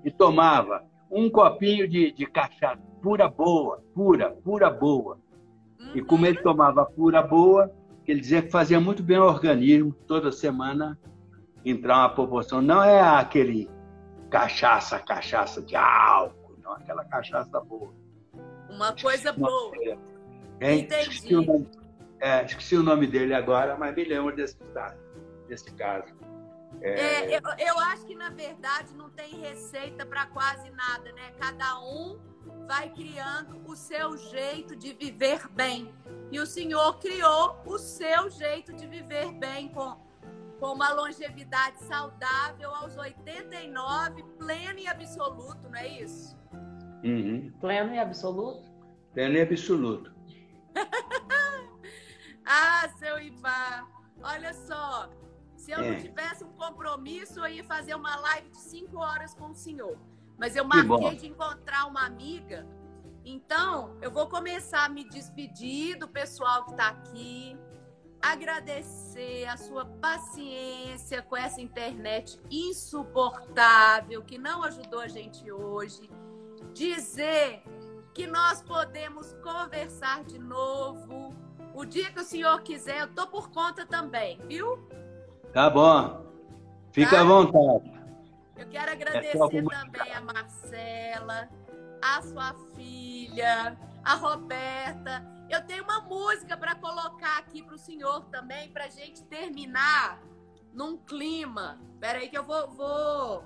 e 0.05 0.11
tomava 0.13 0.85
um 1.11 1.29
copinho 1.29 1.89
de, 1.89 2.13
de 2.13 2.27
cachaça 2.27 2.81
pura 3.03 3.29
boa, 3.29 3.83
pura, 3.93 4.31
pura 4.31 4.71
boa. 4.71 5.19
E 5.95 6.03
como 6.03 6.27
ele 6.27 6.41
tomava 6.43 6.85
pura 6.85 7.23
boa, 7.23 7.73
ele 8.07 8.21
dizia 8.21 8.43
que 8.43 8.51
fazia 8.51 8.81
muito 8.81 9.03
bem 9.03 9.17
ao 9.17 9.29
organismo, 9.29 9.93
toda 10.07 10.33
semana 10.33 10.99
entrar 11.65 11.99
uma 11.99 12.09
proporção. 12.09 12.61
Não 12.63 12.83
é 12.83 13.01
aquele 13.01 13.71
cachaça, 14.31 14.99
cachaça 14.99 15.63
de 15.63 15.77
álcool, 15.77 16.57
não, 16.63 16.73
aquela 16.73 17.05
cachaça 17.05 17.61
boa. 17.61 17.93
Uma 18.71 18.95
coisa 18.95 19.33
boa. 19.33 19.73
Esqueci, 20.61 21.35
o 21.35 21.43
nome, 21.43 21.69
é, 22.21 22.45
esqueci 22.45 22.77
o 22.77 22.83
nome 22.83 23.07
dele 23.07 23.35
agora, 23.35 23.77
mas 23.77 23.95
me 23.95 24.05
lembro 24.05 24.35
desse, 24.35 24.57
desse 25.49 25.73
caso. 25.75 26.13
É... 26.81 27.01
É, 27.01 27.37
eu, 27.37 27.41
eu 27.59 27.79
acho 27.81 28.05
que, 28.05 28.15
na 28.15 28.31
verdade, 28.31 28.95
não 28.95 29.11
tem 29.11 29.41
receita 29.41 30.05
para 30.05 30.27
quase 30.27 30.71
nada, 30.71 31.13
né? 31.13 31.33
Cada 31.39 31.81
um 31.81 32.19
vai 32.69 32.91
criando 32.91 33.63
o 33.67 33.75
seu 33.75 34.15
jeito 34.19 34.77
de 34.77 34.93
viver 34.93 35.49
bem. 35.49 35.91
E 36.31 36.39
o 36.39 36.45
Senhor 36.45 36.99
criou 36.99 37.59
o 37.65 37.79
seu 37.79 38.29
jeito 38.29 38.75
de 38.75 38.87
viver 38.87 39.33
bem 39.33 39.71
com, 39.71 39.97
com 40.61 40.75
uma 40.75 40.93
longevidade 40.93 41.83
saudável 41.85 42.75
aos 42.75 42.95
89, 42.95 44.23
pleno 44.39 44.79
e 44.81 44.87
absoluto, 44.87 45.67
não 45.71 45.77
é 45.77 45.89
isso? 46.03 46.39
Uhum. 47.03 47.51
Pleno 47.59 47.95
e 47.95 47.99
absoluto? 47.99 48.71
Pleno 49.15 49.37
e 49.37 49.41
absoluto. 49.41 50.15
ah, 52.45 52.87
seu 52.99 53.19
Ivar, 53.19 53.89
olha 54.23 54.53
só. 54.53 55.09
Se 55.57 55.71
eu 55.71 55.79
é. 55.79 55.91
não 55.91 55.99
tivesse 55.99 56.45
um 56.45 56.53
compromisso, 56.53 57.41
eu 57.41 57.49
ia 57.49 57.65
fazer 57.65 57.95
uma 57.95 58.15
live 58.17 58.51
de 58.51 58.59
cinco 58.59 58.99
horas 58.99 59.33
com 59.33 59.53
o 59.53 59.55
senhor. 59.55 59.99
Mas 60.39 60.55
eu 60.55 60.65
marquei 60.65 61.17
de 61.17 61.27
encontrar 61.27 61.87
uma 61.87 62.07
amiga. 62.07 62.67
Então, 63.25 63.97
eu 64.01 64.11
vou 64.11 64.29
começar 64.29 64.85
a 64.85 64.89
me 64.89 65.07
despedir 65.09 65.99
do 65.99 66.09
pessoal 66.09 66.65
que 66.65 66.71
está 66.71 66.89
aqui. 66.89 67.59
Agradecer 68.23 69.47
a 69.47 69.57
sua 69.57 69.85
paciência 69.85 71.21
com 71.23 71.37
essa 71.37 71.61
internet 71.61 72.41
insuportável 72.51 74.23
que 74.23 74.39
não 74.39 74.63
ajudou 74.63 75.01
a 75.01 75.09
gente 75.09 75.51
hoje. 75.51 76.09
Dizer 76.73 77.63
que 78.15 78.27
nós 78.27 78.63
podemos 78.63 79.35
conversar 79.43 80.25
de 80.25 80.39
novo. 80.39 81.35
O 81.75 81.85
dia 81.85 82.11
que 82.11 82.21
o 82.21 82.25
senhor 82.25 82.63
quiser, 82.63 83.03
eu 83.03 83.09
tô 83.09 83.27
por 83.27 83.51
conta 83.51 83.87
também, 83.87 84.41
viu? 84.49 84.79
Tá 85.53 85.69
bom. 85.69 86.27
Fica 86.93 87.11
tá? 87.11 87.21
à 87.21 87.25
vontade. 87.25 87.98
Eu 88.59 88.67
quero 88.69 88.91
agradecer 88.91 89.37
é 89.37 89.63
também 89.63 90.13
a 90.13 90.21
Marcela, 90.21 91.49
a 92.03 92.23
sua 92.23 92.55
filha, 92.75 93.79
a 94.05 94.15
Roberta. 94.15 95.25
Eu 95.49 95.65
tenho 95.65 95.85
uma 95.85 96.01
música 96.01 96.57
para 96.57 96.75
colocar 96.75 97.39
aqui 97.39 97.63
para 97.63 97.77
o 97.77 97.79
senhor 97.79 98.25
também, 98.27 98.69
para 98.73 98.89
gente 98.89 99.23
terminar 99.23 100.21
num 100.73 100.97
clima. 100.97 101.81
Espera 101.95 102.19
aí 102.19 102.29
que 102.29 102.37
eu 102.37 102.43
vou, 102.43 102.69
vou, 102.69 103.45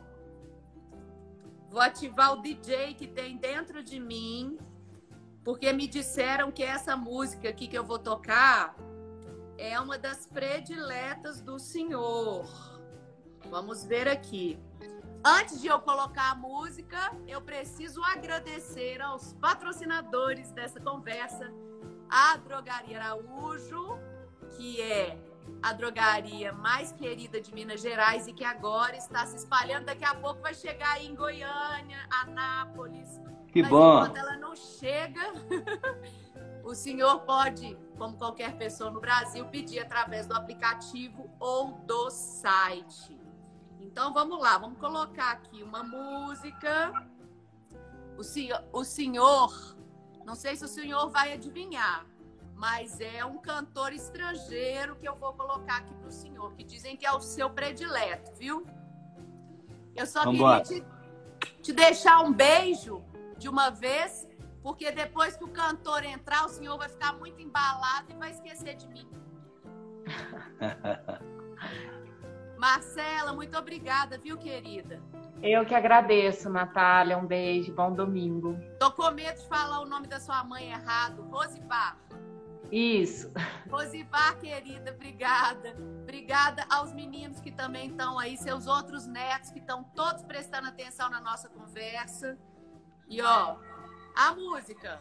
vou 1.68 1.80
ativar 1.82 2.32
o 2.32 2.40
DJ 2.40 2.94
que 2.94 3.06
tem 3.06 3.36
dentro 3.36 3.82
de 3.82 4.00
mim, 4.00 4.58
porque 5.44 5.70
me 5.74 5.86
disseram 5.86 6.50
que 6.50 6.62
essa 6.62 6.96
música 6.96 7.50
aqui 7.50 7.68
que 7.68 7.76
eu 7.76 7.84
vou 7.84 7.98
tocar 7.98 8.74
é 9.58 9.78
uma 9.78 9.98
das 9.98 10.26
prediletas 10.26 11.42
do 11.42 11.58
senhor. 11.58 12.48
Vamos 13.50 13.84
ver 13.84 14.08
aqui. 14.08 14.58
Antes 15.24 15.60
de 15.60 15.68
eu 15.68 15.78
colocar 15.78 16.32
a 16.32 16.34
música, 16.34 16.98
eu 17.28 17.40
preciso 17.40 18.02
agradecer 18.02 19.00
aos 19.00 19.32
patrocinadores 19.34 20.50
dessa 20.50 20.80
conversa, 20.80 21.48
a 22.10 22.36
Drogaria 22.38 22.98
Araújo, 22.98 23.98
que 24.56 24.82
é 24.82 25.16
a 25.62 25.72
drogaria 25.72 26.52
mais 26.52 26.90
querida 26.90 27.40
de 27.40 27.54
Minas 27.54 27.80
Gerais 27.80 28.26
e 28.26 28.32
que 28.32 28.44
agora 28.44 28.96
está 28.96 29.24
se 29.24 29.36
espalhando. 29.36 29.86
Daqui 29.86 30.04
a 30.04 30.14
pouco 30.14 30.42
vai 30.42 30.54
chegar 30.54 30.94
aí 30.94 31.06
em 31.06 31.14
Goiânia, 31.14 32.04
Anápolis. 32.10 33.20
Que 33.52 33.62
Mas 33.62 33.70
bom! 33.70 33.98
Enquanto 33.98 34.16
ela 34.16 34.36
não 34.38 34.56
chega, 34.56 35.20
o 36.64 36.74
senhor 36.74 37.20
pode, 37.20 37.78
como 37.96 38.16
qualquer 38.16 38.56
pessoa 38.56 38.90
no 38.90 39.00
Brasil, 39.00 39.46
pedir 39.46 39.78
através 39.78 40.26
do 40.26 40.34
aplicativo 40.34 41.30
ou 41.38 41.72
do 41.86 42.10
site. 42.10 43.21
Então 43.82 44.12
vamos 44.12 44.40
lá, 44.40 44.56
vamos 44.56 44.78
colocar 44.78 45.32
aqui 45.32 45.62
uma 45.62 45.82
música. 45.82 47.06
O 48.16 48.22
senhor, 48.22 48.64
o 48.72 48.84
senhor, 48.84 49.76
não 50.24 50.34
sei 50.34 50.56
se 50.56 50.64
o 50.64 50.68
senhor 50.68 51.10
vai 51.10 51.32
adivinhar, 51.32 52.06
mas 52.54 53.00
é 53.00 53.24
um 53.24 53.38
cantor 53.38 53.92
estrangeiro 53.92 54.96
que 54.96 55.08
eu 55.08 55.16
vou 55.16 55.32
colocar 55.32 55.78
aqui 55.78 55.94
para 55.94 56.08
o 56.08 56.12
senhor, 56.12 56.54
que 56.54 56.62
dizem 56.62 56.96
que 56.96 57.04
é 57.04 57.12
o 57.12 57.20
seu 57.20 57.50
predileto, 57.50 58.32
viu? 58.36 58.64
Eu 59.94 60.06
só 60.06 60.24
Vambora. 60.24 60.62
queria 60.62 60.82
te, 60.82 61.60
te 61.60 61.72
deixar 61.72 62.20
um 62.20 62.32
beijo 62.32 63.02
de 63.36 63.48
uma 63.48 63.70
vez 63.70 64.26
porque 64.62 64.92
depois 64.92 65.36
que 65.36 65.44
o 65.44 65.48
cantor 65.48 66.04
entrar, 66.04 66.46
o 66.46 66.48
senhor 66.48 66.78
vai 66.78 66.88
ficar 66.88 67.14
muito 67.14 67.42
embalado 67.42 68.12
e 68.12 68.14
vai 68.14 68.30
esquecer 68.30 68.76
de 68.76 68.86
mim. 68.88 69.08
Marcela, 72.62 73.32
muito 73.32 73.58
obrigada, 73.58 74.16
viu, 74.16 74.38
querida? 74.38 75.02
Eu 75.42 75.66
que 75.66 75.74
agradeço, 75.74 76.48
Natália. 76.48 77.18
Um 77.18 77.26
beijo, 77.26 77.74
bom 77.74 77.92
domingo. 77.92 78.56
Tô 78.78 78.92
com 78.92 79.10
medo 79.10 79.36
de 79.40 79.48
falar 79.48 79.80
o 79.80 79.84
nome 79.84 80.06
da 80.06 80.20
sua 80.20 80.44
mãe 80.44 80.70
errado. 80.70 81.22
Rosivar. 81.22 81.98
Isso. 82.70 83.32
Rosivar, 83.68 84.38
querida, 84.38 84.92
obrigada. 84.92 85.74
Obrigada 86.02 86.64
aos 86.70 86.92
meninos 86.92 87.40
que 87.40 87.50
também 87.50 87.88
estão 87.88 88.16
aí, 88.16 88.36
seus 88.36 88.68
outros 88.68 89.08
netos 89.08 89.50
que 89.50 89.58
estão 89.58 89.82
todos 89.82 90.22
prestando 90.22 90.68
atenção 90.68 91.10
na 91.10 91.20
nossa 91.20 91.48
conversa. 91.48 92.38
E 93.08 93.20
ó, 93.20 93.56
a 94.14 94.34
música. 94.36 95.00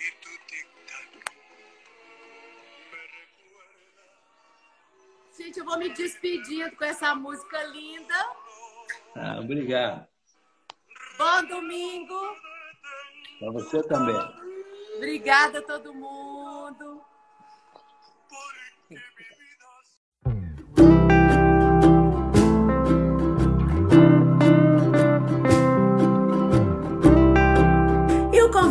Y 0.00 0.10
tu 0.22 0.30
tic-tac 0.46 1.10
Gente, 5.36 5.58
eu 5.58 5.64
vou 5.64 5.78
me 5.78 5.90
despedindo 5.90 6.74
com 6.74 6.84
essa 6.84 7.14
música 7.14 7.62
linda. 7.64 8.14
Ah, 9.14 9.40
obrigado. 9.40 10.08
Bom 11.18 11.46
domingo. 11.48 12.18
Para 13.38 13.50
você 13.52 13.82
também. 13.82 14.16
Obrigada 14.96 15.58
a 15.58 15.62
todo 15.62 15.92
mundo. 15.92 17.04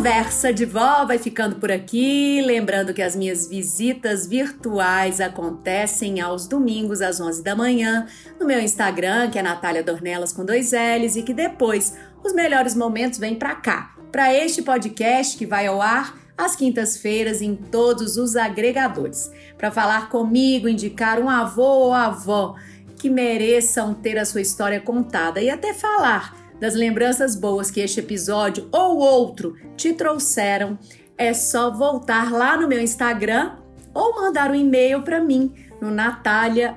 Conversa 0.00 0.50
de 0.50 0.64
Vó 0.64 1.04
vai 1.04 1.18
ficando 1.18 1.56
por 1.56 1.70
aqui. 1.70 2.40
Lembrando 2.40 2.94
que 2.94 3.02
as 3.02 3.14
minhas 3.14 3.46
visitas 3.46 4.26
virtuais 4.26 5.20
acontecem 5.20 6.22
aos 6.22 6.48
domingos 6.48 7.02
às 7.02 7.20
11 7.20 7.42
da 7.42 7.54
manhã 7.54 8.06
no 8.40 8.46
meu 8.46 8.58
Instagram, 8.58 9.28
que 9.28 9.38
é 9.38 9.42
Natália 9.42 9.82
Dornelas 9.82 10.32
com 10.32 10.42
dois 10.42 10.72
L's, 10.72 11.16
e 11.16 11.22
que 11.22 11.34
depois 11.34 11.98
os 12.24 12.32
melhores 12.32 12.74
momentos 12.74 13.18
vêm 13.18 13.34
para 13.34 13.54
cá, 13.54 13.94
para 14.10 14.32
este 14.32 14.62
podcast 14.62 15.36
que 15.36 15.44
vai 15.44 15.66
ao 15.66 15.82
ar 15.82 16.16
às 16.34 16.56
quintas-feiras 16.56 17.42
em 17.42 17.54
todos 17.54 18.16
os 18.16 18.36
agregadores, 18.36 19.30
para 19.58 19.70
falar 19.70 20.08
comigo, 20.08 20.66
indicar 20.66 21.20
um 21.20 21.28
avô 21.28 21.88
ou 21.88 21.92
avó 21.92 22.56
que 22.96 23.10
mereçam 23.10 23.92
ter 23.92 24.16
a 24.16 24.24
sua 24.24 24.40
história 24.40 24.80
contada 24.80 25.42
e 25.42 25.50
até 25.50 25.74
falar 25.74 26.39
das 26.60 26.74
lembranças 26.74 27.34
boas 27.34 27.70
que 27.70 27.80
este 27.80 28.00
episódio 28.00 28.68
ou 28.70 28.98
outro 28.98 29.56
te 29.76 29.92
trouxeram, 29.92 30.78
é 31.16 31.32
só 31.32 31.70
voltar 31.70 32.30
lá 32.30 32.56
no 32.56 32.68
meu 32.68 32.80
Instagram 32.80 33.56
ou 33.92 34.16
mandar 34.16 34.50
um 34.50 34.54
e-mail 34.54 35.02
para 35.02 35.20
mim 35.20 35.52
no 35.80 35.90
natalia 35.90 36.76